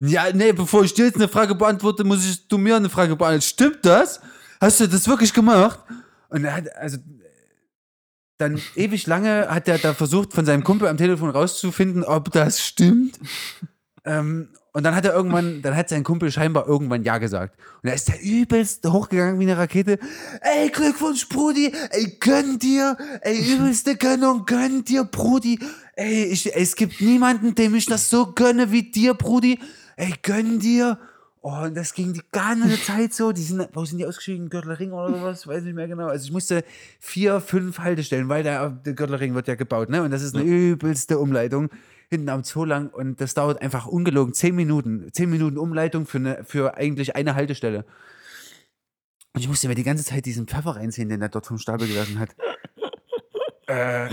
[0.00, 3.16] Ja, nee, bevor ich dir jetzt eine Frage beantworte, muss ich du mir eine Frage
[3.16, 3.42] beantworten.
[3.42, 4.20] Stimmt das?
[4.60, 5.80] Hast du das wirklich gemacht?
[6.30, 6.98] Und er hat, also,
[8.38, 12.64] dann ewig lange hat er da versucht, von seinem Kumpel am Telefon rauszufinden, ob das
[12.64, 13.18] stimmt.
[14.06, 17.58] ähm, und dann hat er irgendwann, dann hat sein Kumpel scheinbar irgendwann Ja gesagt.
[17.82, 19.98] Und da ist der übelst hochgegangen wie eine Rakete.
[20.40, 21.72] Ey, Glückwunsch, Brudi.
[21.90, 22.96] Ey, gönn dir.
[23.22, 25.58] Ey, übelste Gönnung, gönn dir, Brudi.
[25.96, 29.58] Ey, ich, ey, es gibt niemanden, dem ich das so gönne wie dir, Brudi.
[30.00, 30.98] Ey, gönn dir.
[31.42, 33.32] Oh, und das ging die ganze Zeit so.
[33.32, 34.48] Die sind, wo sind die ausgeschieden?
[34.48, 35.46] Gürtelring oder sowas?
[35.46, 36.06] Weiß nicht mehr genau.
[36.06, 36.64] Also ich musste
[36.98, 40.02] vier, fünf Haltestellen, weil der, der Gürtelring wird ja gebaut, ne?
[40.02, 41.68] Und das ist eine übelste Umleitung
[42.08, 45.12] hinten am Zoo lang und das dauert einfach ungelogen zehn Minuten.
[45.12, 47.84] Zehn Minuten Umleitung für, eine, für eigentlich eine Haltestelle.
[49.34, 51.86] Und ich musste mir die ganze Zeit diesen Pfeffer reinziehen, den er dort vom Stapel
[51.86, 52.34] gelassen hat.
[53.66, 54.08] äh,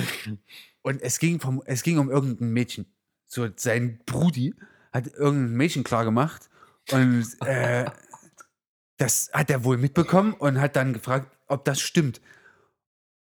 [0.81, 2.87] und es ging, vom, es ging um irgendein Mädchen.
[3.25, 4.53] So sein Brudi
[4.97, 6.49] hat irgendein Mädchen klar gemacht
[6.91, 7.85] und äh,
[8.97, 12.21] das hat er wohl mitbekommen und hat dann gefragt, ob das stimmt.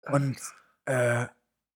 [0.09, 0.37] Und
[0.85, 1.25] äh,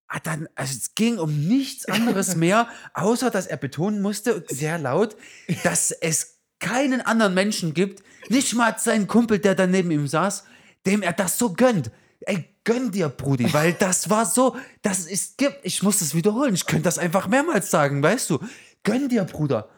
[0.07, 4.77] hat dann, also es ging um nichts anderes mehr, außer dass er betonen musste, sehr
[4.77, 5.15] laut,
[5.63, 10.45] dass es keinen anderen Menschen gibt, nicht mal seinen Kumpel, der da neben ihm saß,
[10.85, 11.91] dem er das so gönnt.
[12.21, 16.67] Ey, gönn dir, Brudi, weil das war so, das ist, ich muss das wiederholen, ich
[16.67, 18.39] könnte das einfach mehrmals sagen, weißt du.
[18.83, 19.69] Gönn dir, Bruder.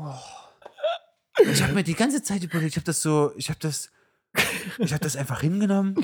[0.00, 1.44] Oh.
[1.44, 3.90] Ich habe mir die ganze Zeit überlegt, ich habe das so, ich habe das,
[4.78, 5.94] ich habe das einfach hingenommen,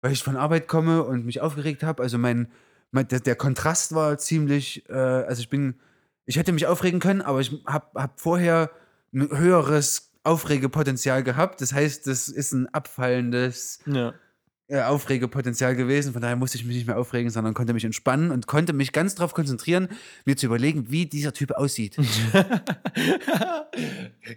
[0.00, 2.02] weil ich von Arbeit komme und mich aufgeregt habe.
[2.02, 2.50] Also mein,
[2.90, 5.80] mein der, der, Kontrast war ziemlich, äh, also ich bin,
[6.26, 8.70] ich hätte mich aufregen können, aber ich habe hab vorher
[9.12, 11.60] ein höheres Aufregepotenzial gehabt.
[11.60, 14.14] Das heißt, das ist ein abfallendes ja.
[14.74, 16.12] Äh, Aufregepotenzial gewesen.
[16.12, 18.90] Von daher musste ich mich nicht mehr aufregen, sondern konnte mich entspannen und konnte mich
[18.90, 19.88] ganz darauf konzentrieren,
[20.24, 21.96] mir zu überlegen, wie dieser Typ aussieht.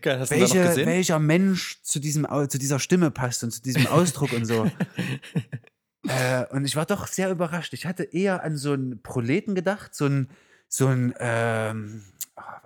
[0.05, 4.45] Hast Welche, welcher Mensch zu, diesem, zu dieser Stimme passt und zu diesem Ausdruck und
[4.45, 4.69] so.
[6.07, 7.73] Äh, und ich war doch sehr überrascht.
[7.73, 10.29] Ich hatte eher an so einen Proleten gedacht, so ein,
[10.69, 12.03] so ein ähm,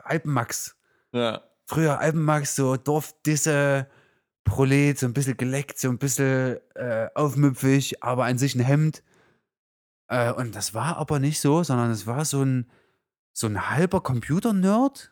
[0.03, 0.76] Alpenmax.
[1.11, 1.41] Ja.
[1.65, 3.88] Früher Alpenmax, so Dorfdisse,
[4.44, 9.04] Prolet, so ein bisschen geleckt, so ein bisschen äh, aufmüpfig, aber an sich ein Hemd.
[10.08, 12.70] Äh, und das war aber nicht so, sondern es war so ein,
[13.34, 15.12] so ein halber Computer-Nerd,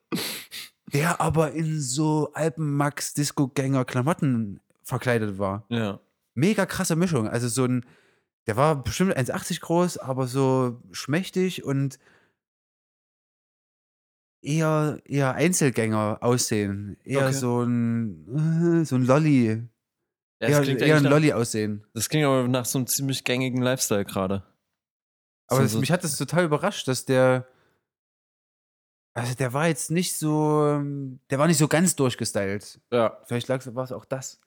[0.92, 5.64] der aber in so Alpenmax-Disco-Gänger-Klamotten verkleidet war.
[5.68, 6.00] Ja.
[6.34, 7.28] Mega krasse Mischung.
[7.28, 7.86] Also so ein,
[8.46, 11.98] der war bestimmt 1,80 groß, aber so schmächtig und
[14.42, 16.96] eher, eher Einzelgänger aussehen.
[17.04, 17.32] Eher Okay.
[17.32, 19.62] so ein, äh, so ein Lolli.
[20.42, 21.86] Ja, eher eher ein nach, Lolli aussehen.
[21.92, 24.42] das klingt aber nach so einem ziemlich gängigen Lifestyle gerade.
[25.48, 27.46] Aber das, so- mich hat das total überrascht, dass der.
[29.12, 30.64] Also der war jetzt nicht so.
[30.66, 32.80] ähm, Der war nicht so ganz durchgestylt.
[32.92, 33.20] Ja.
[33.26, 34.40] Vielleicht lag war es auch das.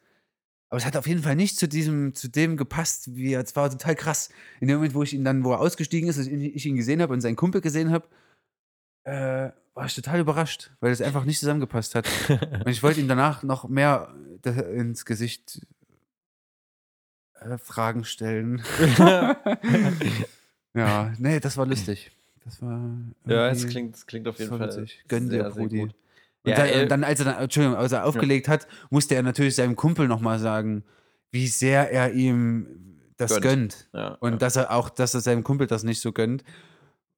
[0.69, 3.41] Aber es hat auf jeden Fall nicht zu diesem, zu dem gepasst, wie er.
[3.43, 4.29] Es war total krass.
[4.61, 6.77] In dem Moment, wo ich ihn dann, wo er ausgestiegen ist, dass ich ich ihn
[6.77, 8.07] gesehen habe und seinen Kumpel gesehen habe,
[9.03, 12.07] äh, war ich total überrascht, weil es einfach nicht zusammengepasst hat.
[12.29, 14.13] Und ich wollte ihm danach noch mehr
[14.45, 15.65] äh, ins Gesicht
[17.39, 18.61] äh, Fragen stellen.
[20.73, 22.11] ja, nee, das war lustig.
[22.45, 22.91] Das war.
[23.25, 24.67] ja, es klingt, es klingt auf das jeden Fall.
[24.67, 25.03] witzig.
[25.07, 25.83] Gönn dir, Brudi.
[25.83, 25.95] Und
[26.45, 26.81] Ja, dann, ey.
[26.83, 30.07] und dann, als er dann, Entschuldigung, als er aufgelegt hat, musste er natürlich seinem Kumpel
[30.07, 30.83] nochmal sagen,
[31.31, 33.43] wie sehr er ihm das Gönnt.
[33.43, 33.89] gönnt.
[33.93, 34.37] Ja, Und ja.
[34.37, 36.43] dass er auch, dass er seinem Kumpel das nicht so gönnt.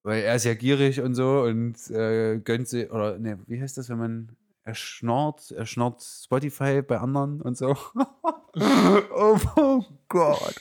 [0.05, 3.75] Weil er ist ja gierig und so und äh, gönnt sie, oder ne, wie heißt
[3.75, 7.75] das, wenn man er schnorrt, er schnorrt Spotify bei anderen und so.
[7.95, 10.55] oh, oh Gott.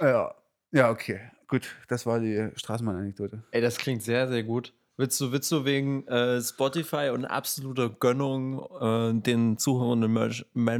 [0.00, 0.34] ja.
[0.72, 1.20] Ja, okay.
[1.46, 3.44] Gut, das war die Straßenbahn-Anekdote.
[3.50, 4.72] Ey, das klingt sehr, sehr gut.
[4.96, 10.34] Willst du, willst du wegen äh, Spotify und absoluter Gönnung äh, den zuhörenden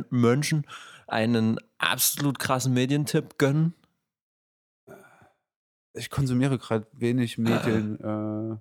[0.08, 0.66] Mönchen
[1.06, 3.74] einen absolut krassen Medientipp gönnen?
[5.94, 8.00] Ich konsumiere gerade wenig Medien.
[8.00, 8.56] äh,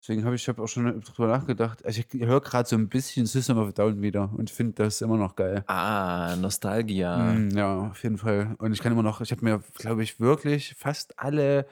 [0.00, 1.84] deswegen habe ich hab auch schon drüber nachgedacht.
[1.84, 5.00] Also ich höre gerade so ein bisschen System of a Down wieder und finde das
[5.00, 5.64] immer noch geil.
[5.66, 7.32] Ah, Nostalgia.
[7.32, 8.54] Mm, ja, auf jeden Fall.
[8.58, 11.66] Und ich kann immer noch, ich habe mir, glaube ich, wirklich fast alle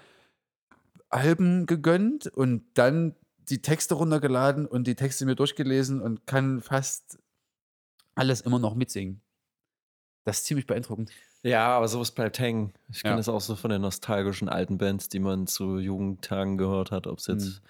[1.10, 3.14] Alben gegönnt und dann
[3.50, 7.18] die Texte runtergeladen und die Texte mir durchgelesen und kann fast
[8.14, 9.20] alles immer noch mitsingen.
[10.24, 11.10] Das ist ziemlich beeindruckend.
[11.42, 12.72] Ja, aber sowas bleibt hängen.
[12.90, 13.16] Ich kenne Ja.
[13.16, 17.06] das auch so von den nostalgischen alten Bands, die man zu Jugendtagen gehört hat.
[17.06, 17.60] Ob es jetzt, Hm.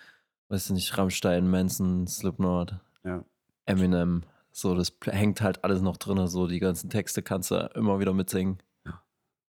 [0.48, 2.74] weiß ich nicht, Rammstein, Manson, Slipknot,
[3.04, 3.24] Ja.
[3.66, 4.24] Eminem.
[4.52, 6.26] So, das hängt halt alles noch drin.
[6.26, 8.58] So, die ganzen Texte kannst du immer wieder mitsingen.
[8.84, 9.00] Ja.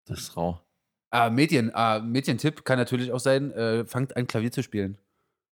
[0.05, 0.59] Das ist rau.
[1.11, 4.97] Ah, Medien, ah, Medientipp kann natürlich auch sein, äh, fangt an Klavier zu spielen.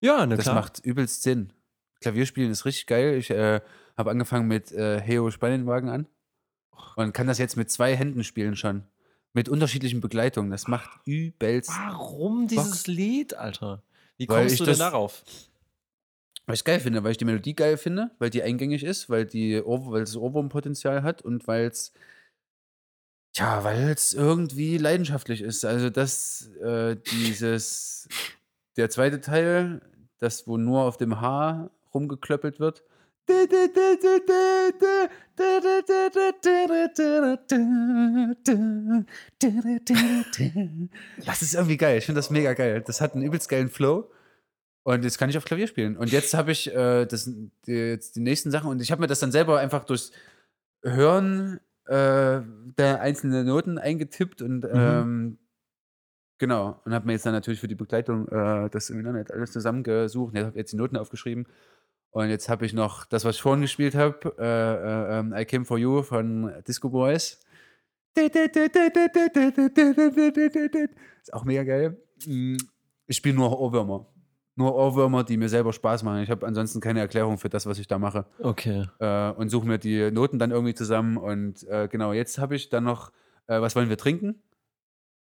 [0.01, 0.55] Ja, ne, Das klar.
[0.55, 1.53] macht übelst Sinn.
[2.01, 3.15] Klavierspielen ist richtig geil.
[3.15, 3.61] Ich äh,
[3.97, 6.05] habe angefangen mit äh, Heo Spannenwagen an
[6.95, 8.83] und kann das jetzt mit zwei Händen spielen schon.
[9.33, 10.51] Mit unterschiedlichen Begleitungen.
[10.51, 11.69] Das macht übelst.
[11.69, 13.83] Warum dieses Lied, Alter?
[14.17, 15.23] Wie kommst du denn darauf?
[16.45, 19.09] Weil ich es geil finde, weil ich die Melodie geil finde, weil die eingängig ist,
[19.09, 21.91] weil die Ohr, weil es Ohrwurmpotenzial hat und weil es
[23.37, 25.63] Tja, weil es irgendwie leidenschaftlich ist.
[25.63, 28.09] Also das, äh, dieses,
[28.77, 29.81] der zweite Teil,
[30.17, 32.83] das, wo nur auf dem H rumgeklöppelt wird.
[41.25, 41.97] Das ist irgendwie geil.
[41.97, 42.81] Ich finde das mega geil.
[42.85, 44.09] Das hat einen übelst geilen Flow.
[44.83, 45.97] Und jetzt kann ich auf Klavier spielen.
[45.97, 47.29] Und jetzt habe ich äh, das,
[47.65, 50.11] die, jetzt die nächsten Sachen und ich habe mir das dann selber einfach durchs
[50.81, 52.39] Hören äh,
[52.77, 55.37] der einzelnen Noten eingetippt und ähm,
[56.39, 56.79] Genau.
[56.85, 60.35] Und habe mir jetzt dann natürlich für die Begleitung äh, das im Internet alles zusammengesucht.
[60.35, 61.47] Ich habe jetzt die Noten aufgeschrieben.
[62.17, 65.45] Und jetzt habe ich noch das, was ich vorhin gespielt habe, äh, äh, ähm, I
[65.45, 67.39] Came For You von Disco Boys.
[71.21, 71.95] Ist auch mega geil.
[72.25, 72.57] Mm,
[73.05, 74.07] Ich spiele nur Ohrwürmer.
[74.55, 76.23] Nur Ohrwürmer, die mir selber Spaß machen.
[76.23, 78.25] Ich habe ansonsten keine Erklärung für das, was ich da mache.
[78.39, 78.87] Okay.
[78.97, 81.17] Äh, und suche mir die Noten dann irgendwie zusammen.
[81.17, 83.11] Und äh, genau, jetzt habe ich dann noch,
[83.45, 84.41] äh, was wollen wir trinken?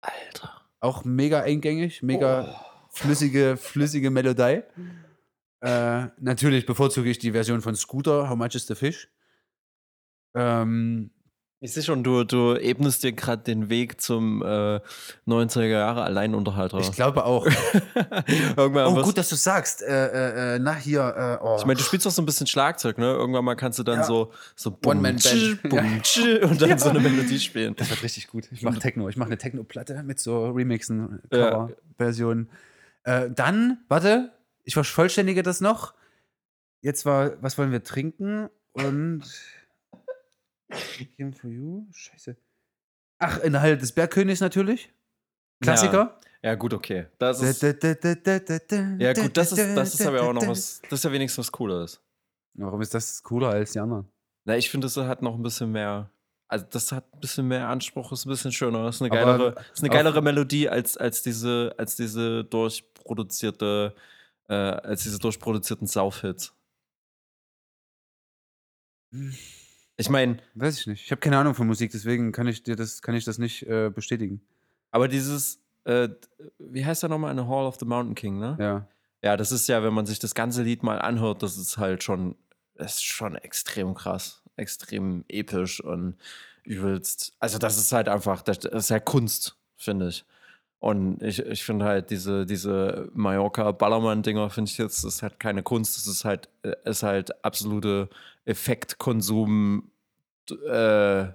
[0.01, 0.49] Alter.
[0.79, 2.55] Auch mega eingängig, mega
[2.89, 4.63] flüssige, flüssige Melodie.
[5.61, 9.09] Äh, natürlich bevorzuge ich die Version von Scooter, How Much is the Fish?
[10.35, 11.11] Ähm,
[11.61, 14.79] Ich sehe schon, du, du ebnest dir gerade den Weg zum äh,
[15.27, 16.79] 90er Jahre Alleinunterhalter.
[16.79, 17.45] ich glaube auch.
[18.55, 19.81] Irgendwann Oh, gut, dass du sagst.
[19.81, 21.01] Äh, äh, äh, na, hier.
[21.41, 21.57] Äh, oh.
[21.59, 23.07] Ich meine, du spielst doch so ein bisschen Schlagzeug, ne?
[23.11, 24.03] Irgendwann mal kannst du dann Ja.
[24.05, 25.59] so, so One-Man-Band.
[25.73, 26.47] Ja.
[26.47, 26.77] und dann Ja.
[26.77, 27.75] so eine Melodie spielen.
[27.75, 28.47] Das wird richtig gut.
[28.53, 29.09] Ich mache Techno.
[29.09, 31.19] Ich mache eine Techno-Platte mit so Remixen.
[31.29, 32.49] Cover-Versionen.
[33.03, 34.31] Dann, warte,
[34.63, 35.93] ich vervollständige das noch.
[36.81, 38.49] Jetzt war, was wollen wir trinken?
[38.73, 39.23] Und.
[41.17, 41.87] Game for you?
[41.91, 42.37] Scheiße.
[43.19, 44.93] Ach, in der Halle des Bergkönigs natürlich.
[45.61, 46.19] Klassiker.
[46.41, 47.07] Ja, gut, okay.
[47.17, 47.71] Das ist, Ja,
[48.97, 51.51] ja, gut, das ist, das ist aber auch noch was, das ist ja wenigstens was
[51.51, 52.01] Cooles.
[52.53, 54.09] Warum ist das cooler als die anderen?
[54.45, 56.09] Na, ich finde, das hat noch ein bisschen mehr,
[56.47, 59.63] also das hat ein bisschen mehr Anspruch, ist ein bisschen schöner, ist eine Aber geilere,
[59.73, 63.95] ist eine geilere Melodie als, als diese, als diese durchproduzierte,
[64.49, 66.53] äh, als diese durchproduzierten Saufhits.
[69.97, 71.05] Ich meine, Weiß ich nicht.
[71.05, 73.63] Ich habe keine Ahnung von Musik, deswegen kann ich dir das, kann ich das nicht
[73.63, 74.41] äh, bestätigen.
[74.91, 76.09] aber dieses, äh,
[76.57, 77.31] wie heißt der nochmal?
[77.31, 78.57] Eine Hall of the Mountain King, ne?
[78.59, 78.87] Ja.
[79.21, 82.03] Ja, das ist ja, wenn man sich das ganze Lied mal anhört, das ist halt
[82.03, 82.35] schon,
[82.75, 86.15] das ist schon extrem krass, extrem episch und
[86.63, 87.33] übelst.
[87.39, 90.25] Also, das ist halt einfach, das ist halt Kunst, finde ich.
[90.81, 95.61] Und ich, ich finde halt diese, diese Mallorca-Ballermann-Dinger, finde ich jetzt, das ist halt keine
[95.61, 98.07] Kunst, das ist halt, äh, ist halt absolute
[98.45, 99.89] Effektkonsum
[100.69, 101.25] äh,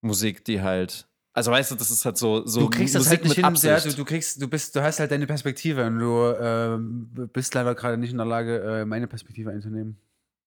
[0.00, 1.06] Musik, die halt.
[1.34, 3.70] Also weißt du, das ist halt so, so du kriegst das Musik halt nicht hin,
[3.70, 7.52] ja, du, du kriegst, du bist, du hast halt deine Perspektive und du ähm, bist
[7.52, 9.98] leider gerade nicht in der Lage, äh, meine Perspektive einzunehmen.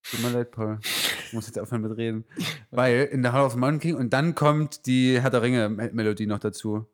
[0.10, 0.80] Tut mir leid, Paul.
[1.28, 2.24] Ich muss jetzt aufhören mit reden.
[2.72, 5.70] Weil in der Hall of the Mountain King und dann kommt die Herr der Ringe
[5.70, 6.88] Me- Melodie noch dazu.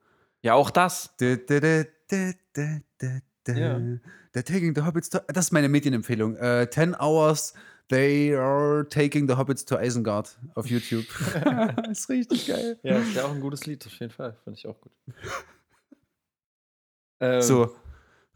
[0.45, 1.09] Ja, auch das.
[1.19, 1.31] Ja.
[3.47, 5.19] They're taking the Hobbits to.
[5.27, 6.35] Das ist meine Medienempfehlung.
[6.38, 7.55] Äh, 10 Hours,
[7.89, 11.05] they are taking the Hobbits to Isengard auf YouTube.
[11.89, 12.77] ist richtig geil.
[12.84, 14.38] Ja, ist ja auch ein gutes Lied, auf jeden Fall.
[14.43, 14.91] Finde ich auch gut.
[17.22, 17.76] ähm, So,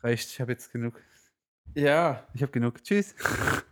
[0.01, 0.29] reicht.
[0.31, 0.99] Ich habe jetzt genug.
[1.75, 2.83] Ja, Ich habe genug.
[2.83, 3.13] Tschüss.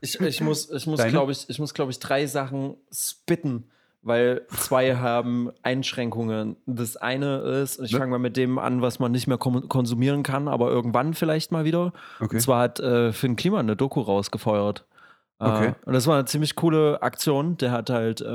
[0.01, 3.71] ich, ich muss, ich muss glaube ich, ich muss, glaube ich, drei Sachen spitten,
[4.07, 6.55] weil zwei haben Einschränkungen.
[6.65, 7.99] Das eine ist, ich Ne?
[7.99, 11.65] fange mal mit dem an, was man nicht mehr konsumieren kann, aber irgendwann vielleicht mal
[11.65, 11.93] wieder.
[12.19, 12.35] Okay.
[12.35, 14.85] Und zwar hat äh, Finn Kliman eine Doku rausgefeuert.
[15.39, 15.67] Okay.
[15.67, 17.57] Äh, und das war eine ziemlich coole Aktion.
[17.57, 18.25] Der hat halt äh,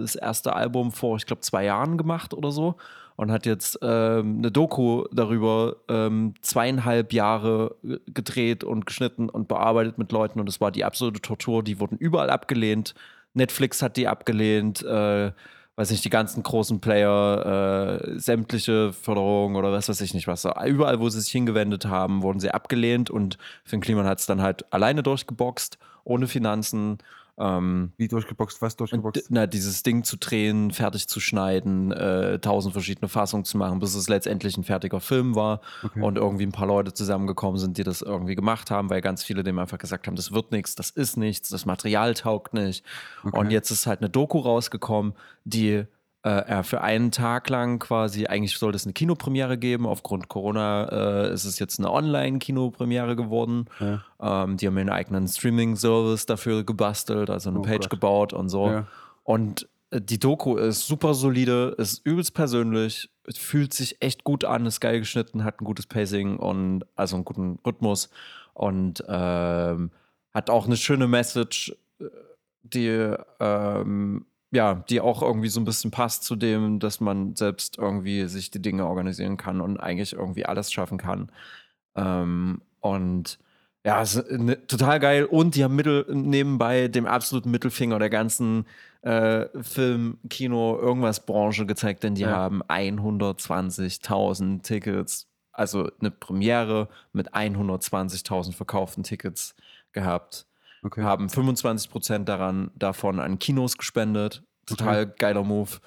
[0.00, 2.74] das erste Album vor, ich glaube, zwei Jahren gemacht oder so.
[3.14, 9.48] Und hat jetzt ähm, eine Doku darüber ähm, zweieinhalb Jahre äh, gedreht und geschnitten und
[9.48, 10.38] bearbeitet mit Leuten.
[10.38, 11.64] Und es war die absolute Tortur.
[11.64, 12.94] Die wurden überall abgelehnt.
[13.38, 14.82] Netflix hat die abgelehnt.
[14.82, 15.32] Äh,
[15.78, 20.44] weiß nicht, die ganzen großen Player, äh, sämtliche Förderung oder was weiß ich nicht was.
[20.66, 24.42] Überall, wo sie sich hingewendet haben, wurden sie abgelehnt und Finn Kliman hat es dann
[24.42, 26.98] halt alleine durchgeboxt, ohne Finanzen.
[27.38, 28.60] Ähm, Wie durchgeboxt?
[28.62, 29.26] Was und, durchgeboxt?
[29.30, 33.94] na, dieses Ding zu drehen, fertig zu schneiden, äh, tausend verschiedene Fassungen zu machen, bis
[33.94, 36.02] es letztendlich ein fertiger Film war Okay.
[36.02, 39.42] und irgendwie ein paar Leute zusammengekommen sind, die das irgendwie gemacht haben, weil ganz viele
[39.44, 42.84] dem einfach gesagt haben, das wird nichts, das ist nichts, das Material taugt nicht.
[43.22, 43.38] Okay.
[43.38, 45.12] Und jetzt ist halt eine Doku rausgekommen,
[45.44, 45.84] die
[46.28, 51.32] äh, für einen Tag lang quasi, eigentlich sollte es eine Kinopremiere geben, aufgrund Corona äh,
[51.32, 53.66] ist es jetzt eine Online-Kinopremiere geworden.
[53.80, 54.02] Ja.
[54.44, 57.90] Ähm, die haben einen eigenen Streaming-Service dafür gebastelt, also eine Oh Page Gott.
[57.90, 58.66] gebaut und so.
[58.68, 58.86] Ja.
[59.22, 64.66] Und äh, die Doku ist super solide, ist übelst persönlich, fühlt sich echt gut an,
[64.66, 68.10] ist geil geschnitten, hat ein gutes Pacing und also einen guten Rhythmus
[68.54, 69.90] und ähm,
[70.34, 72.04] hat auch eine schöne Message, äh,
[72.62, 77.78] die ähm, ja, die auch irgendwie so ein bisschen passt zu dem, dass man selbst
[77.78, 81.30] irgendwie sich die Dinge organisieren kann und eigentlich irgendwie alles schaffen kann.
[81.96, 83.38] Ähm, und
[83.84, 85.24] ja, ist ne, total geil.
[85.24, 88.66] Und die haben Mittel, nebenbei dem absoluten Mittelfinger der ganzen
[89.02, 92.28] äh, Film, Kino, irgendwas Branche gezeigt, denn die Ja.
[92.28, 99.54] haben 120.000 Tickets, also eine Premiere mit 120.000 verkauften Tickets
[99.92, 100.46] gehabt
[100.82, 101.02] Okay.
[101.02, 104.42] haben 25% daran, davon an Kinos gespendet.
[104.66, 105.78] Total geiler Move.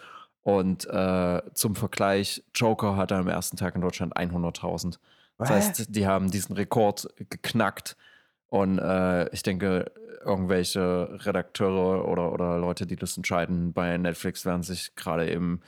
[0.43, 4.97] Und äh, zum Vergleich, Joker hatte am ersten Tag in Deutschland 100.000.
[5.37, 7.95] Das heißt, die haben diesen Rekord geknackt.
[8.47, 9.91] Und äh, ich denke,
[10.23, 15.61] irgendwelche Redakteure oder, oder Leute, die das entscheiden bei Netflix, werden sich gerade eben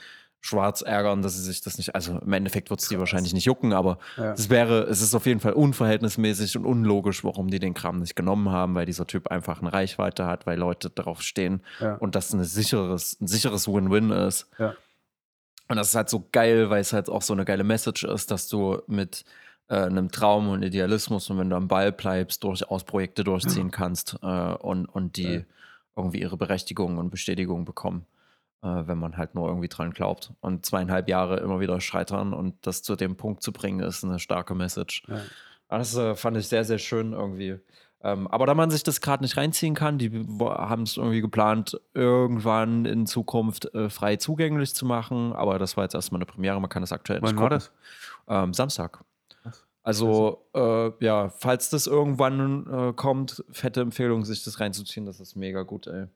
[0.45, 3.45] schwarz ärgern, dass sie sich das nicht, also im Endeffekt wird es die wahrscheinlich nicht
[3.45, 4.34] jucken, aber Ja.
[4.34, 8.15] es wäre, es ist auf jeden Fall unverhältnismäßig und unlogisch, warum die den Kram nicht
[8.15, 11.95] genommen haben, weil dieser Typ einfach eine Reichweite hat, weil Leute darauf stehen Ja.
[11.95, 14.49] und das ein sicheres, ein sicheres Win-Win ist.
[14.60, 14.76] Ja.
[15.70, 18.30] Und das ist halt so geil, weil es halt auch so eine geile Message ist,
[18.30, 19.24] dass du mit
[19.70, 24.18] äh, einem Traum und Idealismus und wenn du am Ball bleibst, durchaus Projekte durchziehen kannst
[24.22, 25.45] äh, und, und die
[25.95, 28.06] irgendwie ihre Berechtigung und Bestätigung bekommen,
[28.64, 30.31] wenn man halt nur irgendwie dran glaubt.
[30.41, 34.19] Und zweieinhalb Jahre immer wieder scheitern und das zu dem Punkt zu bringen, ist eine
[34.19, 35.03] starke Message.
[35.07, 35.22] Ja.
[35.69, 37.60] Das äh, fand ich sehr, sehr schön irgendwie.
[38.03, 41.80] Ähm, aber da man sich das gerade nicht reinziehen kann, die haben es irgendwie geplant,
[41.94, 45.31] irgendwann in Zukunft äh, frei zugänglich zu machen.
[45.34, 47.60] Aber das war jetzt erstmal eine Premiere, man kann das aktuell nicht Wann war gucken.
[47.60, 47.72] das?
[48.27, 49.03] Ähm, Samstag.
[49.44, 49.65] Was?
[49.84, 55.35] Also, äh, ja, falls das irgendwann äh, kommt, fette Empfehlung, sich das reinzuziehen, das ist
[55.35, 56.07] mega gut, ey.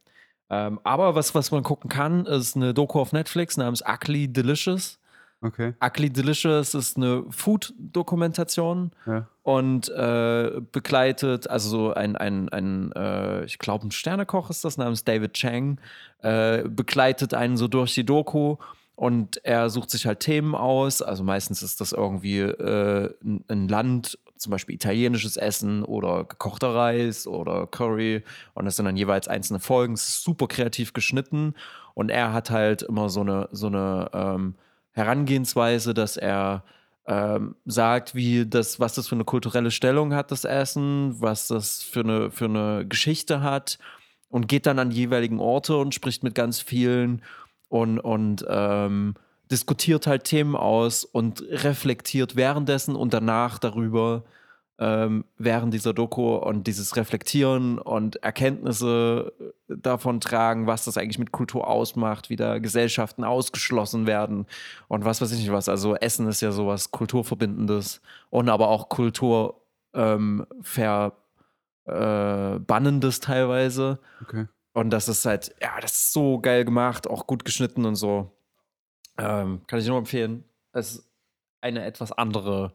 [0.50, 5.00] Ähm, aber was, was man gucken kann, ist eine Doku auf Netflix namens Ugly Delicious.
[5.42, 5.74] Okay.
[5.84, 9.28] Ugly Delicious ist eine Food-Dokumentation Ja.
[9.44, 14.78] und äh, begleitet, also so ein, ein, ein äh, ich glaube, ein Sternekoch ist das,
[14.78, 15.80] namens David Chang,
[16.22, 18.58] äh, begleitet einen so durch die Doku
[18.96, 21.02] und er sucht sich halt Themen aus.
[21.04, 26.74] Also meistens ist das irgendwie äh, ein, ein Land, zum Beispiel italienisches Essen oder gekochter
[26.74, 28.24] Reis oder Curry.
[28.54, 29.96] Und das sind dann jeweils einzelne Folgen.
[29.96, 31.54] Super kreativ geschnitten.
[31.94, 34.56] Und er hat halt immer so eine, so eine ähm,
[34.92, 36.64] Herangehensweise, dass er
[37.08, 41.82] ähm, sagt, wie das, was das für eine kulturelle Stellung hat, das Essen, was das
[41.82, 43.80] für eine, für eine Geschichte hat
[44.30, 47.22] und geht dann an die jeweiligen Orte und spricht mit ganz vielen
[47.70, 49.16] und, und ähm,
[49.52, 54.24] diskutiert halt Themen aus und reflektiert währenddessen und danach darüber,
[54.80, 59.34] ähm, während dieser Doku und dieses Reflektieren und Erkenntnisse
[59.68, 64.46] davon tragen, was das eigentlich mit Kultur ausmacht, wie da Gesellschaften ausgeschlossen werden
[64.88, 65.68] und was weiß ich nicht was.
[65.68, 69.62] Also Essen ist ja sowas Kulturverbindendes und aber auch Kultur
[69.96, 70.46] ähm,
[71.86, 73.98] verbannendes teilweise.
[74.22, 74.46] Okay.
[74.74, 78.37] Und das ist halt, ja, das ist so geil gemacht, auch gut geschnitten und so.
[79.18, 80.44] Ähm, kann ich nur empfehlen.
[80.74, 81.10] Es ist
[81.62, 82.74] eine etwas andere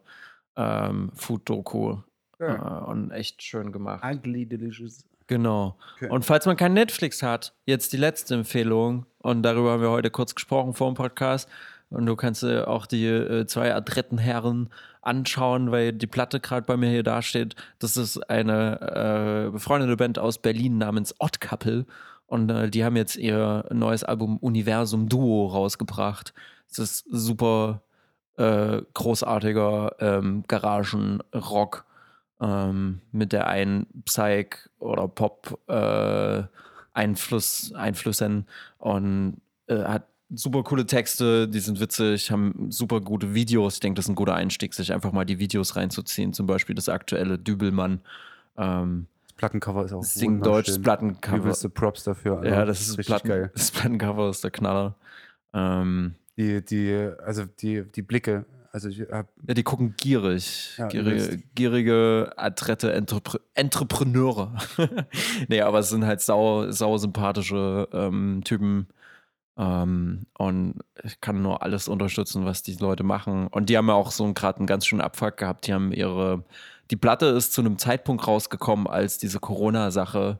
[0.57, 1.99] ähm, Food-Doku
[2.39, 4.05] äh, und echt schön gemacht.
[4.05, 5.05] Ugly Delicious.
[5.29, 5.77] Genau.
[5.97, 6.09] Okay.
[6.11, 10.11] Und falls man kein Netflix hat, jetzt die letzte Empfehlung, und darüber haben wir heute
[10.11, 11.49] kurz gesprochen vor dem Podcast.
[11.91, 14.71] Und du kannst dir auch die äh, zwei adretten Herren
[15.03, 17.55] anschauen, weil die Platte gerade bei mir hier dasteht.
[17.79, 21.85] Das ist eine äh, befreundete Band aus Berlin namens Couple.
[22.33, 26.33] Und äh, die haben jetzt ihr neues Album Universum Duo rausgebracht.
[26.71, 27.83] Es ist super
[28.39, 31.85] äh, großartiger ähm, Garagenrock
[32.41, 36.45] ähm, mit der einen Psych oder Pop äh,
[36.95, 37.71] Einfluss,
[38.79, 39.37] und
[39.67, 43.75] äh, hat super coole Texte, die sind witzig, haben super gute Videos.
[43.75, 46.33] Ich denke, das ist ein guter Einstieg, sich einfach mal die Videos reinzuziehen.
[46.33, 48.01] Zum Beispiel das aktuelle Dübelmann.
[48.57, 49.12] Ähm, Das
[49.43, 50.83] Plattencover ist auch Sing Deutsch, das wunderschön.
[50.85, 51.37] Plattencover.
[51.39, 52.37] Übelste Props dafür.
[52.39, 52.49] Alter.
[52.49, 53.51] Ja, das ist richtig Platten, geil.
[53.55, 54.95] Das Plattencover ist der Knaller.
[55.53, 58.45] Ähm, Die, die, also die, die Blicke.
[58.71, 60.77] Also ich hab, ja, die gucken gierig.
[60.79, 64.57] Ja, gierige, gierige, adrette Entrepre Entrepreneure.
[65.49, 68.87] nee, aber es sind halt sau, sau sympathische ähm, Typen.
[69.59, 73.49] Ähm, und ich kann nur alles unterstützen, was die Leute machen.
[73.49, 75.67] Und die haben ja auch so gerade einen ganz schönen Abfuck gehabt.
[75.67, 76.45] Die haben ihre.
[76.93, 80.39] Die Platte ist zu einem Zeitpunkt rausgekommen, als diese Corona-Sache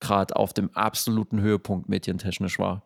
[0.00, 2.82] gerade auf dem absoluten Höhepunkt medientechnisch war.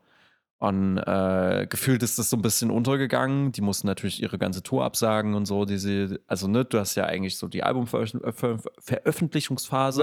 [0.59, 3.51] Und äh, gefühlt ist das so ein bisschen untergegangen.
[3.51, 5.65] Die mussten natürlich ihre ganze Tour absagen und so.
[5.65, 10.03] Die sie, also, ne, du hast ja eigentlich so die Albumveröffentlichungsphase.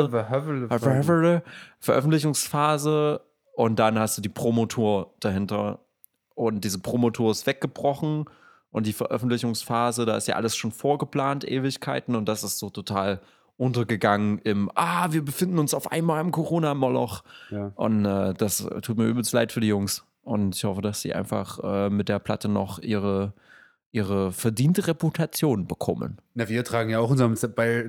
[1.80, 3.22] Veröffentlichungsphase
[3.54, 5.80] und dann hast du die Promotour dahinter.
[6.34, 8.26] Und diese Promotour ist weggebrochen
[8.76, 13.22] und die Veröffentlichungsphase, da ist ja alles schon vorgeplant, Ewigkeiten, und das ist so total
[13.56, 17.24] untergegangen im, ah, wir befinden uns auf einmal im Corona-Moloch.
[17.52, 17.72] ja.
[17.76, 20.04] Und äh, das tut mir übelst leid für die Jungs.
[20.24, 23.32] Und ich hoffe, dass sie einfach äh, mit der Platte noch ihre,
[23.96, 26.18] ihre verdiente Reputation bekommen.
[26.34, 27.36] Na, wir tragen ja auch unseren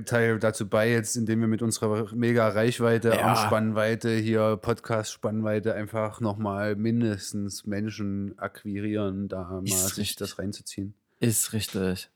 [0.06, 3.22] Teil dazu bei, jetzt, indem wir mit unserer mega Reichweite, Ja.
[3.26, 10.16] Armspannweite, hier Podcast-Spannweite einfach nochmal mindestens Menschen akquirieren, da mal sich richtig.
[10.16, 10.94] das reinzuziehen.
[11.18, 12.08] Ist richtig.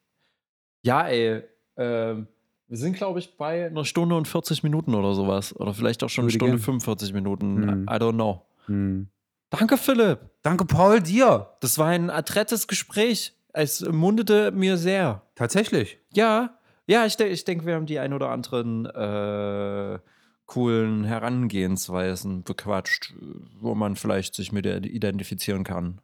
[0.83, 1.43] Ja, ey.
[1.77, 2.29] Ähm,
[2.69, 5.55] wir sind, glaube ich, bei einer Stunde und 40 Minuten oder sowas.
[5.57, 6.62] Oder vielleicht auch schon eine Stunde gern.
[6.62, 7.69] 45 Minuten.
[7.69, 7.83] Hm.
[7.91, 8.43] I don't know.
[8.67, 9.09] Hm.
[9.51, 10.21] Danke, Philipp.
[10.43, 11.49] Danke, Paul, dir.
[11.61, 13.35] Das war ein adrettes Gespräch.
[13.52, 15.22] Es mundete mir sehr.
[15.35, 15.98] Tatsächlich.
[16.12, 19.98] Ja, ja, ich, de ich denke, wir haben die ein oder anderen äh,
[20.47, 23.14] coolen Herangehensweisen bequatscht,
[23.60, 26.01] wo man vielleicht sich mit identifizieren kann.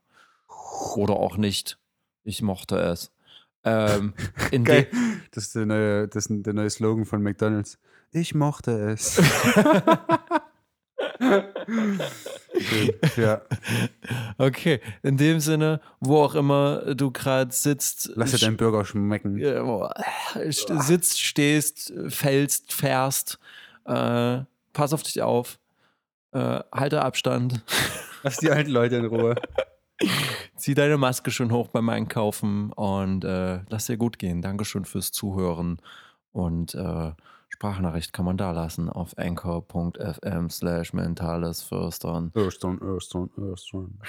[0.95, 1.79] Oder auch nicht.
[2.23, 3.11] Ich mochte es.
[3.65, 4.15] Ähm.
[5.33, 7.79] Das ist der neue, das ist der neue Slogan von McDonalds.
[8.13, 9.21] Ich mochte es.
[13.17, 13.43] Ja.
[14.39, 19.39] Okay, in dem Sinne, wo auch immer du gerade sitzt, Lass dir deinen Burger schmecken.
[20.81, 23.39] sitzt, stehst, fällst, fährst,
[23.85, 24.39] äh,
[24.73, 25.59] pass auf dich auf,
[26.33, 27.63] äh, halte Abstand,
[28.23, 29.37] Lass die alten Leute in Ruhe.
[30.57, 34.43] zieh deine Maske schon hoch beim Einkaufen und äh, lass dir gut gehen.
[34.43, 35.79] Dankeschön fürs Zuhören
[36.33, 37.13] und äh,
[37.49, 42.31] Sprachnachricht kann man da lassen auf anchor.fm slash mentales Fürstern.
[42.35, 44.01] Östern, Östern, Östern.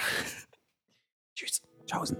[1.34, 1.62] Tschüss.
[1.86, 2.16] Tschaußen.